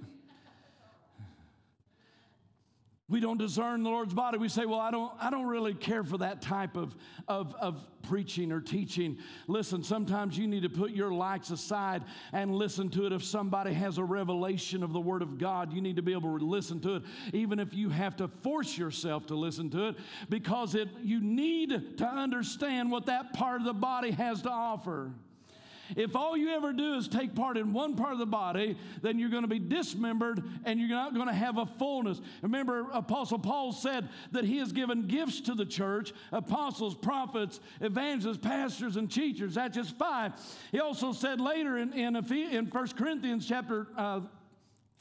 We 3.13 3.21
don't 3.21 3.37
discern 3.37 3.83
the 3.83 3.91
Lord's 3.91 4.15
body. 4.15 4.39
We 4.39 4.49
say, 4.49 4.65
well, 4.65 4.81
I 4.81 4.91
don't, 4.91 5.13
I 5.21 5.29
don't 5.31 5.47
really 5.47 5.75
care 5.75 6.03
for 6.03 6.17
that 6.19 6.41
type 6.41 6.77
of, 6.77 6.97
of, 7.29 7.55
of 7.61 7.87
preaching 8.03 8.51
or 8.51 8.61
teaching. 8.61 9.19
Listen, 9.47 9.85
sometimes 9.85 10.39
you 10.39 10.47
need 10.47 10.63
to 10.63 10.71
put 10.71 10.93
your 10.93 11.13
likes 11.13 11.51
aside 11.51 12.05
and 12.33 12.55
listen 12.55 12.89
to 12.91 13.05
it. 13.05 13.13
If 13.13 13.23
somebody 13.23 13.75
has 13.75 13.99
a 13.99 14.05
revelation 14.05 14.83
of 14.83 14.95
the 14.95 15.01
Word 15.01 15.21
of 15.21 15.37
God, 15.37 15.75
you 15.75 15.83
need 15.83 15.97
to 15.97 16.03
be 16.03 16.13
able 16.13 16.39
to 16.39 16.45
listen 16.45 16.81
to 16.81 16.97
it, 16.97 17.03
even 17.35 17.59
if 17.59 17.75
you 17.75 17.91
have 17.91 18.17
to 18.17 18.29
force 18.29 18.79
yourself 18.79 19.27
to 19.27 19.35
listen 19.35 19.69
to 19.71 19.89
it, 19.89 19.97
because 20.31 20.75
it, 20.75 20.89
you 21.03 21.21
need 21.21 21.99
to 21.99 22.07
understand 22.07 22.91
what 22.91 23.07
that 23.07 23.35
part 23.35 23.61
of 23.61 23.67
the 23.67 23.75
body 23.75 24.11
has 24.11 24.41
to 24.43 24.51
offer. 24.51 25.13
If 25.97 26.17
all 26.17 26.37
you 26.37 26.51
ever 26.51 26.73
do 26.73 26.95
is 26.95 27.09
take 27.09 27.35
part 27.35 27.57
in 27.57 27.73
one 27.73 27.97
part 27.97 28.13
of 28.13 28.19
the 28.19 28.27
body, 28.27 28.77
then 29.03 29.19
you're 29.19 29.31
going 29.31 29.43
to 29.43 29.49
be 29.49 29.59
dismembered 29.59 30.43
and 30.65 30.79
you're 30.79 30.89
not 30.89 31.15
going 31.15 31.29
to 31.29 31.35
have 31.35 31.59
a 31.59 31.67
fullness. 31.67 32.21
Remember, 32.43 32.87
Apostle 32.93 33.39
Paul 33.39 33.73
said 33.73 34.09
that 34.33 34.45
he 34.45 34.59
has 34.59 34.73
given 34.73 35.07
gifts 35.07 35.41
to 35.43 35.55
the 35.55 35.67
church 35.67 36.13
apostles, 36.33 36.95
prophets, 36.95 37.61
evangelists, 37.81 38.39
pastors, 38.39 38.97
and 38.97 39.11
teachers. 39.11 39.55
That's 39.55 39.75
just 39.75 39.97
five. 39.97 40.33
He 40.71 40.81
also 40.81 41.13
said 41.13 41.41
later 41.41 41.79
in, 41.79 41.93
in, 41.93 42.17
in 42.17 42.67
1 42.67 42.89
Corinthians 42.91 43.47
chapter 43.47 43.89
uh, 43.97 44.21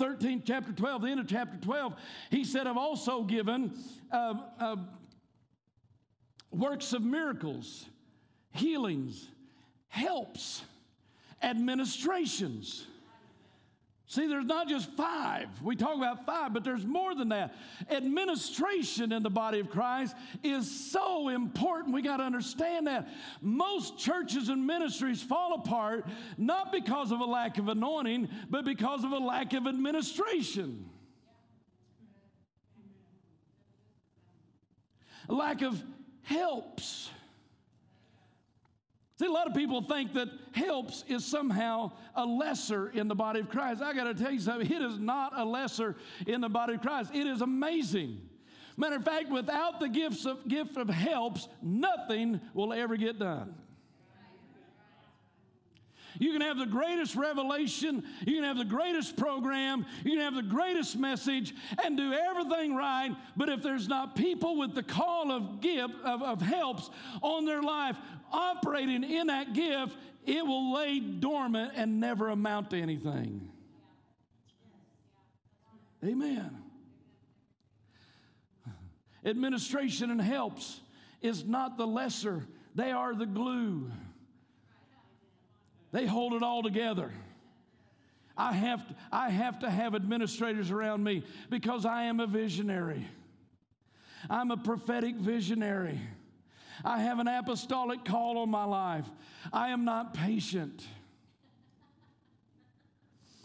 13, 0.02 0.42
chapter 0.44 0.72
12, 0.72 1.02
the 1.04 1.08
end 1.10 1.20
of 1.20 1.28
chapter 1.28 1.58
12, 1.58 1.94
he 2.32 2.44
said, 2.44 2.66
I've 2.66 2.76
also 2.76 3.22
given 3.22 3.72
uh, 4.12 4.34
uh, 4.60 4.76
works 6.52 6.94
of 6.94 7.04
miracles, 7.04 7.86
healings, 8.52 9.28
helps 9.90 10.64
administrations. 11.42 12.86
See, 14.12 14.28
there's 14.28 14.44
not 14.44 14.68
just 14.68 14.90
five. 14.98 15.48
We 15.62 15.78
talk 15.78 15.96
about 15.96 16.26
five, 16.26 16.54
but 16.54 16.66
there's 16.66 16.86
more 16.86 17.16
than 17.16 17.30
that. 17.30 17.56
Administration 17.90 19.14
in 19.14 19.24
the 19.24 19.30
body 19.30 19.62
of 19.62 19.70
Christ 19.70 20.18
is 20.44 20.70
so 20.92 21.30
important. 21.30 21.96
We 21.96 22.02
got 22.02 22.18
to 22.18 22.24
understand 22.24 22.88
that. 22.88 23.08
Most 23.42 23.98
churches 23.98 24.50
and 24.50 24.68
ministries 24.68 25.24
fall 25.24 25.54
apart 25.54 26.06
not 26.38 26.74
because 26.74 27.14
of 27.14 27.22
a 27.22 27.26
lack 27.26 27.58
of 27.58 27.70
anointing, 27.70 28.28
but 28.50 28.66
because 28.66 29.06
of 29.06 29.14
a 29.14 29.18
lack 29.18 29.54
of 29.54 29.66
administration. 29.66 30.90
Lack 35.30 35.62
of 35.62 35.82
helps. 36.24 37.10
See, 39.22 39.28
a 39.28 39.32
lot 39.32 39.46
of 39.46 39.54
people 39.54 39.84
think 39.84 40.14
that 40.14 40.30
helps 40.52 41.06
is 41.08 41.24
somehow 41.24 41.92
a 42.16 42.26
lesser 42.26 42.90
in 42.90 43.08
the 43.08 43.14
body 43.14 43.40
of 43.40 43.50
Christ. 43.50 43.80
I 43.80 43.94
got 43.94 44.06
to 44.06 44.16
tell 44.16 44.32
you 44.32 44.40
something, 44.40 44.66
it 44.66 44.82
is 44.82 44.98
not 44.98 45.38
a 45.38 45.46
lesser 45.46 45.96
in 46.26 46.42
the 46.42 46.50
body 46.50 46.74
of 46.74 46.82
Christ. 46.82 47.12
It 47.14 47.28
is 47.28 47.42
amazing. 47.42 48.20
Matter 48.78 48.96
of 48.96 49.06
fact, 49.06 49.30
without 49.30 49.80
the 49.80 49.90
gifts 49.90 50.26
of, 50.26 50.48
gift 50.48 50.76
of 50.76 50.90
helps, 50.90 51.48
nothing 51.62 52.42
will 52.56 52.74
ever 52.74 52.98
get 52.98 53.20
done. 53.20 53.54
You 56.20 56.32
can 56.32 56.42
have 56.42 56.58
the 56.58 56.66
greatest 56.66 57.16
revelation, 57.16 58.04
you 58.26 58.36
can 58.36 58.44
have 58.44 58.58
the 58.58 58.66
greatest 58.66 59.16
program, 59.16 59.86
you 60.04 60.12
can 60.12 60.22
have 60.22 60.36
the 60.36 60.42
greatest 60.42 60.98
message, 60.98 61.54
and 61.84 61.98
do 61.98 62.14
everything 62.14 62.76
right. 62.76 63.16
But 63.36 63.50
if 63.50 63.62
there's 63.62 63.88
not 63.88 64.16
people 64.16 64.58
with 64.58 64.76
the 64.76 64.84
call 64.84 65.32
of 65.32 65.62
gift 65.62 65.96
of, 66.04 66.22
of 66.22 66.42
helps 66.42 66.90
on 67.22 67.46
their 67.46 67.62
life 67.62 67.98
operating 68.32 69.04
in 69.04 69.28
that 69.28 69.54
gift, 69.54 69.96
it 70.26 70.46
will 70.46 70.74
lay 70.74 71.00
dormant 71.00 71.74
and 71.76 72.00
never 72.00 72.30
amount 72.30 72.70
to 72.72 72.80
anything. 72.80 73.50
Amen. 76.04 76.58
Administration 79.24 80.10
and 80.10 80.22
helps 80.22 80.80
is 81.22 81.46
not 81.46 81.78
the 81.78 81.86
lesser, 81.86 82.48
they 82.74 82.92
are 82.92 83.14
the 83.14 83.26
glue. 83.26 83.92
They 85.92 86.06
hold 86.06 86.34
it 86.34 86.44
all 86.44 86.64
together. 86.64 87.12
I 88.38 88.54
have, 88.54 88.88
to, 88.88 88.96
I 89.12 89.30
have 89.30 89.60
to 89.60 89.70
have 89.70 89.94
administrators 89.94 90.72
around 90.72 91.04
me 91.04 91.24
because 91.50 91.86
I 91.86 92.04
am 92.04 92.20
a 92.20 92.28
visionary. 92.28 93.08
I'm 94.30 94.52
a 94.52 94.58
prophetic 94.58 95.16
visionary. 95.16 96.00
I 96.84 97.02
have 97.02 97.20
an 97.20 97.28
apostolic 97.28 98.06
call 98.06 98.38
on 98.40 98.50
my 98.50 98.64
life. 98.64 99.06
I 99.52 99.70
am 99.70 99.86
not 99.86 100.14
patient. 100.14 100.86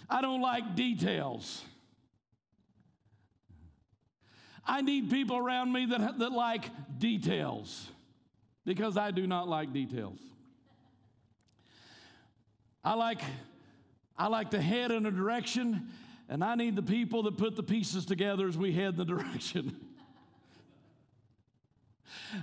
I 0.08 0.20
don't 0.20 0.40
like 0.40 0.76
details. 0.76 1.62
I 4.64 4.80
need 4.82 5.10
people 5.10 5.36
around 5.36 5.72
me 5.72 5.86
that, 5.86 6.18
that 6.18 6.32
like 6.32 6.70
details 6.98 7.88
because 8.64 8.96
I 8.96 9.10
do 9.10 9.26
not 9.26 9.48
like 9.48 9.72
details. 9.72 10.18
I 12.86 12.94
like, 12.94 13.20
I 14.16 14.28
like 14.28 14.50
to 14.50 14.62
head 14.62 14.92
in 14.92 15.06
a 15.06 15.10
direction, 15.10 15.88
and 16.28 16.44
I 16.44 16.54
need 16.54 16.76
the 16.76 16.84
people 16.84 17.24
that 17.24 17.36
put 17.36 17.56
the 17.56 17.62
pieces 17.64 18.06
together 18.06 18.46
as 18.46 18.56
we 18.56 18.70
head 18.70 18.90
in 18.90 18.96
the 18.96 19.04
direction. 19.16 19.74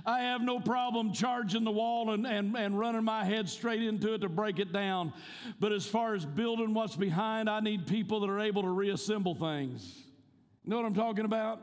I 0.04 0.20
have 0.20 0.42
no 0.42 0.60
problem 0.60 1.14
charging 1.14 1.64
the 1.64 1.70
wall 1.70 2.10
and, 2.10 2.26
and, 2.26 2.54
and 2.56 2.78
running 2.78 3.04
my 3.04 3.24
head 3.24 3.48
straight 3.48 3.82
into 3.82 4.12
it 4.12 4.20
to 4.20 4.28
break 4.28 4.58
it 4.58 4.70
down. 4.70 5.14
But 5.60 5.72
as 5.72 5.86
far 5.86 6.14
as 6.14 6.26
building 6.26 6.74
what's 6.74 6.94
behind, 6.94 7.48
I 7.48 7.60
need 7.60 7.86
people 7.86 8.20
that 8.20 8.28
are 8.28 8.40
able 8.40 8.62
to 8.62 8.70
reassemble 8.70 9.34
things. 9.34 10.02
You 10.62 10.70
know 10.70 10.76
what 10.76 10.84
I'm 10.84 10.94
talking 10.94 11.24
about? 11.24 11.62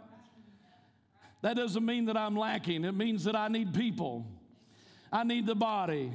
That 1.44 1.56
doesn't 1.56 1.86
mean 1.86 2.06
that 2.06 2.18
I'm 2.18 2.36
lacking, 2.36 2.84
it 2.84 2.94
means 2.94 3.26
that 3.26 3.36
I 3.36 3.48
need 3.48 3.76
people. 3.76 4.26
I 5.14 5.24
need 5.24 5.46
the 5.46 5.56
body. 5.56 6.12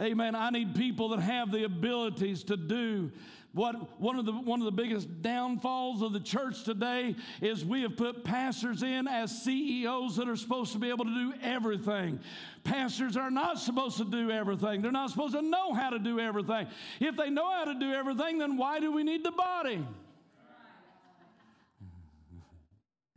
Amen. 0.00 0.34
I 0.34 0.50
need 0.50 0.74
people 0.74 1.10
that 1.10 1.20
have 1.20 1.50
the 1.50 1.64
abilities 1.64 2.44
to 2.44 2.56
do 2.56 3.10
what 3.56 3.98
one 3.98 4.16
of 4.18 4.26
the 4.26 4.32
one 4.32 4.60
of 4.60 4.66
the 4.66 4.70
biggest 4.70 5.22
downfalls 5.22 6.02
of 6.02 6.12
the 6.12 6.20
church 6.20 6.64
today 6.64 7.16
is 7.40 7.64
we 7.64 7.80
have 7.82 7.96
put 7.96 8.22
pastors 8.22 8.82
in 8.82 9.08
as 9.08 9.42
CEOs 9.44 10.16
that 10.16 10.28
are 10.28 10.36
supposed 10.36 10.72
to 10.72 10.78
be 10.78 10.90
able 10.90 11.06
to 11.06 11.14
do 11.14 11.32
everything. 11.42 12.20
Pastors 12.64 13.16
are 13.16 13.30
not 13.30 13.58
supposed 13.58 13.96
to 13.96 14.04
do 14.04 14.30
everything. 14.30 14.82
They're 14.82 14.92
not 14.92 15.08
supposed 15.08 15.32
to 15.32 15.40
know 15.40 15.72
how 15.72 15.88
to 15.88 15.98
do 15.98 16.20
everything. 16.20 16.66
If 17.00 17.16
they 17.16 17.30
know 17.30 17.50
how 17.50 17.64
to 17.64 17.74
do 17.74 17.94
everything, 17.94 18.36
then 18.36 18.58
why 18.58 18.78
do 18.78 18.92
we 18.92 19.02
need 19.02 19.24
the 19.24 19.32
body? 19.32 19.86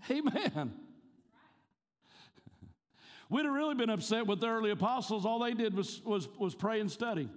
Amen. 0.10 0.74
We'd 3.30 3.46
have 3.46 3.54
really 3.54 3.76
been 3.76 3.92
upset 3.92 4.26
with 4.26 4.40
the 4.40 4.48
early 4.48 4.72
apostles. 4.72 5.26
All 5.26 5.40
they 5.40 5.54
did 5.54 5.76
was, 5.76 6.02
was, 6.04 6.28
was 6.40 6.56
pray 6.56 6.80
and 6.80 6.90
study. 6.90 7.30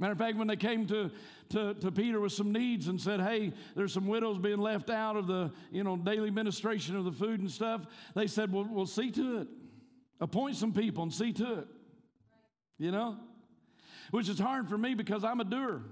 Matter 0.00 0.12
of 0.12 0.18
fact, 0.18 0.36
when 0.36 0.48
they 0.48 0.56
came 0.56 0.86
to, 0.86 1.10
to, 1.50 1.74
to 1.74 1.90
Peter 1.90 2.20
with 2.20 2.32
some 2.32 2.52
needs 2.52 2.88
and 2.88 3.00
said, 3.00 3.20
Hey, 3.20 3.52
there's 3.74 3.92
some 3.92 4.06
widows 4.06 4.38
being 4.38 4.58
left 4.58 4.90
out 4.90 5.16
of 5.16 5.26
the 5.26 5.52
you 5.70 5.82
know, 5.82 5.96
daily 5.96 6.30
ministration 6.30 6.96
of 6.96 7.04
the 7.04 7.12
food 7.12 7.40
and 7.40 7.50
stuff, 7.50 7.82
they 8.14 8.26
said, 8.26 8.52
Well, 8.52 8.68
we'll 8.68 8.86
see 8.86 9.10
to 9.12 9.38
it. 9.40 9.48
Appoint 10.20 10.56
some 10.56 10.72
people 10.72 11.04
and 11.04 11.12
see 11.12 11.32
to 11.32 11.60
it. 11.60 11.68
You 12.78 12.90
know? 12.90 13.16
Which 14.10 14.28
is 14.28 14.38
hard 14.38 14.68
for 14.68 14.78
me 14.78 14.94
because 14.94 15.24
I'm 15.24 15.40
a 15.40 15.44
doer. 15.44 15.82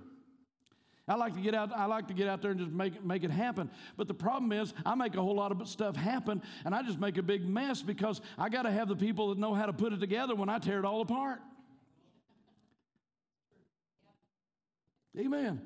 I 1.09 1.15
like 1.15 1.35
to 1.35 1.41
get 1.41 1.55
out, 1.55 1.71
I 1.73 1.87
like 1.87 2.09
to 2.09 2.15
get 2.15 2.27
out 2.27 2.43
there 2.43 2.51
and 2.51 2.59
just 2.59 2.73
make, 2.73 3.05
make 3.05 3.23
it 3.23 3.31
happen. 3.31 3.71
But 3.97 4.09
the 4.09 4.15
problem 4.15 4.51
is 4.51 4.75
I 4.85 4.97
make 4.97 5.15
a 5.15 5.23
whole 5.23 5.37
lot 5.37 5.53
of 5.53 5.69
stuff 5.69 5.95
happen 5.95 6.43
and 6.65 6.75
I 6.75 6.83
just 6.83 6.99
make 6.99 7.17
a 7.17 7.23
big 7.23 7.49
mess 7.49 7.81
because 7.81 8.21
I 8.37 8.49
got 8.49 8.63
to 8.63 8.73
have 8.73 8.89
the 8.89 8.97
people 8.97 9.29
that 9.29 9.39
know 9.39 9.55
how 9.55 9.67
to 9.67 9.73
put 9.73 9.93
it 9.93 10.01
together 10.01 10.35
when 10.35 10.49
I 10.49 10.59
tear 10.59 10.81
it 10.81 10.85
all 10.85 11.01
apart. 11.03 11.39
Amen. 15.19 15.61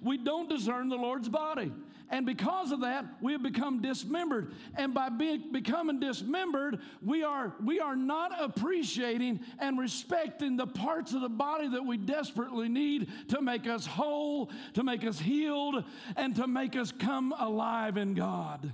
We 0.00 0.16
don't 0.16 0.48
discern 0.48 0.88
the 0.88 0.96
Lord's 0.96 1.28
body. 1.28 1.72
And 2.10 2.26
because 2.26 2.70
of 2.70 2.82
that, 2.82 3.04
we 3.20 3.32
have 3.32 3.42
become 3.42 3.80
dismembered. 3.80 4.52
And 4.76 4.92
by 4.92 5.08
being, 5.08 5.52
becoming 5.52 6.00
dismembered, 6.00 6.80
we 7.02 7.24
are, 7.24 7.54
we 7.64 7.80
are 7.80 7.96
not 7.96 8.32
appreciating 8.38 9.40
and 9.58 9.78
respecting 9.78 10.56
the 10.56 10.66
parts 10.66 11.14
of 11.14 11.22
the 11.22 11.28
body 11.28 11.68
that 11.68 11.84
we 11.84 11.96
desperately 11.96 12.68
need 12.68 13.10
to 13.28 13.40
make 13.40 13.66
us 13.66 13.86
whole, 13.86 14.50
to 14.74 14.82
make 14.82 15.04
us 15.04 15.18
healed, 15.18 15.84
and 16.16 16.36
to 16.36 16.46
make 16.46 16.76
us 16.76 16.92
come 16.92 17.32
alive 17.38 17.96
in 17.96 18.14
God. 18.14 18.72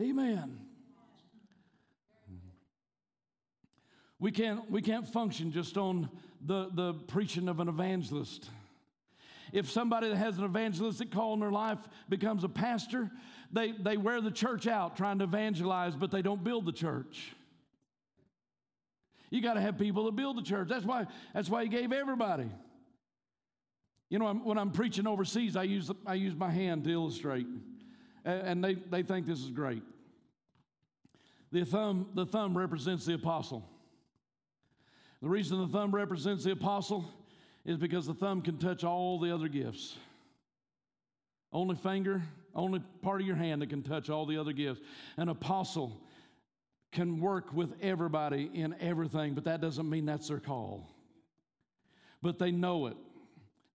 Amen. 0.00 0.58
We 4.18 4.32
can't, 4.32 4.70
we 4.70 4.82
can't 4.82 5.06
function 5.06 5.52
just 5.52 5.76
on 5.76 6.08
the, 6.44 6.70
the 6.72 6.94
preaching 6.94 7.48
of 7.48 7.60
an 7.60 7.68
evangelist. 7.68 8.50
If 9.54 9.70
somebody 9.70 10.08
that 10.08 10.16
has 10.16 10.36
an 10.36 10.44
evangelistic 10.44 11.12
call 11.12 11.32
in 11.34 11.38
their 11.38 11.52
life 11.52 11.78
becomes 12.08 12.42
a 12.42 12.48
pastor, 12.48 13.08
they, 13.52 13.70
they 13.70 13.96
wear 13.96 14.20
the 14.20 14.32
church 14.32 14.66
out 14.66 14.96
trying 14.96 15.20
to 15.20 15.24
evangelize, 15.24 15.94
but 15.94 16.10
they 16.10 16.22
don't 16.22 16.42
build 16.42 16.66
the 16.66 16.72
church. 16.72 17.32
You 19.30 19.40
got 19.40 19.54
to 19.54 19.60
have 19.60 19.78
people 19.78 20.06
that 20.06 20.16
build 20.16 20.38
the 20.38 20.42
church. 20.42 20.66
That's 20.68 20.84
why, 20.84 21.06
that's 21.32 21.48
why 21.48 21.62
he 21.62 21.68
gave 21.68 21.92
everybody. 21.92 22.50
You 24.10 24.18
know, 24.18 24.34
when 24.34 24.58
I'm 24.58 24.72
preaching 24.72 25.06
overseas, 25.06 25.54
I 25.54 25.62
use, 25.62 25.88
I 26.04 26.14
use 26.14 26.34
my 26.34 26.50
hand 26.50 26.82
to 26.84 26.90
illustrate, 26.90 27.46
and 28.24 28.62
they, 28.62 28.74
they 28.74 29.04
think 29.04 29.24
this 29.24 29.38
is 29.38 29.52
great. 29.52 29.84
The 31.52 31.64
thumb, 31.64 32.08
the 32.14 32.26
thumb 32.26 32.58
represents 32.58 33.06
the 33.06 33.14
apostle. 33.14 33.64
The 35.22 35.28
reason 35.28 35.60
the 35.60 35.68
thumb 35.68 35.94
represents 35.94 36.42
the 36.42 36.50
apostle 36.50 37.04
is 37.64 37.78
because 37.78 38.06
the 38.06 38.14
thumb 38.14 38.42
can 38.42 38.58
touch 38.58 38.84
all 38.84 39.18
the 39.18 39.32
other 39.32 39.48
gifts. 39.48 39.96
Only 41.52 41.76
finger, 41.76 42.22
only 42.54 42.80
part 43.00 43.20
of 43.20 43.26
your 43.26 43.36
hand 43.36 43.62
that 43.62 43.70
can 43.70 43.82
touch 43.82 44.10
all 44.10 44.26
the 44.26 44.38
other 44.38 44.52
gifts. 44.52 44.80
An 45.16 45.28
apostle 45.28 46.00
can 46.92 47.20
work 47.20 47.52
with 47.52 47.74
everybody 47.80 48.50
in 48.52 48.74
everything, 48.80 49.34
but 49.34 49.44
that 49.44 49.60
doesn't 49.60 49.88
mean 49.88 50.06
that's 50.06 50.28
their 50.28 50.40
call. 50.40 50.90
But 52.22 52.38
they 52.38 52.50
know 52.50 52.86
it, 52.86 52.96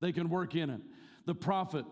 they 0.02 0.12
can 0.12 0.30
work 0.30 0.56
in 0.56 0.69
it. 0.69 0.82
The 1.25 1.36
prophet 1.36 1.86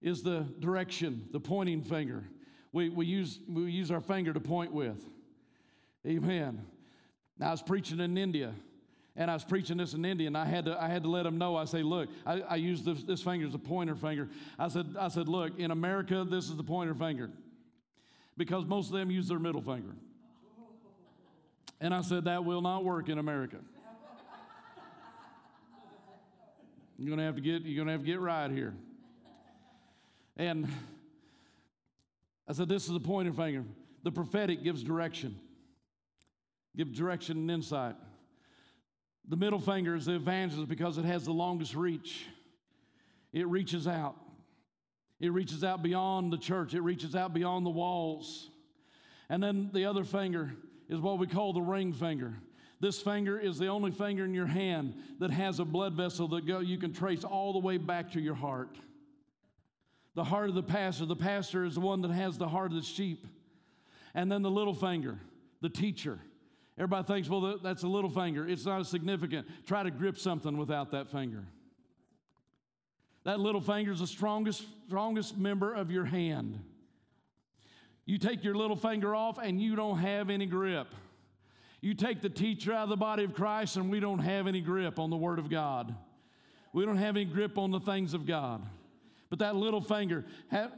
is 0.00 0.22
the 0.22 0.46
direction, 0.58 1.28
the 1.32 1.40
pointing 1.40 1.82
finger. 1.82 2.24
We, 2.72 2.88
we, 2.88 3.06
use, 3.06 3.38
we 3.48 3.70
use 3.70 3.90
our 3.90 4.00
finger 4.00 4.32
to 4.32 4.40
point 4.40 4.72
with. 4.72 4.98
Amen. 6.06 6.64
I 7.40 7.50
was 7.50 7.62
preaching 7.62 8.00
in 8.00 8.16
India 8.16 8.52
and 9.14 9.30
I 9.30 9.34
was 9.34 9.44
preaching 9.44 9.76
this 9.76 9.92
in 9.92 10.04
India, 10.04 10.26
and 10.26 10.36
I 10.36 10.46
had 10.46 10.64
to, 10.64 10.82
I 10.82 10.88
had 10.88 11.02
to 11.02 11.10
let 11.10 11.24
them 11.24 11.36
know. 11.36 11.56
I 11.56 11.66
say, 11.66 11.82
look, 11.82 12.08
I, 12.24 12.40
I 12.40 12.56
use 12.56 12.82
this, 12.82 13.02
this 13.02 13.22
finger 13.22 13.46
as 13.46 13.54
a 13.54 13.58
pointer 13.58 13.94
finger. 13.94 14.28
I 14.58 14.68
said, 14.68 14.96
I 14.98 15.08
said, 15.08 15.28
look, 15.28 15.58
in 15.58 15.70
America, 15.70 16.26
this 16.28 16.48
is 16.48 16.56
the 16.56 16.64
pointer 16.64 16.94
finger 16.94 17.30
because 18.36 18.64
most 18.64 18.86
of 18.88 18.94
them 18.94 19.10
use 19.10 19.28
their 19.28 19.38
middle 19.38 19.60
finger. 19.60 19.94
And 21.80 21.92
I 21.92 22.00
said, 22.00 22.24
that 22.24 22.44
will 22.44 22.62
not 22.62 22.84
work 22.84 23.08
in 23.08 23.18
America. 23.18 23.58
You're 26.98 27.10
gonna 27.10 27.26
have 27.26 27.34
to 27.34 27.40
get, 27.40 27.62
you're 27.62 27.84
gonna 27.84 27.92
have 27.92 28.02
to 28.02 28.06
get 28.06 28.20
right 28.20 28.50
here. 28.50 28.74
And 30.36 30.68
I 32.48 32.52
said, 32.52 32.68
this 32.68 32.86
is 32.86 32.92
the 32.92 33.00
pointer 33.00 33.32
finger. 33.32 33.64
The 34.04 34.12
prophetic 34.12 34.62
gives 34.62 34.82
direction, 34.82 35.38
gives 36.76 36.96
direction 36.96 37.36
and 37.36 37.50
insight. 37.50 37.96
The 39.28 39.36
middle 39.36 39.60
finger 39.60 39.94
is 39.94 40.06
the 40.06 40.14
evangelist 40.14 40.68
because 40.68 40.98
it 40.98 41.04
has 41.04 41.24
the 41.24 41.32
longest 41.32 41.74
reach. 41.74 42.26
It 43.32 43.46
reaches 43.46 43.86
out. 43.86 44.16
It 45.20 45.32
reaches 45.32 45.62
out 45.62 45.82
beyond 45.82 46.32
the 46.32 46.38
church. 46.38 46.74
It 46.74 46.80
reaches 46.80 47.14
out 47.14 47.32
beyond 47.32 47.64
the 47.64 47.70
walls. 47.70 48.50
And 49.28 49.42
then 49.42 49.70
the 49.72 49.86
other 49.86 50.04
finger 50.04 50.52
is 50.88 50.98
what 50.98 51.18
we 51.18 51.26
call 51.26 51.52
the 51.52 51.62
ring 51.62 51.92
finger. 51.92 52.34
This 52.80 53.00
finger 53.00 53.38
is 53.38 53.58
the 53.58 53.68
only 53.68 53.92
finger 53.92 54.24
in 54.24 54.34
your 54.34 54.46
hand 54.46 54.94
that 55.20 55.30
has 55.30 55.60
a 55.60 55.64
blood 55.64 55.94
vessel 55.94 56.26
that 56.28 56.46
go, 56.46 56.58
you 56.58 56.76
can 56.78 56.92
trace 56.92 57.22
all 57.22 57.52
the 57.52 57.60
way 57.60 57.76
back 57.76 58.10
to 58.12 58.20
your 58.20 58.34
heart. 58.34 58.76
The 60.16 60.24
heart 60.24 60.48
of 60.48 60.56
the 60.56 60.62
pastor. 60.64 61.06
The 61.06 61.16
pastor 61.16 61.64
is 61.64 61.74
the 61.74 61.80
one 61.80 62.02
that 62.02 62.10
has 62.10 62.36
the 62.36 62.48
heart 62.48 62.72
of 62.72 62.76
the 62.76 62.82
sheep. 62.82 63.26
And 64.14 64.30
then 64.30 64.42
the 64.42 64.50
little 64.50 64.74
finger, 64.74 65.18
the 65.60 65.70
teacher. 65.70 66.18
Everybody 66.78 67.06
thinks, 67.06 67.28
well, 67.28 67.58
that's 67.62 67.82
a 67.82 67.88
little 67.88 68.10
finger. 68.10 68.48
It's 68.48 68.64
not 68.64 68.86
significant. 68.86 69.46
Try 69.66 69.82
to 69.82 69.90
grip 69.90 70.18
something 70.18 70.56
without 70.56 70.90
that 70.92 71.10
finger. 71.10 71.44
That 73.24 73.38
little 73.38 73.60
finger 73.60 73.92
is 73.92 74.00
the 74.00 74.06
strongest, 74.06 74.64
strongest 74.86 75.36
member 75.36 75.72
of 75.72 75.90
your 75.90 76.04
hand. 76.04 76.58
You 78.04 78.18
take 78.18 78.42
your 78.42 78.54
little 78.54 78.76
finger 78.76 79.14
off 79.14 79.38
and 79.38 79.60
you 79.60 79.76
don't 79.76 79.98
have 79.98 80.28
any 80.28 80.46
grip. 80.46 80.88
You 81.80 81.94
take 81.94 82.20
the 82.20 82.28
teacher 82.28 82.72
out 82.72 82.84
of 82.84 82.88
the 82.88 82.96
body 82.96 83.24
of 83.24 83.34
Christ 83.34 83.76
and 83.76 83.90
we 83.90 84.00
don't 84.00 84.20
have 84.20 84.46
any 84.46 84.60
grip 84.60 84.98
on 84.98 85.10
the 85.10 85.16
Word 85.16 85.38
of 85.38 85.50
God. 85.50 85.94
We 86.72 86.84
don't 86.84 86.96
have 86.96 87.16
any 87.16 87.26
grip 87.26 87.58
on 87.58 87.70
the 87.70 87.80
things 87.80 88.14
of 88.14 88.26
God. 88.26 88.62
But 89.30 89.38
that 89.38 89.56
little 89.56 89.80
finger, 89.80 90.24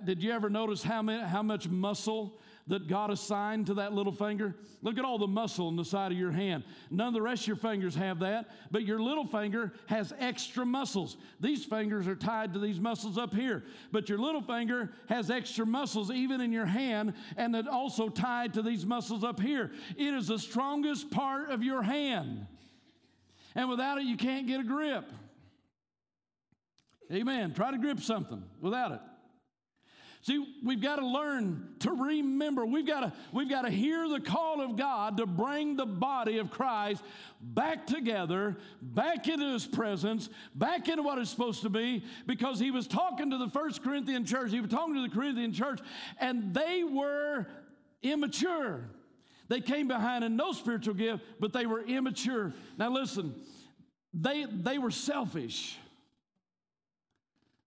did 0.05 0.23
you 0.23 0.33
ever 0.33 0.49
notice 0.49 0.83
how, 0.83 1.03
many, 1.03 1.23
how 1.23 1.43
much 1.43 1.69
muscle 1.69 2.39
that 2.67 2.89
God 2.89 3.11
assigned 3.11 3.67
to 3.67 3.75
that 3.75 3.93
little 3.93 4.13
finger? 4.13 4.55
Look 4.83 4.99
at 4.99 5.05
all 5.05 5.19
the 5.19 5.27
muscle 5.27 5.67
on 5.67 5.77
the 5.77 5.85
side 5.85 6.13
of 6.13 6.19
your 6.19 6.31
hand. 6.31 6.65
None 6.91 7.09
of 7.09 7.15
the 7.15 7.23
rest 7.23 7.43
of 7.43 7.49
your 7.49 7.57
fingers 7.57 7.95
have 7.95 8.21
that, 8.21 8.49
but 8.71 8.85
your 8.85 9.01
little 9.01 9.27
finger 9.27 9.73
has 9.87 10.13
extra 10.19 10.65
muscles. 10.65 11.17
These 11.41 11.65
fingers 11.65 12.09
are 12.09 12.15
tied 12.15 12.55
to 12.55 12.59
these 12.59 12.81
muscles 12.81 13.19
up 13.19 13.35
here, 13.35 13.65
but 13.93 14.09
your 14.09 14.19
little 14.19 14.43
finger 14.43 14.93
has 15.09 15.31
extra 15.31 15.67
muscles 15.67 16.11
even 16.11 16.41
in 16.41 16.53
your 16.53 16.67
hand, 16.67 17.15
and 17.37 17.55
it 17.55 17.69
also 17.69 18.09
tied 18.09 18.55
to 18.55 18.63
these 18.63 18.87
muscles 18.87 19.25
up 19.25 19.41
here. 19.41 19.71
It 19.97 20.15
is 20.15 20.29
the 20.29 20.39
strongest 20.39 21.11
part 21.11 21.51
of 21.51 21.63
your 21.63 21.83
hand. 21.83 22.47
And 23.55 23.69
without 23.69 23.99
it, 23.99 24.05
you 24.05 24.17
can't 24.17 24.47
get 24.47 24.61
a 24.61 24.65
grip. 24.65 25.05
Amen. 27.13 27.53
Try 27.55 27.71
to 27.71 27.79
grip 27.79 28.01
something 28.01 28.43
without 28.61 28.93
it. 28.93 29.01
See, 30.25 30.43
we've 30.65 30.81
got 30.81 30.97
to 30.97 31.07
learn 31.07 31.69
to 31.81 31.91
remember. 31.91 32.65
We've 32.65 32.87
got 32.87 33.01
to, 33.01 33.13
we've 33.31 33.51
got 33.51 33.63
to 33.63 33.71
hear 33.71 34.09
the 34.09 34.21
call 34.21 34.63
of 34.63 34.75
God 34.75 35.19
to 35.19 35.27
bring 35.27 35.77
the 35.77 35.85
body 35.85 36.39
of 36.39 36.51
Christ 36.51 37.05
back 37.43 37.87
together, 37.87 38.57
back 38.81 39.29
into 39.29 39.53
his 39.53 39.67
presence, 39.67 40.31
back 40.55 40.89
into 40.89 41.03
what 41.03 41.19
it's 41.19 41.29
supposed 41.29 41.61
to 41.61 41.69
be, 41.69 42.03
because 42.25 42.59
he 42.59 42.71
was 42.71 42.87
talking 42.87 43.33
to 43.33 43.37
the 43.37 43.51
first 43.51 43.83
Corinthian 43.83 44.25
church, 44.25 44.51
he 44.51 44.61
was 44.61 44.71
talking 44.71 44.95
to 44.95 45.03
the 45.03 45.15
Corinthian 45.15 45.53
church, 45.53 45.81
and 46.19 46.55
they 46.55 46.83
were 46.85 47.47
immature. 48.03 48.89
They 49.49 49.61
came 49.61 49.89
behind 49.89 50.25
in 50.25 50.37
no 50.37 50.53
spiritual 50.53 50.95
gift, 50.95 51.23
but 51.39 51.53
they 51.53 51.67
were 51.67 51.83
immature. 51.83 52.55
Now 52.79 52.89
listen, 52.89 53.35
they, 54.15 54.47
they 54.47 54.79
were 54.79 54.91
selfish. 54.91 55.77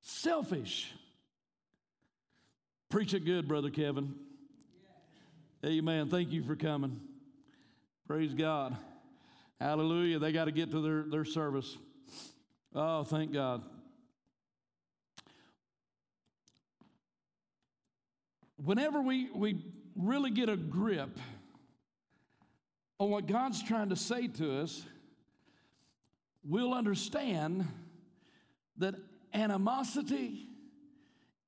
Selfish. 0.01 0.91
Preach 2.89 3.13
it 3.13 3.25
good, 3.25 3.49
Brother 3.49 3.69
Kevin. 3.69 4.15
Amen. 5.65 6.07
Thank 6.07 6.31
you 6.31 6.41
for 6.41 6.55
coming. 6.55 7.01
Praise 8.07 8.33
God. 8.33 8.77
Hallelujah. 9.59 10.19
They 10.19 10.31
got 10.31 10.45
to 10.45 10.53
get 10.53 10.71
to 10.71 10.81
their, 10.81 11.03
their 11.03 11.25
service. 11.25 11.77
Oh, 12.73 13.03
thank 13.03 13.33
God. 13.33 13.61
Whenever 18.55 19.01
we, 19.01 19.29
we 19.35 19.65
really 19.97 20.31
get 20.31 20.47
a 20.47 20.55
grip 20.55 21.19
on 22.99 23.09
what 23.09 23.27
God's 23.27 23.61
trying 23.61 23.89
to 23.89 23.97
say 23.97 24.27
to 24.27 24.61
us, 24.61 24.81
we'll 26.45 26.73
understand 26.73 27.67
that 28.77 28.95
animosity, 29.33 30.47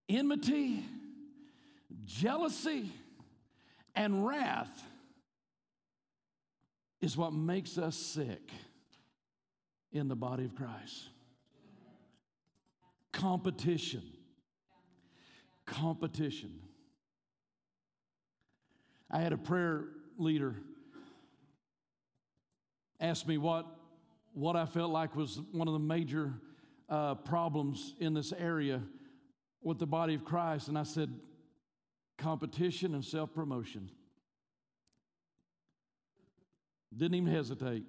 enmity, 0.10 0.84
jealousy, 2.10 2.92
and 3.96 4.26
wrath 4.26 4.84
is 7.02 7.16
what 7.16 7.34
makes 7.34 7.78
us 7.78 7.96
sick 7.96 8.52
in 9.92 10.08
the 10.08 10.16
body 10.16 10.44
of 10.44 10.56
Christ. 10.56 11.10
Competition. 13.14 14.02
Competition. 15.66 16.60
I 19.12 19.20
had 19.20 19.32
a 19.32 19.38
prayer 19.38 19.86
leader 20.18 20.56
ask 23.00 23.26
me 23.26 23.38
what, 23.38 23.66
what 24.34 24.56
I 24.56 24.66
felt 24.66 24.92
like 24.92 25.16
was 25.16 25.40
one 25.52 25.68
of 25.68 25.74
the 25.74 25.80
major 25.80 26.34
uh, 26.90 27.16
problems 27.16 27.94
in 28.00 28.14
this 28.14 28.34
area 28.34 28.82
with 29.62 29.80
the 29.80 29.88
body 29.88 30.16
of 30.16 30.26
Christ. 30.26 30.68
And 30.68 30.78
I 30.78 30.84
said, 30.84 31.10
competition 32.20 32.94
and 32.94 33.04
self 33.04 33.34
promotion. 33.34 33.90
Didn't 36.96 37.16
even 37.16 37.34
hesitate 37.34 37.84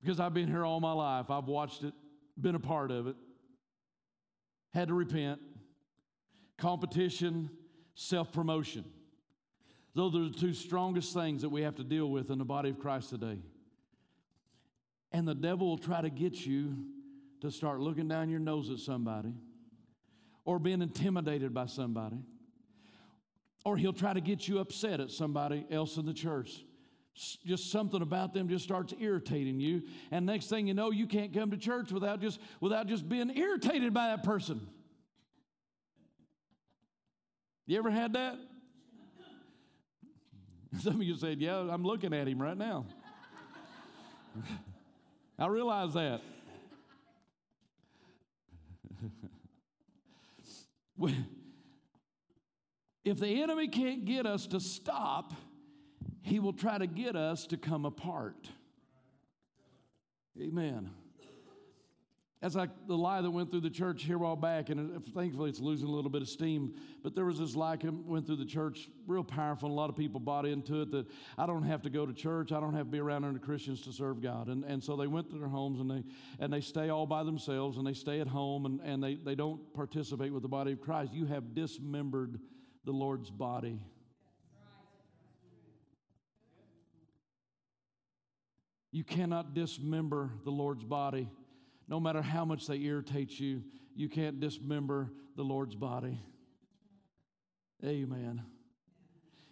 because 0.00 0.20
I've 0.20 0.34
been 0.34 0.48
here 0.48 0.64
all 0.64 0.80
my 0.80 0.92
life. 0.92 1.30
I've 1.30 1.46
watched 1.46 1.82
it, 1.82 1.94
been 2.40 2.54
a 2.54 2.60
part 2.60 2.90
of 2.90 3.06
it, 3.06 3.16
had 4.74 4.88
to 4.88 4.94
repent. 4.94 5.40
Competition, 6.58 7.50
self 7.94 8.32
promotion. 8.32 8.84
Those 9.94 10.14
are 10.14 10.28
the 10.28 10.38
two 10.38 10.52
strongest 10.52 11.14
things 11.14 11.42
that 11.42 11.48
we 11.48 11.62
have 11.62 11.76
to 11.76 11.84
deal 11.84 12.10
with 12.10 12.30
in 12.30 12.38
the 12.38 12.44
body 12.44 12.70
of 12.70 12.78
Christ 12.78 13.10
today. 13.10 13.38
And 15.12 15.26
the 15.26 15.34
devil 15.34 15.68
will 15.68 15.78
try 15.78 16.02
to 16.02 16.10
get 16.10 16.44
you 16.44 16.76
to 17.40 17.50
start 17.50 17.80
looking 17.80 18.08
down 18.08 18.28
your 18.28 18.40
nose 18.40 18.70
at 18.70 18.78
somebody 18.78 19.32
or 20.44 20.58
being 20.58 20.82
intimidated 20.82 21.54
by 21.54 21.66
somebody 21.66 22.18
or 23.66 23.76
he'll 23.76 23.92
try 23.92 24.12
to 24.12 24.20
get 24.20 24.46
you 24.46 24.60
upset 24.60 25.00
at 25.00 25.10
somebody 25.10 25.66
else 25.72 25.96
in 25.96 26.06
the 26.06 26.14
church. 26.14 26.64
Just 27.44 27.72
something 27.72 28.00
about 28.00 28.32
them 28.32 28.48
just 28.48 28.62
starts 28.62 28.94
irritating 29.00 29.58
you. 29.58 29.82
And 30.12 30.24
next 30.24 30.46
thing 30.46 30.68
you 30.68 30.74
know, 30.74 30.92
you 30.92 31.08
can't 31.08 31.34
come 31.34 31.50
to 31.50 31.56
church 31.56 31.90
without 31.90 32.20
just, 32.20 32.38
without 32.60 32.86
just 32.86 33.08
being 33.08 33.36
irritated 33.36 33.92
by 33.92 34.10
that 34.10 34.22
person. 34.22 34.60
You 37.66 37.76
ever 37.78 37.90
had 37.90 38.12
that? 38.12 38.38
Some 40.78 40.94
of 40.94 41.02
you 41.02 41.16
said, 41.16 41.40
Yeah, 41.40 41.58
I'm 41.58 41.82
looking 41.82 42.14
at 42.14 42.28
him 42.28 42.40
right 42.40 42.56
now. 42.56 42.86
I 45.40 45.48
realize 45.48 45.92
that. 45.94 46.20
If 53.06 53.20
the 53.20 53.40
enemy 53.40 53.68
can't 53.68 54.04
get 54.04 54.26
us 54.26 54.48
to 54.48 54.58
stop, 54.58 55.32
he 56.22 56.40
will 56.40 56.52
try 56.52 56.76
to 56.76 56.88
get 56.88 57.14
us 57.14 57.46
to 57.46 57.56
come 57.56 57.84
apart. 57.84 58.48
Amen. 60.42 60.90
That's 62.42 62.56
like 62.56 62.70
the 62.88 62.96
lie 62.96 63.20
that 63.20 63.30
went 63.30 63.52
through 63.52 63.60
the 63.60 63.70
church 63.70 64.02
here 64.02 64.16
a 64.16 64.18
while 64.18 64.34
back, 64.34 64.70
and 64.70 65.04
thankfully 65.14 65.50
it's 65.50 65.60
losing 65.60 65.86
a 65.86 65.90
little 65.92 66.10
bit 66.10 66.20
of 66.20 66.28
steam. 66.28 66.74
But 67.04 67.14
there 67.14 67.24
was 67.24 67.38
this 67.38 67.54
lie 67.54 67.76
that 67.76 67.92
went 67.92 68.26
through 68.26 68.36
the 68.36 68.44
church, 68.44 68.90
real 69.06 69.22
powerful, 69.22 69.68
and 69.68 69.72
a 69.72 69.80
lot 69.80 69.88
of 69.88 69.96
people 69.96 70.18
bought 70.18 70.44
into 70.44 70.82
it 70.82 70.90
that 70.90 71.06
I 71.38 71.46
don't 71.46 71.62
have 71.62 71.82
to 71.82 71.90
go 71.90 72.06
to 72.06 72.12
church, 72.12 72.50
I 72.50 72.58
don't 72.58 72.74
have 72.74 72.86
to 72.86 72.90
be 72.90 72.98
around 72.98 73.22
other 73.24 73.38
Christians 73.38 73.82
to 73.82 73.92
serve 73.92 74.20
God. 74.20 74.48
And, 74.48 74.64
and 74.64 74.82
so 74.82 74.96
they 74.96 75.06
went 75.06 75.30
to 75.30 75.38
their 75.38 75.48
homes 75.48 75.78
and 75.78 75.88
they 75.88 76.02
and 76.40 76.52
they 76.52 76.60
stay 76.60 76.88
all 76.88 77.06
by 77.06 77.22
themselves 77.22 77.78
and 77.78 77.86
they 77.86 77.94
stay 77.94 78.18
at 78.20 78.26
home 78.26 78.66
and, 78.66 78.80
and 78.80 79.00
they, 79.00 79.14
they 79.14 79.36
don't 79.36 79.60
participate 79.74 80.32
with 80.32 80.42
the 80.42 80.48
body 80.48 80.72
of 80.72 80.80
Christ. 80.80 81.14
You 81.14 81.26
have 81.26 81.54
dismembered 81.54 82.40
the 82.86 82.92
Lord's 82.92 83.30
body. 83.30 83.80
You 88.92 89.04
cannot 89.04 89.52
dismember 89.52 90.30
the 90.44 90.50
Lord's 90.50 90.84
body. 90.84 91.28
No 91.88 92.00
matter 92.00 92.22
how 92.22 92.44
much 92.44 92.66
they 92.66 92.78
irritate 92.78 93.38
you, 93.38 93.62
you 93.94 94.08
can't 94.08 94.40
dismember 94.40 95.10
the 95.36 95.42
Lord's 95.42 95.74
body. 95.74 96.18
Amen. 97.84 98.42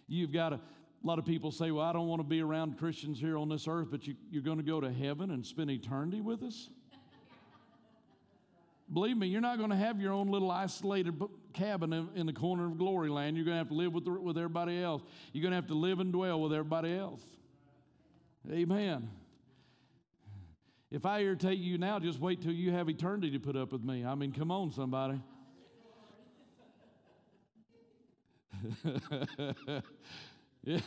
You've 0.07 0.31
got 0.31 0.53
a, 0.53 0.55
a 0.55 0.61
lot 1.03 1.19
of 1.19 1.25
people 1.25 1.51
say, 1.51 1.71
Well, 1.71 1.85
I 1.85 1.93
don't 1.93 2.07
want 2.07 2.21
to 2.21 2.27
be 2.27 2.41
around 2.41 2.79
Christians 2.79 3.19
here 3.19 3.37
on 3.37 3.49
this 3.49 3.67
earth, 3.67 3.89
but 3.91 4.07
you, 4.07 4.15
you're 4.31 4.41
going 4.41 4.57
to 4.57 4.63
go 4.63 4.81
to 4.81 4.91
heaven 4.91 5.29
and 5.29 5.45
spend 5.45 5.69
eternity 5.69 6.21
with 6.21 6.41
us? 6.41 6.69
Believe 8.91 9.17
me, 9.17 9.27
you're 9.27 9.41
not 9.41 9.57
going 9.57 9.71
to 9.71 9.75
have 9.75 9.99
your 9.99 10.13
own 10.13 10.29
little 10.29 10.51
isolated 10.51 11.19
cabin 11.55 12.09
in, 12.15 12.25
the 12.25 12.33
corner 12.33 12.65
of 12.65 12.77
glory 12.77 13.09
land. 13.09 13.35
You're 13.35 13.45
going 13.45 13.55
to 13.55 13.59
have 13.59 13.69
to 13.69 13.73
live 13.73 13.93
with, 13.93 14.05
the, 14.05 14.11
with 14.11 14.37
everybody 14.37 14.81
else. 14.81 15.01
You're 15.33 15.41
going 15.41 15.51
to 15.51 15.55
have 15.55 15.67
to 15.67 15.73
live 15.73 15.99
and 15.99 16.13
dwell 16.13 16.39
with 16.41 16.53
everybody 16.53 16.95
else. 16.95 17.21
Amen. 18.51 19.09
If 20.91 21.05
I 21.05 21.21
irritate 21.21 21.57
you 21.57 21.77
now, 21.77 21.99
just 21.99 22.19
wait 22.19 22.41
till 22.41 22.51
you 22.51 22.71
have 22.71 22.89
eternity 22.89 23.31
to 23.31 23.39
put 23.39 23.55
up 23.55 23.71
with 23.71 23.83
me. 23.83 24.05
I 24.05 24.13
mean, 24.15 24.31
come 24.31 24.51
on, 24.51 24.71
somebody. 24.71 25.19
yeah, 30.63 30.79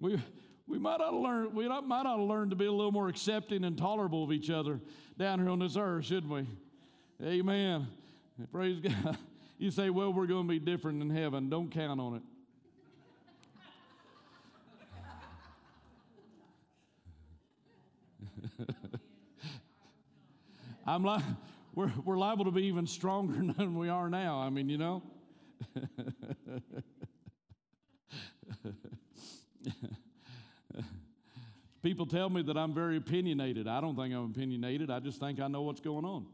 we, 0.00 0.20
we 0.66 0.78
might 0.78 0.98
to 0.98 1.10
learn, 1.10 1.54
we 1.54 1.68
might 1.68 2.02
to 2.02 2.16
learn 2.16 2.50
to 2.50 2.56
be 2.56 2.66
a 2.66 2.72
little 2.72 2.92
more 2.92 3.08
accepting 3.08 3.64
and 3.64 3.76
tolerable 3.76 4.24
of 4.24 4.32
each 4.32 4.50
other 4.50 4.80
down 5.18 5.38
here 5.38 5.50
on 5.50 5.58
this 5.58 5.76
earth, 5.76 6.06
shouldn't 6.06 6.32
we? 6.32 6.46
Amen. 7.24 7.86
Praise 8.52 8.80
God. 8.80 9.18
You 9.58 9.70
say, 9.72 9.90
well, 9.90 10.12
we're 10.12 10.26
going 10.26 10.46
to 10.46 10.48
be 10.48 10.60
different 10.60 11.02
in 11.02 11.10
heaven. 11.10 11.50
Don't 11.50 11.68
count 11.70 12.00
on 12.00 12.22
it. 18.56 18.68
I'm 20.86 21.02
like, 21.02 21.24
we're, 21.74 21.92
we're 22.04 22.16
liable 22.16 22.44
to 22.44 22.52
be 22.52 22.66
even 22.66 22.86
stronger 22.86 23.52
than 23.58 23.76
we 23.76 23.88
are 23.88 24.08
now. 24.08 24.38
I 24.38 24.48
mean, 24.50 24.68
you 24.68 24.78
know. 24.78 25.02
People 31.82 32.06
tell 32.06 32.30
me 32.30 32.42
that 32.42 32.56
I'm 32.56 32.72
very 32.74 32.96
opinionated. 32.96 33.66
I 33.66 33.80
don't 33.80 33.96
think 33.96 34.14
I'm 34.14 34.30
opinionated. 34.30 34.88
I 34.90 35.00
just 35.00 35.18
think 35.18 35.40
I 35.40 35.48
know 35.48 35.62
what's 35.62 35.80
going 35.80 36.04
on. 36.04 36.26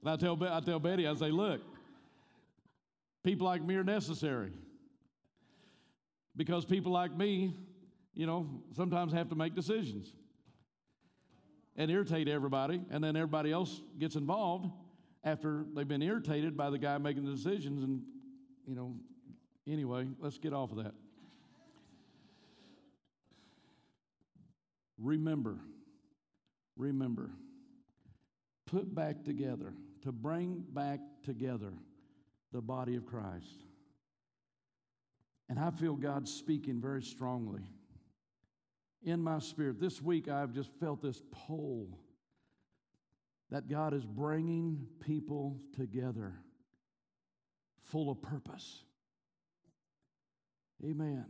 And 0.00 0.10
I 0.10 0.16
tell, 0.16 0.38
I 0.42 0.60
tell 0.60 0.78
Betty, 0.78 1.06
I 1.06 1.14
say, 1.14 1.30
look, 1.30 1.60
people 3.22 3.46
like 3.46 3.62
me 3.62 3.74
are 3.76 3.84
necessary. 3.84 4.52
Because 6.36 6.64
people 6.64 6.92
like 6.92 7.14
me, 7.16 7.54
you 8.14 8.26
know, 8.26 8.48
sometimes 8.76 9.12
have 9.12 9.28
to 9.28 9.34
make 9.34 9.54
decisions 9.54 10.12
and 11.76 11.90
irritate 11.90 12.28
everybody, 12.28 12.82
and 12.90 13.02
then 13.02 13.16
everybody 13.16 13.52
else 13.52 13.80
gets 13.98 14.14
involved 14.14 14.70
after 15.22 15.64
they've 15.74 15.88
been 15.88 16.02
irritated 16.02 16.56
by 16.56 16.70
the 16.70 16.78
guy 16.78 16.98
making 16.98 17.24
the 17.24 17.32
decisions. 17.32 17.82
And, 17.82 18.02
you 18.66 18.74
know, 18.74 18.94
anyway, 19.66 20.06
let's 20.18 20.38
get 20.38 20.52
off 20.52 20.72
of 20.72 20.78
that. 20.78 20.94
Remember, 24.98 25.58
remember, 26.76 27.30
put 28.66 28.94
back 28.94 29.24
together, 29.24 29.72
to 30.02 30.12
bring 30.12 30.64
back 30.72 31.00
together 31.22 31.72
the 32.52 32.60
body 32.60 32.96
of 32.96 33.06
Christ. 33.06 33.64
And 35.48 35.58
I 35.58 35.70
feel 35.70 35.94
God 35.94 36.28
speaking 36.28 36.80
very 36.80 37.02
strongly 37.02 37.62
in 39.02 39.22
my 39.22 39.38
spirit. 39.38 39.80
This 39.80 40.00
week, 40.00 40.28
I've 40.28 40.52
just 40.52 40.70
felt 40.78 41.02
this 41.02 41.22
pull 41.46 41.98
that 43.50 43.68
God 43.68 43.94
is 43.94 44.04
bringing 44.04 44.86
people 45.00 45.60
together 45.76 46.34
full 47.82 48.10
of 48.10 48.22
purpose. 48.22 48.84
Amen. 50.84 51.26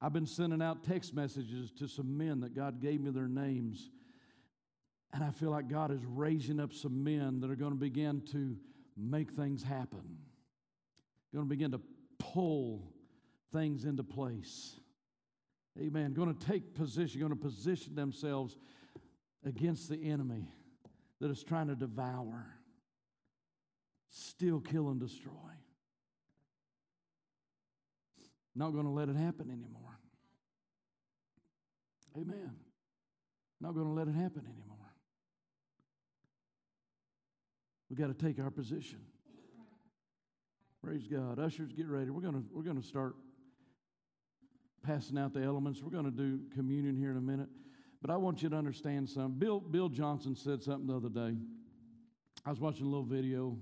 I've 0.00 0.12
been 0.12 0.26
sending 0.26 0.62
out 0.62 0.84
text 0.84 1.14
messages 1.14 1.72
to 1.72 1.88
some 1.88 2.16
men 2.16 2.40
that 2.40 2.54
God 2.54 2.80
gave 2.80 3.00
me 3.00 3.10
their 3.10 3.28
names. 3.28 3.90
And 5.12 5.24
I 5.24 5.30
feel 5.30 5.50
like 5.50 5.68
God 5.68 5.90
is 5.90 6.04
raising 6.04 6.60
up 6.60 6.72
some 6.72 7.02
men 7.02 7.40
that 7.40 7.50
are 7.50 7.56
going 7.56 7.72
to 7.72 7.78
begin 7.78 8.22
to 8.32 8.56
make 8.96 9.32
things 9.32 9.62
happen, 9.62 10.18
going 11.32 11.44
to 11.44 11.48
begin 11.48 11.70
to 11.72 11.80
pull 12.18 12.92
things 13.52 13.84
into 13.84 14.02
place. 14.02 14.80
Amen. 15.78 16.12
Going 16.12 16.34
to 16.34 16.46
take 16.46 16.74
position, 16.74 17.20
going 17.20 17.32
to 17.32 17.36
position 17.36 17.94
themselves 17.94 18.56
against 19.44 19.88
the 19.88 20.02
enemy 20.10 20.48
that 21.20 21.30
is 21.30 21.42
trying 21.42 21.68
to 21.68 21.74
devour, 21.74 22.46
steal, 24.08 24.60
kill, 24.60 24.88
and 24.88 25.00
destroy. 25.00 25.32
Not 28.54 28.72
going 28.72 28.84
to 28.84 28.90
let 28.90 29.08
it 29.08 29.16
happen 29.16 29.50
anymore. 29.50 29.98
Amen. 32.16 32.52
Not 33.60 33.74
going 33.74 33.86
to 33.86 33.92
let 33.92 34.08
it 34.08 34.14
happen 34.14 34.46
anymore. 34.46 34.75
We've 37.88 37.98
got 37.98 38.08
to 38.08 38.14
take 38.14 38.38
our 38.40 38.50
position. 38.50 39.00
Praise 40.82 41.06
God. 41.06 41.38
Ushers, 41.38 41.72
get 41.72 41.88
ready. 41.88 42.10
We're 42.10 42.22
to, 42.34 42.44
we're 42.52 42.62
to 42.72 42.82
start 42.82 43.16
passing 44.84 45.18
out 45.18 45.32
the 45.32 45.42
elements. 45.42 45.82
We're 45.82 45.90
to 46.04 46.10
do 46.10 46.40
communion 46.54 46.96
here 46.96 47.10
in 47.10 47.16
a 47.16 47.20
minute. 47.20 47.48
But 48.00 48.10
I 48.10 48.16
want 48.16 48.42
you 48.42 48.48
to 48.48 48.56
understand 48.56 49.08
something. 49.08 49.38
Bill, 49.38 49.58
Bill 49.60 49.88
Johnson 49.88 50.36
said 50.36 50.62
something 50.62 50.86
the 50.86 50.96
other 50.96 51.08
day. 51.08 51.36
I 52.44 52.50
was 52.50 52.60
watching 52.60 52.86
a 52.86 52.88
little 52.88 53.04
video 53.04 53.58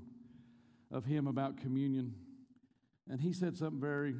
of 0.90 1.04
him 1.04 1.26
about 1.26 1.56
communion, 1.56 2.14
and 3.10 3.20
he 3.20 3.32
said 3.32 3.56
something 3.56 3.80
very, 3.80 4.14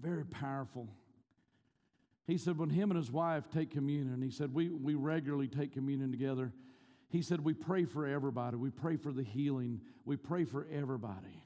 very 0.00 0.24
powerful. 0.24 0.88
He 2.26 2.38
said, 2.38 2.56
when 2.56 2.70
him 2.70 2.90
and 2.90 2.96
his 2.96 3.10
wife 3.10 3.44
take 3.52 3.70
communion, 3.70 4.22
he 4.22 4.30
said, 4.30 4.54
we, 4.54 4.70
we 4.70 4.94
regularly 4.94 5.48
take 5.48 5.72
communion 5.72 6.10
together. 6.10 6.52
He 7.10 7.22
said, 7.22 7.40
we 7.44 7.54
pray 7.54 7.84
for 7.84 8.06
everybody. 8.06 8.56
We 8.56 8.70
pray 8.70 8.96
for 8.96 9.12
the 9.12 9.24
healing. 9.24 9.80
We 10.04 10.16
pray 10.16 10.44
for 10.44 10.66
everybody. 10.72 11.42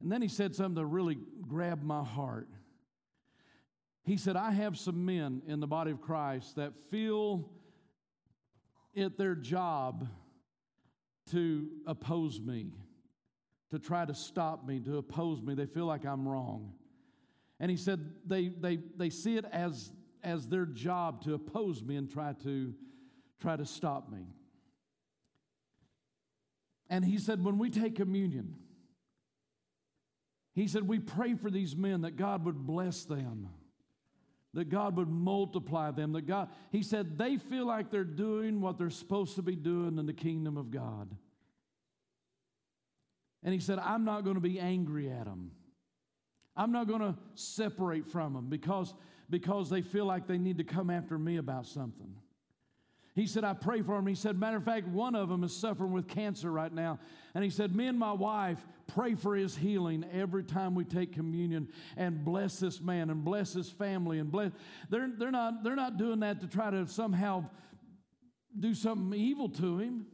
And 0.00 0.10
then 0.10 0.20
he 0.20 0.28
said 0.28 0.54
something 0.54 0.74
that 0.74 0.86
really 0.86 1.16
grabbed 1.48 1.84
my 1.84 2.02
heart. 2.02 2.48
He 4.02 4.16
said, 4.16 4.36
I 4.36 4.50
have 4.50 4.76
some 4.76 5.06
men 5.06 5.40
in 5.46 5.60
the 5.60 5.66
body 5.66 5.92
of 5.92 6.02
Christ 6.02 6.56
that 6.56 6.76
feel 6.90 7.48
it 8.92 9.16
their 9.16 9.34
job 9.34 10.08
to 11.30 11.68
oppose 11.86 12.40
me, 12.40 12.72
to 13.70 13.78
try 13.78 14.04
to 14.04 14.14
stop 14.14 14.66
me, 14.66 14.80
to 14.80 14.98
oppose 14.98 15.40
me. 15.42 15.54
They 15.54 15.66
feel 15.66 15.86
like 15.86 16.04
I'm 16.04 16.28
wrong. 16.28 16.74
And 17.60 17.70
he 17.70 17.76
said 17.76 18.04
they, 18.26 18.48
they, 18.48 18.80
they 18.96 19.10
see 19.10 19.36
it 19.36 19.46
as, 19.50 19.92
as 20.22 20.48
their 20.48 20.66
job 20.66 21.22
to 21.22 21.34
oppose 21.34 21.82
me 21.82 21.96
and 21.96 22.10
try 22.10 22.34
to, 22.42 22.74
try 23.40 23.56
to 23.56 23.66
stop 23.66 24.10
me. 24.10 24.26
And 26.88 27.04
he 27.04 27.18
said, 27.18 27.44
when 27.44 27.58
we 27.58 27.70
take 27.70 27.96
communion, 27.96 28.56
he 30.54 30.68
said, 30.68 30.86
We 30.86 31.00
pray 31.00 31.34
for 31.34 31.50
these 31.50 31.76
men 31.76 32.02
that 32.02 32.16
God 32.16 32.44
would 32.44 32.66
bless 32.66 33.04
them, 33.04 33.48
that 34.54 34.68
God 34.68 34.96
would 34.96 35.08
multiply 35.08 35.90
them, 35.90 36.12
that 36.12 36.26
God, 36.26 36.48
he 36.70 36.82
said, 36.82 37.18
they 37.18 37.36
feel 37.36 37.66
like 37.66 37.90
they're 37.90 38.04
doing 38.04 38.60
what 38.60 38.78
they're 38.78 38.90
supposed 38.90 39.34
to 39.34 39.42
be 39.42 39.56
doing 39.56 39.98
in 39.98 40.06
the 40.06 40.12
kingdom 40.12 40.56
of 40.56 40.70
God. 40.70 41.10
And 43.42 43.52
he 43.52 43.60
said, 43.60 43.78
I'm 43.78 44.04
not 44.04 44.22
going 44.22 44.36
to 44.36 44.40
be 44.40 44.60
angry 44.60 45.10
at 45.10 45.24
them. 45.24 45.50
I'm 46.56 46.70
not 46.70 46.86
going 46.86 47.00
to 47.00 47.16
separate 47.34 48.06
from 48.06 48.32
them 48.32 48.48
because, 48.48 48.94
because 49.28 49.68
they 49.68 49.82
feel 49.82 50.06
like 50.06 50.28
they 50.28 50.38
need 50.38 50.58
to 50.58 50.64
come 50.64 50.88
after 50.88 51.18
me 51.18 51.36
about 51.36 51.66
something. 51.66 52.14
He 53.14 53.28
said, 53.28 53.44
I 53.44 53.52
pray 53.52 53.80
for 53.82 53.96
him. 53.96 54.08
He 54.08 54.16
said, 54.16 54.38
matter 54.38 54.56
of 54.56 54.64
fact, 54.64 54.88
one 54.88 55.14
of 55.14 55.28
them 55.28 55.44
is 55.44 55.54
suffering 55.54 55.92
with 55.92 56.08
cancer 56.08 56.50
right 56.50 56.72
now. 56.72 56.98
And 57.34 57.44
he 57.44 57.50
said, 57.50 57.74
Me 57.74 57.86
and 57.86 57.96
my 57.96 58.12
wife 58.12 58.58
pray 58.88 59.14
for 59.14 59.36
his 59.36 59.56
healing 59.56 60.04
every 60.12 60.42
time 60.42 60.74
we 60.74 60.84
take 60.84 61.12
communion 61.12 61.68
and 61.96 62.24
bless 62.24 62.58
this 62.58 62.80
man 62.80 63.10
and 63.10 63.24
bless 63.24 63.52
his 63.52 63.70
family 63.70 64.18
and 64.18 64.32
bless. 64.32 64.50
They're, 64.90 65.10
they're, 65.16 65.30
not, 65.30 65.62
they're 65.62 65.76
not 65.76 65.96
doing 65.96 66.20
that 66.20 66.40
to 66.40 66.48
try 66.48 66.70
to 66.70 66.88
somehow 66.88 67.48
do 68.58 68.74
something 68.74 69.18
evil 69.18 69.48
to 69.50 69.78
him. 69.78 70.06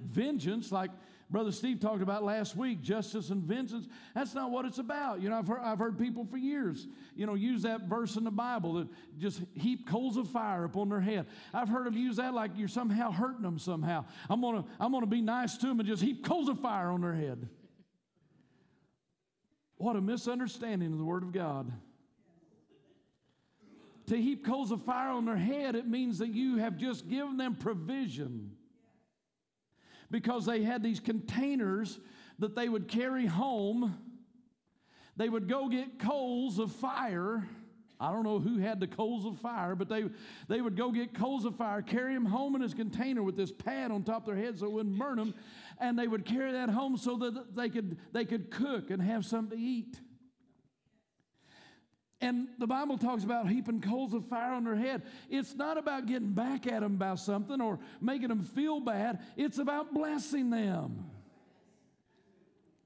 Vengeance, 0.00 0.70
like 0.70 0.90
Brother 1.30 1.52
Steve 1.52 1.78
talked 1.78 2.02
about 2.02 2.24
last 2.24 2.56
week, 2.56 2.82
justice 2.82 3.30
and 3.30 3.44
vengeance. 3.44 3.86
That's 4.16 4.34
not 4.34 4.50
what 4.50 4.64
it's 4.64 4.78
about. 4.78 5.20
You 5.22 5.30
know, 5.30 5.38
I've 5.38 5.46
heard, 5.46 5.60
I've 5.62 5.78
heard 5.78 5.96
people 5.96 6.24
for 6.24 6.36
years, 6.36 6.88
you 7.14 7.24
know, 7.24 7.34
use 7.34 7.62
that 7.62 7.82
verse 7.82 8.16
in 8.16 8.24
the 8.24 8.32
Bible 8.32 8.74
that 8.74 8.88
just 9.16 9.40
heap 9.54 9.88
coals 9.88 10.16
of 10.16 10.28
fire 10.28 10.64
upon 10.64 10.88
their 10.88 11.00
head. 11.00 11.26
I've 11.54 11.68
heard 11.68 11.86
them 11.86 11.96
use 11.96 12.16
that 12.16 12.34
like 12.34 12.50
you're 12.56 12.66
somehow 12.66 13.12
hurting 13.12 13.42
them 13.42 13.60
somehow. 13.60 14.06
I'm 14.28 14.40
gonna, 14.40 14.64
I'm 14.80 14.90
gonna 14.90 15.06
be 15.06 15.20
nice 15.20 15.56
to 15.58 15.68
them 15.68 15.78
and 15.78 15.88
just 15.88 16.02
heap 16.02 16.24
coals 16.24 16.48
of 16.48 16.58
fire 16.58 16.90
on 16.90 17.00
their 17.00 17.14
head. 17.14 17.48
What 19.76 19.94
a 19.94 20.00
misunderstanding 20.00 20.92
of 20.92 20.98
the 20.98 21.04
Word 21.04 21.22
of 21.22 21.32
God. 21.32 21.70
To 24.08 24.16
heap 24.16 24.44
coals 24.44 24.72
of 24.72 24.82
fire 24.82 25.10
on 25.10 25.26
their 25.26 25.36
head, 25.36 25.76
it 25.76 25.86
means 25.86 26.18
that 26.18 26.30
you 26.30 26.56
have 26.56 26.76
just 26.76 27.08
given 27.08 27.36
them 27.36 27.54
provision 27.54 28.50
because 30.10 30.46
they 30.46 30.62
had 30.62 30.82
these 30.82 31.00
containers 31.00 31.98
that 32.38 32.54
they 32.54 32.68
would 32.68 32.88
carry 32.88 33.26
home. 33.26 33.96
They 35.16 35.28
would 35.28 35.48
go 35.48 35.68
get 35.68 35.98
coals 35.98 36.58
of 36.58 36.72
fire. 36.72 37.46
I 38.00 38.10
don't 38.10 38.24
know 38.24 38.38
who 38.38 38.58
had 38.58 38.80
the 38.80 38.86
coals 38.86 39.26
of 39.26 39.38
fire, 39.38 39.74
but 39.74 39.88
they, 39.88 40.04
they 40.48 40.62
would 40.62 40.74
go 40.74 40.90
get 40.90 41.12
coals 41.12 41.44
of 41.44 41.56
fire, 41.56 41.82
carry 41.82 42.14
them 42.14 42.24
home 42.24 42.54
in 42.54 42.62
this 42.62 42.72
container 42.72 43.22
with 43.22 43.36
this 43.36 43.52
pad 43.52 43.90
on 43.90 44.04
top 44.04 44.26
of 44.26 44.34
their 44.34 44.42
head 44.42 44.58
so 44.58 44.66
it 44.66 44.72
wouldn't 44.72 44.98
burn 44.98 45.18
them, 45.18 45.34
and 45.78 45.98
they 45.98 46.08
would 46.08 46.24
carry 46.24 46.52
that 46.52 46.70
home 46.70 46.96
so 46.96 47.16
that 47.18 47.54
they 47.54 47.68
could, 47.68 47.98
they 48.12 48.24
could 48.24 48.50
cook 48.50 48.90
and 48.90 49.02
have 49.02 49.26
something 49.26 49.58
to 49.58 49.62
eat. 49.62 50.00
And 52.22 52.48
the 52.58 52.66
Bible 52.66 52.98
talks 52.98 53.24
about 53.24 53.48
heaping 53.48 53.80
coals 53.80 54.12
of 54.12 54.26
fire 54.26 54.52
on 54.52 54.64
their 54.64 54.76
head. 54.76 55.02
It's 55.30 55.54
not 55.54 55.78
about 55.78 56.06
getting 56.06 56.32
back 56.32 56.66
at 56.66 56.80
them 56.80 56.94
about 56.94 57.18
something 57.18 57.60
or 57.60 57.78
making 58.00 58.28
them 58.28 58.42
feel 58.42 58.80
bad, 58.80 59.20
it's 59.36 59.58
about 59.58 59.94
blessing 59.94 60.50
them. 60.50 61.06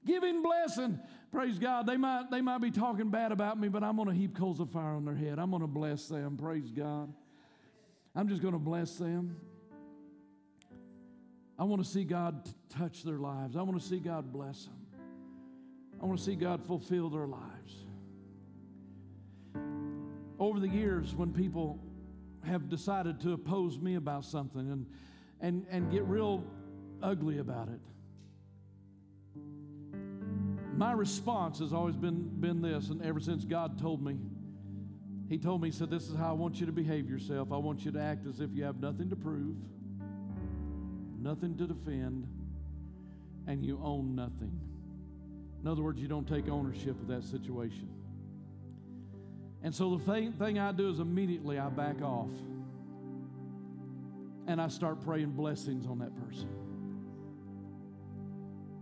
Giving 0.06 0.42
blessing. 0.42 1.00
Praise 1.32 1.58
God. 1.58 1.86
They 1.86 1.96
might, 1.96 2.30
they 2.30 2.40
might 2.40 2.60
be 2.60 2.70
talking 2.70 3.08
bad 3.10 3.32
about 3.32 3.58
me, 3.58 3.68
but 3.68 3.82
I'm 3.82 3.96
going 3.96 4.08
to 4.08 4.14
heap 4.14 4.36
coals 4.36 4.60
of 4.60 4.70
fire 4.70 4.94
on 4.94 5.04
their 5.04 5.14
head. 5.14 5.38
I'm 5.38 5.50
going 5.50 5.62
to 5.62 5.66
bless 5.66 6.06
them. 6.06 6.36
Praise 6.36 6.70
God. 6.70 7.12
I'm 8.14 8.28
just 8.28 8.42
going 8.42 8.52
to 8.52 8.60
bless 8.60 8.96
them. 8.96 9.36
I 11.58 11.64
want 11.64 11.82
to 11.82 11.88
see 11.88 12.04
God 12.04 12.44
t- 12.44 12.52
touch 12.78 13.02
their 13.02 13.18
lives. 13.18 13.56
I 13.56 13.62
want 13.62 13.80
to 13.80 13.86
see 13.86 13.98
God 13.98 14.32
bless 14.32 14.64
them. 14.64 14.74
I 16.00 16.06
want 16.06 16.18
to 16.18 16.24
see 16.24 16.36
God 16.36 16.64
fulfill 16.66 17.08
their 17.08 17.26
lives. 17.26 17.83
Over 20.38 20.60
the 20.60 20.68
years, 20.68 21.14
when 21.14 21.32
people 21.32 21.78
have 22.44 22.68
decided 22.68 23.20
to 23.20 23.32
oppose 23.32 23.78
me 23.78 23.94
about 23.94 24.24
something 24.24 24.70
and, 24.70 24.86
and, 25.40 25.66
and 25.70 25.90
get 25.90 26.04
real 26.04 26.44
ugly 27.02 27.38
about 27.38 27.68
it, 27.68 27.80
my 30.76 30.92
response 30.92 31.60
has 31.60 31.72
always 31.72 31.96
been, 31.96 32.28
been 32.40 32.60
this, 32.60 32.88
and 32.88 33.00
ever 33.02 33.20
since 33.20 33.44
God 33.44 33.78
told 33.80 34.04
me, 34.04 34.18
He 35.28 35.38
told 35.38 35.62
me, 35.62 35.70
He 35.70 35.76
said, 35.76 35.88
This 35.88 36.08
is 36.08 36.16
how 36.16 36.30
I 36.30 36.32
want 36.32 36.58
you 36.58 36.66
to 36.66 36.72
behave 36.72 37.08
yourself. 37.08 37.52
I 37.52 37.56
want 37.56 37.84
you 37.84 37.92
to 37.92 38.00
act 38.00 38.26
as 38.26 38.40
if 38.40 38.50
you 38.52 38.64
have 38.64 38.80
nothing 38.80 39.08
to 39.10 39.16
prove, 39.16 39.56
nothing 41.20 41.56
to 41.58 41.66
defend, 41.66 42.26
and 43.46 43.64
you 43.64 43.80
own 43.84 44.16
nothing. 44.16 44.58
In 45.62 45.68
other 45.68 45.82
words, 45.82 46.00
you 46.00 46.08
don't 46.08 46.28
take 46.28 46.48
ownership 46.48 47.00
of 47.00 47.06
that 47.06 47.24
situation. 47.24 47.88
And 49.64 49.74
so 49.74 49.96
the 49.96 50.32
thing, 50.32 50.58
I 50.58 50.72
do 50.72 50.90
is 50.90 51.00
immediately 51.00 51.58
I 51.58 51.70
back 51.70 52.02
off 52.02 52.28
and 54.46 54.60
I 54.60 54.68
start 54.68 55.00
praying 55.00 55.30
blessings 55.30 55.86
on 55.86 55.98
that 56.00 56.14
person. 56.22 56.50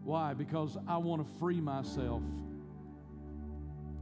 Why? 0.02 0.34
Because 0.34 0.76
I 0.88 0.96
want 0.96 1.24
to 1.24 1.38
free 1.38 1.60
myself. 1.60 2.22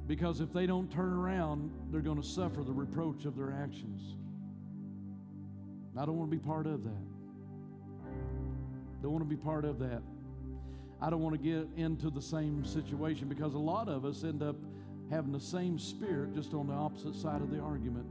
Because 0.07 0.41
if 0.41 0.55
they 0.55 0.67
don't 0.67 0.91
turn 0.91 1.13
around, 1.13 1.71
they're 1.91 2.01
going 2.01 2.21
to 2.21 2.27
suffer 2.27 2.65
the 2.65 2.73
reproach 2.73 3.27
of 3.27 3.37
their 3.37 3.53
actions. 3.53 4.17
I 5.99 6.07
don't 6.07 6.17
want 6.17 6.31
to 6.31 6.37
be 6.37 6.43
part 6.43 6.67
of 6.67 6.83
that. 6.85 8.11
Don't 9.03 9.13
want 9.13 9.23
to 9.23 9.29
be 9.29 9.37
part 9.37 9.67
of 9.67 9.79
that. 9.81 10.01
I 10.99 11.11
don't 11.11 11.21
want 11.21 11.37
to 11.37 11.43
get 11.43 11.69
into 11.77 12.09
the 12.09 12.23
same 12.23 12.65
situation 12.65 13.29
because 13.29 13.53
a 13.53 13.59
lot 13.59 13.91
of 13.91 14.07
us 14.07 14.25
end 14.25 14.43
up 14.43 14.57
having 15.11 15.33
the 15.33 15.41
same 15.41 15.79
spirit 15.79 16.35
just 16.35 16.55
on 16.55 16.69
the 16.69 16.73
opposite 16.73 17.15
side 17.15 17.43
of 17.43 17.51
the 17.51 17.59
argument. 17.59 18.07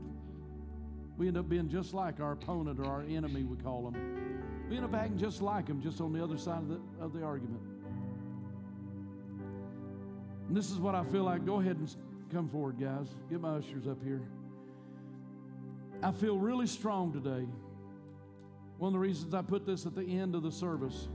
We 1.16 1.28
end 1.28 1.36
up 1.36 1.48
being 1.48 1.68
just 1.68 1.94
like 1.94 2.20
our 2.20 2.32
opponent 2.32 2.78
or 2.78 2.86
our 2.86 3.02
enemy, 3.02 3.44
we 3.44 3.56
call 3.56 3.90
them. 3.90 4.66
We 4.68 4.76
end 4.76 4.84
up 4.84 4.94
acting 4.94 5.18
just 5.18 5.42
like 5.42 5.66
them, 5.66 5.82
just 5.82 6.00
on 6.00 6.12
the 6.12 6.22
other 6.22 6.38
side 6.38 6.58
of 6.58 6.68
the, 6.68 6.80
of 7.00 7.12
the 7.12 7.22
argument. 7.22 7.60
And 10.48 10.56
this 10.56 10.70
is 10.70 10.78
what 10.78 10.94
I 10.94 11.04
feel 11.04 11.24
like. 11.24 11.44
Go 11.44 11.60
ahead 11.60 11.76
and 11.76 11.94
come 12.32 12.48
forward, 12.48 12.78
guys. 12.80 13.08
Get 13.28 13.40
my 13.40 13.56
ushers 13.56 13.86
up 13.86 14.02
here. 14.02 14.22
I 16.02 16.12
feel 16.12 16.38
really 16.38 16.66
strong 16.66 17.12
today. 17.12 17.46
One 18.78 18.88
of 18.88 18.92
the 18.94 18.98
reasons 18.98 19.34
I 19.34 19.42
put 19.42 19.66
this 19.66 19.84
at 19.86 19.94
the 19.94 20.02
end 20.02 20.34
of 20.34 20.42
the 20.42 20.52
service. 20.52 21.08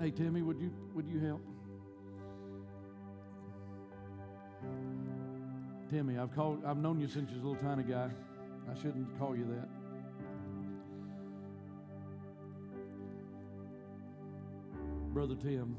Hey 0.00 0.10
Timmy, 0.10 0.40
would 0.40 0.58
you 0.58 0.72
would 0.94 1.06
you 1.06 1.20
help? 1.20 1.42
Timmy, 5.90 6.16
I've 6.16 6.34
called 6.34 6.64
I've 6.64 6.78
known 6.78 6.98
you 7.02 7.06
since 7.06 7.28
you 7.28 7.36
was 7.36 7.44
a 7.44 7.48
little 7.48 7.62
tiny 7.62 7.82
guy. 7.82 8.08
I 8.70 8.74
shouldn't 8.80 9.18
call 9.18 9.36
you 9.36 9.44
that. 9.44 9.68
Brother 15.12 15.34
Tim. 15.34 15.76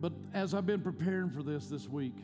But 0.00 0.14
as 0.34 0.52
I've 0.52 0.66
been 0.66 0.80
preparing 0.80 1.30
for 1.30 1.44
this 1.44 1.68
this 1.68 1.88
week, 1.88 2.16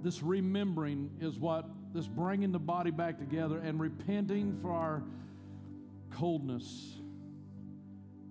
this 0.00 0.22
remembering 0.22 1.10
is 1.20 1.40
what 1.40 1.66
this 1.94 2.08
bringing 2.08 2.50
the 2.50 2.58
body 2.58 2.90
back 2.90 3.18
together 3.18 3.60
and 3.60 3.80
repenting 3.80 4.52
for 4.60 4.72
our 4.72 5.00
coldness, 6.10 6.96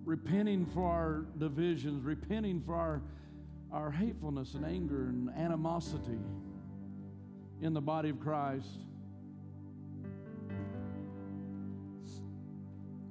repenting 0.04 0.66
for 0.66 0.86
our 0.86 1.24
divisions, 1.38 2.04
repenting 2.04 2.60
for 2.60 2.74
our, 2.74 3.02
our 3.72 3.90
hatefulness 3.90 4.52
and 4.52 4.66
anger 4.66 5.06
and 5.06 5.30
animosity 5.30 6.18
in 7.62 7.72
the 7.72 7.80
body 7.80 8.10
of 8.10 8.20
Christ. 8.20 8.68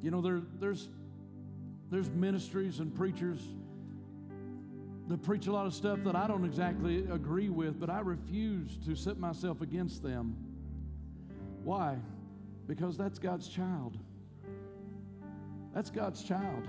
You 0.04 0.12
know, 0.12 0.22
there, 0.22 0.42
there's, 0.60 0.88
there's 1.90 2.12
ministries 2.12 2.80
and 2.80 2.94
preachers 2.94 3.40
that 5.08 5.22
preach 5.22 5.48
a 5.48 5.52
lot 5.52 5.66
of 5.66 5.74
stuff 5.74 6.00
that 6.06 6.16
I 6.16 6.28
don't 6.28 6.46
exactly 6.46 7.06
agree 7.12 7.50
with, 7.50 7.80
but 7.80 7.90
I 7.90 8.00
refuse 8.00 8.78
to 8.86 8.96
set 8.96 9.18
myself 9.18 9.62
against 9.62 10.02
them. 10.02 10.36
Why? 11.64 11.98
Because 12.68 12.98
that's 12.98 13.20
God's 13.20 13.48
child. 13.48 13.98
That's 15.74 15.90
God's 15.90 16.24
child. 16.24 16.68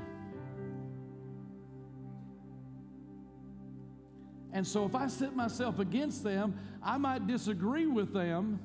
And 4.52 4.66
so 4.66 4.84
if 4.84 4.94
I 4.94 5.08
set 5.08 5.34
myself 5.34 5.78
against 5.80 6.22
them, 6.22 6.58
I 6.82 6.96
might 6.96 7.26
disagree 7.26 7.86
with 7.86 8.12
them, 8.12 8.60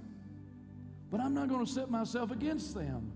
but 1.10 1.20
I'm 1.20 1.34
not 1.34 1.50
going 1.50 1.66
to 1.66 1.72
set 1.72 1.90
myself 1.90 2.32
against 2.32 2.76
them 2.76 3.12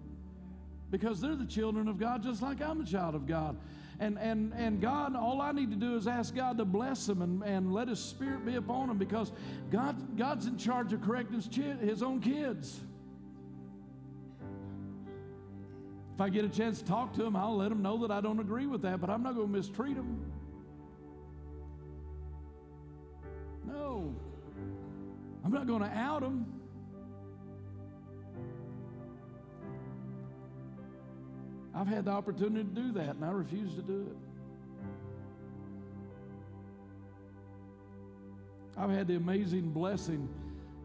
because 0.90 1.22
they're 1.22 1.36
the 1.36 1.46
children 1.46 1.88
of 1.88 2.00
God 2.00 2.24
just 2.24 2.42
like 2.42 2.62
I'm 2.62 2.82
a 2.82 2.86
child 2.86 3.16
of 3.16 3.28
God. 3.28 3.58
And, 4.04 4.20
and, 4.20 4.54
and 4.58 4.82
God, 4.82 5.16
all 5.16 5.42
I 5.42 5.54
need 5.54 5.70
to 5.70 5.78
do 5.78 5.96
is 5.96 6.08
ask 6.08 6.36
God 6.36 6.58
to 6.58 6.66
bless 6.66 7.06
them 7.06 7.22
and, 7.22 7.42
and 7.42 7.74
let 7.74 7.88
His 7.88 8.00
Spirit 8.00 8.46
be 8.46 8.56
upon 8.56 8.90
them 8.90 8.98
because 8.98 9.32
God, 9.72 10.18
God's 10.18 10.46
in 10.46 10.58
charge 10.58 10.92
of 10.92 11.02
correcting 11.02 11.40
his, 11.40 11.80
his 11.80 12.04
own 12.04 12.20
kids. 12.20 12.82
If 16.16 16.20
I 16.20 16.28
get 16.28 16.44
a 16.44 16.50
chance 16.50 16.80
to 16.80 16.86
talk 16.86 17.14
to 17.14 17.24
them, 17.24 17.38
I'll 17.38 17.56
let 17.56 17.70
them 17.70 17.82
know 17.82 17.98
that 18.00 18.12
I 18.12 18.20
don't 18.20 18.42
agree 18.42 18.68
with 18.68 18.82
that, 18.82 19.00
but 19.00 19.10
I'm 19.10 19.24
not 19.24 19.36
going 19.36 19.48
to 19.48 19.54
mistreat 19.54 19.96
them. 19.96 20.20
No. 23.66 24.14
I'm 25.46 25.52
not 25.54 25.66
going 25.66 25.82
to 25.82 25.88
out 25.88 26.24
them. 26.24 26.53
I've 31.76 31.88
had 31.88 32.06
the 32.06 32.12
opportunity 32.12 32.64
to 32.64 32.82
do 32.82 32.92
that, 32.94 33.16
and 33.16 33.26
I 33.26 33.32
refuse 33.32 33.74
to 33.76 33.82
do 33.82 34.08
it. 34.12 34.18
I've 38.78 38.90
had 38.90 39.08
the 39.08 39.16
amazing 39.16 39.72
blessing 39.72 40.28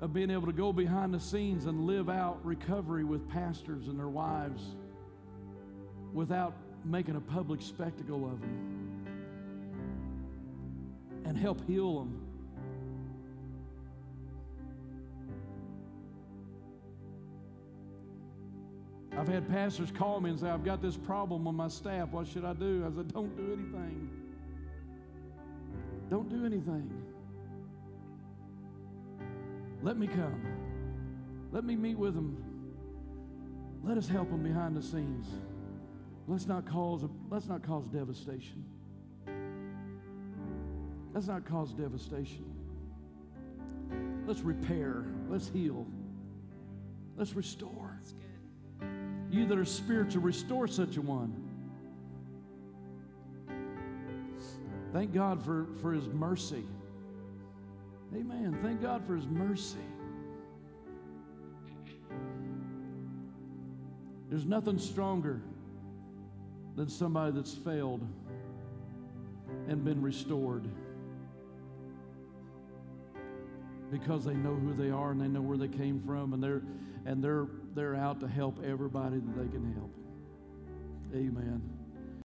of 0.01 0.13
being 0.13 0.31
able 0.31 0.47
to 0.47 0.53
go 0.53 0.73
behind 0.73 1.13
the 1.13 1.21
scenes 1.21 1.67
and 1.67 1.87
live 1.87 2.09
out 2.09 2.45
recovery 2.45 3.05
with 3.05 3.29
pastors 3.29 3.89
and 3.89 3.99
their 3.99 4.09
wives 4.09 4.63
without 6.13 6.55
making 6.85 7.17
a 7.17 7.21
public 7.21 7.61
spectacle 7.61 8.25
of 8.25 8.41
them 8.41 9.07
and 11.25 11.37
help 11.37 11.67
heal 11.67 11.99
them. 11.99 12.28
I've 19.19 19.27
had 19.27 19.49
pastors 19.49 19.91
call 19.91 20.21
me 20.21 20.31
and 20.31 20.39
say, 20.39 20.49
I've 20.49 20.65
got 20.65 20.81
this 20.81 20.97
problem 20.97 21.49
on 21.49 21.57
my 21.57 21.67
staff. 21.67 22.11
What 22.11 22.29
should 22.29 22.45
I 22.45 22.53
do? 22.53 22.85
I 22.87 22.95
said, 22.97 23.13
Don't 23.13 23.37
do 23.37 23.53
anything. 23.53 24.11
Don't 26.09 26.29
do 26.29 26.47
anything. 26.47 26.89
Let 29.83 29.99
me 29.99 30.07
come. 30.07 30.41
Let 31.51 31.65
me 31.65 31.75
meet 31.75 31.99
with 31.99 32.15
them. 32.15 32.37
Let 33.83 33.99
us 33.99 34.07
help 34.07 34.31
them 34.31 34.45
behind 34.45 34.77
the 34.77 34.83
scenes. 34.83 35.27
Let's 36.29 36.47
not 36.47 36.65
cause, 36.65 37.05
let's 37.29 37.49
not 37.49 37.65
cause 37.65 37.89
devastation. 37.89 38.65
Let's 41.13 41.27
not 41.27 41.45
cause 41.45 41.73
devastation. 41.73 42.45
Let's 44.27 44.43
repair. 44.43 45.07
Let's 45.29 45.49
heal. 45.49 45.87
Let's 47.17 47.35
restore. 47.35 47.99
You 49.31 49.47
that 49.47 49.59
are 49.59 49.65
spiritual, 49.65 50.23
restore 50.23 50.67
such 50.67 50.97
a 50.97 51.03
one. 51.03 51.35
Thank 54.93 55.13
God 55.13 55.45
for, 55.45 55.67
for 55.83 55.93
his 55.93 56.09
mercy. 56.09 56.65
Amen. 58.15 58.59
Thank 58.63 58.81
God 58.81 59.07
for 59.07 59.15
his 59.15 59.27
mercy. 59.27 59.77
There's 64.31 64.47
nothing 64.47 64.79
stronger 64.79 65.43
than 66.77 66.89
somebody 66.89 67.33
that's 67.33 67.55
failed 67.55 68.07
and 69.69 69.85
been 69.85 70.01
restored. 70.01 70.69
because 73.91 74.25
they 74.25 74.35
know 74.35 74.55
who 74.55 74.75
they 74.75 74.91
are 74.91 75.11
and 75.13 75.21
they 75.21 75.29
know 75.29 75.41
where 75.41 75.57
they 75.57 75.69
came 75.69 76.01
from 76.01 76.33
and 76.33 76.43
they're 76.43 76.63
and 77.07 77.23
they're 77.23 77.47
they're 77.75 77.95
out 77.95 78.21
to 78.21 78.29
help 78.29 78.63
everybody 78.65 79.17
that 79.17 79.37
they 79.37 79.49
can 79.49 79.73
help. 79.75 79.95
Amen. 81.15 81.78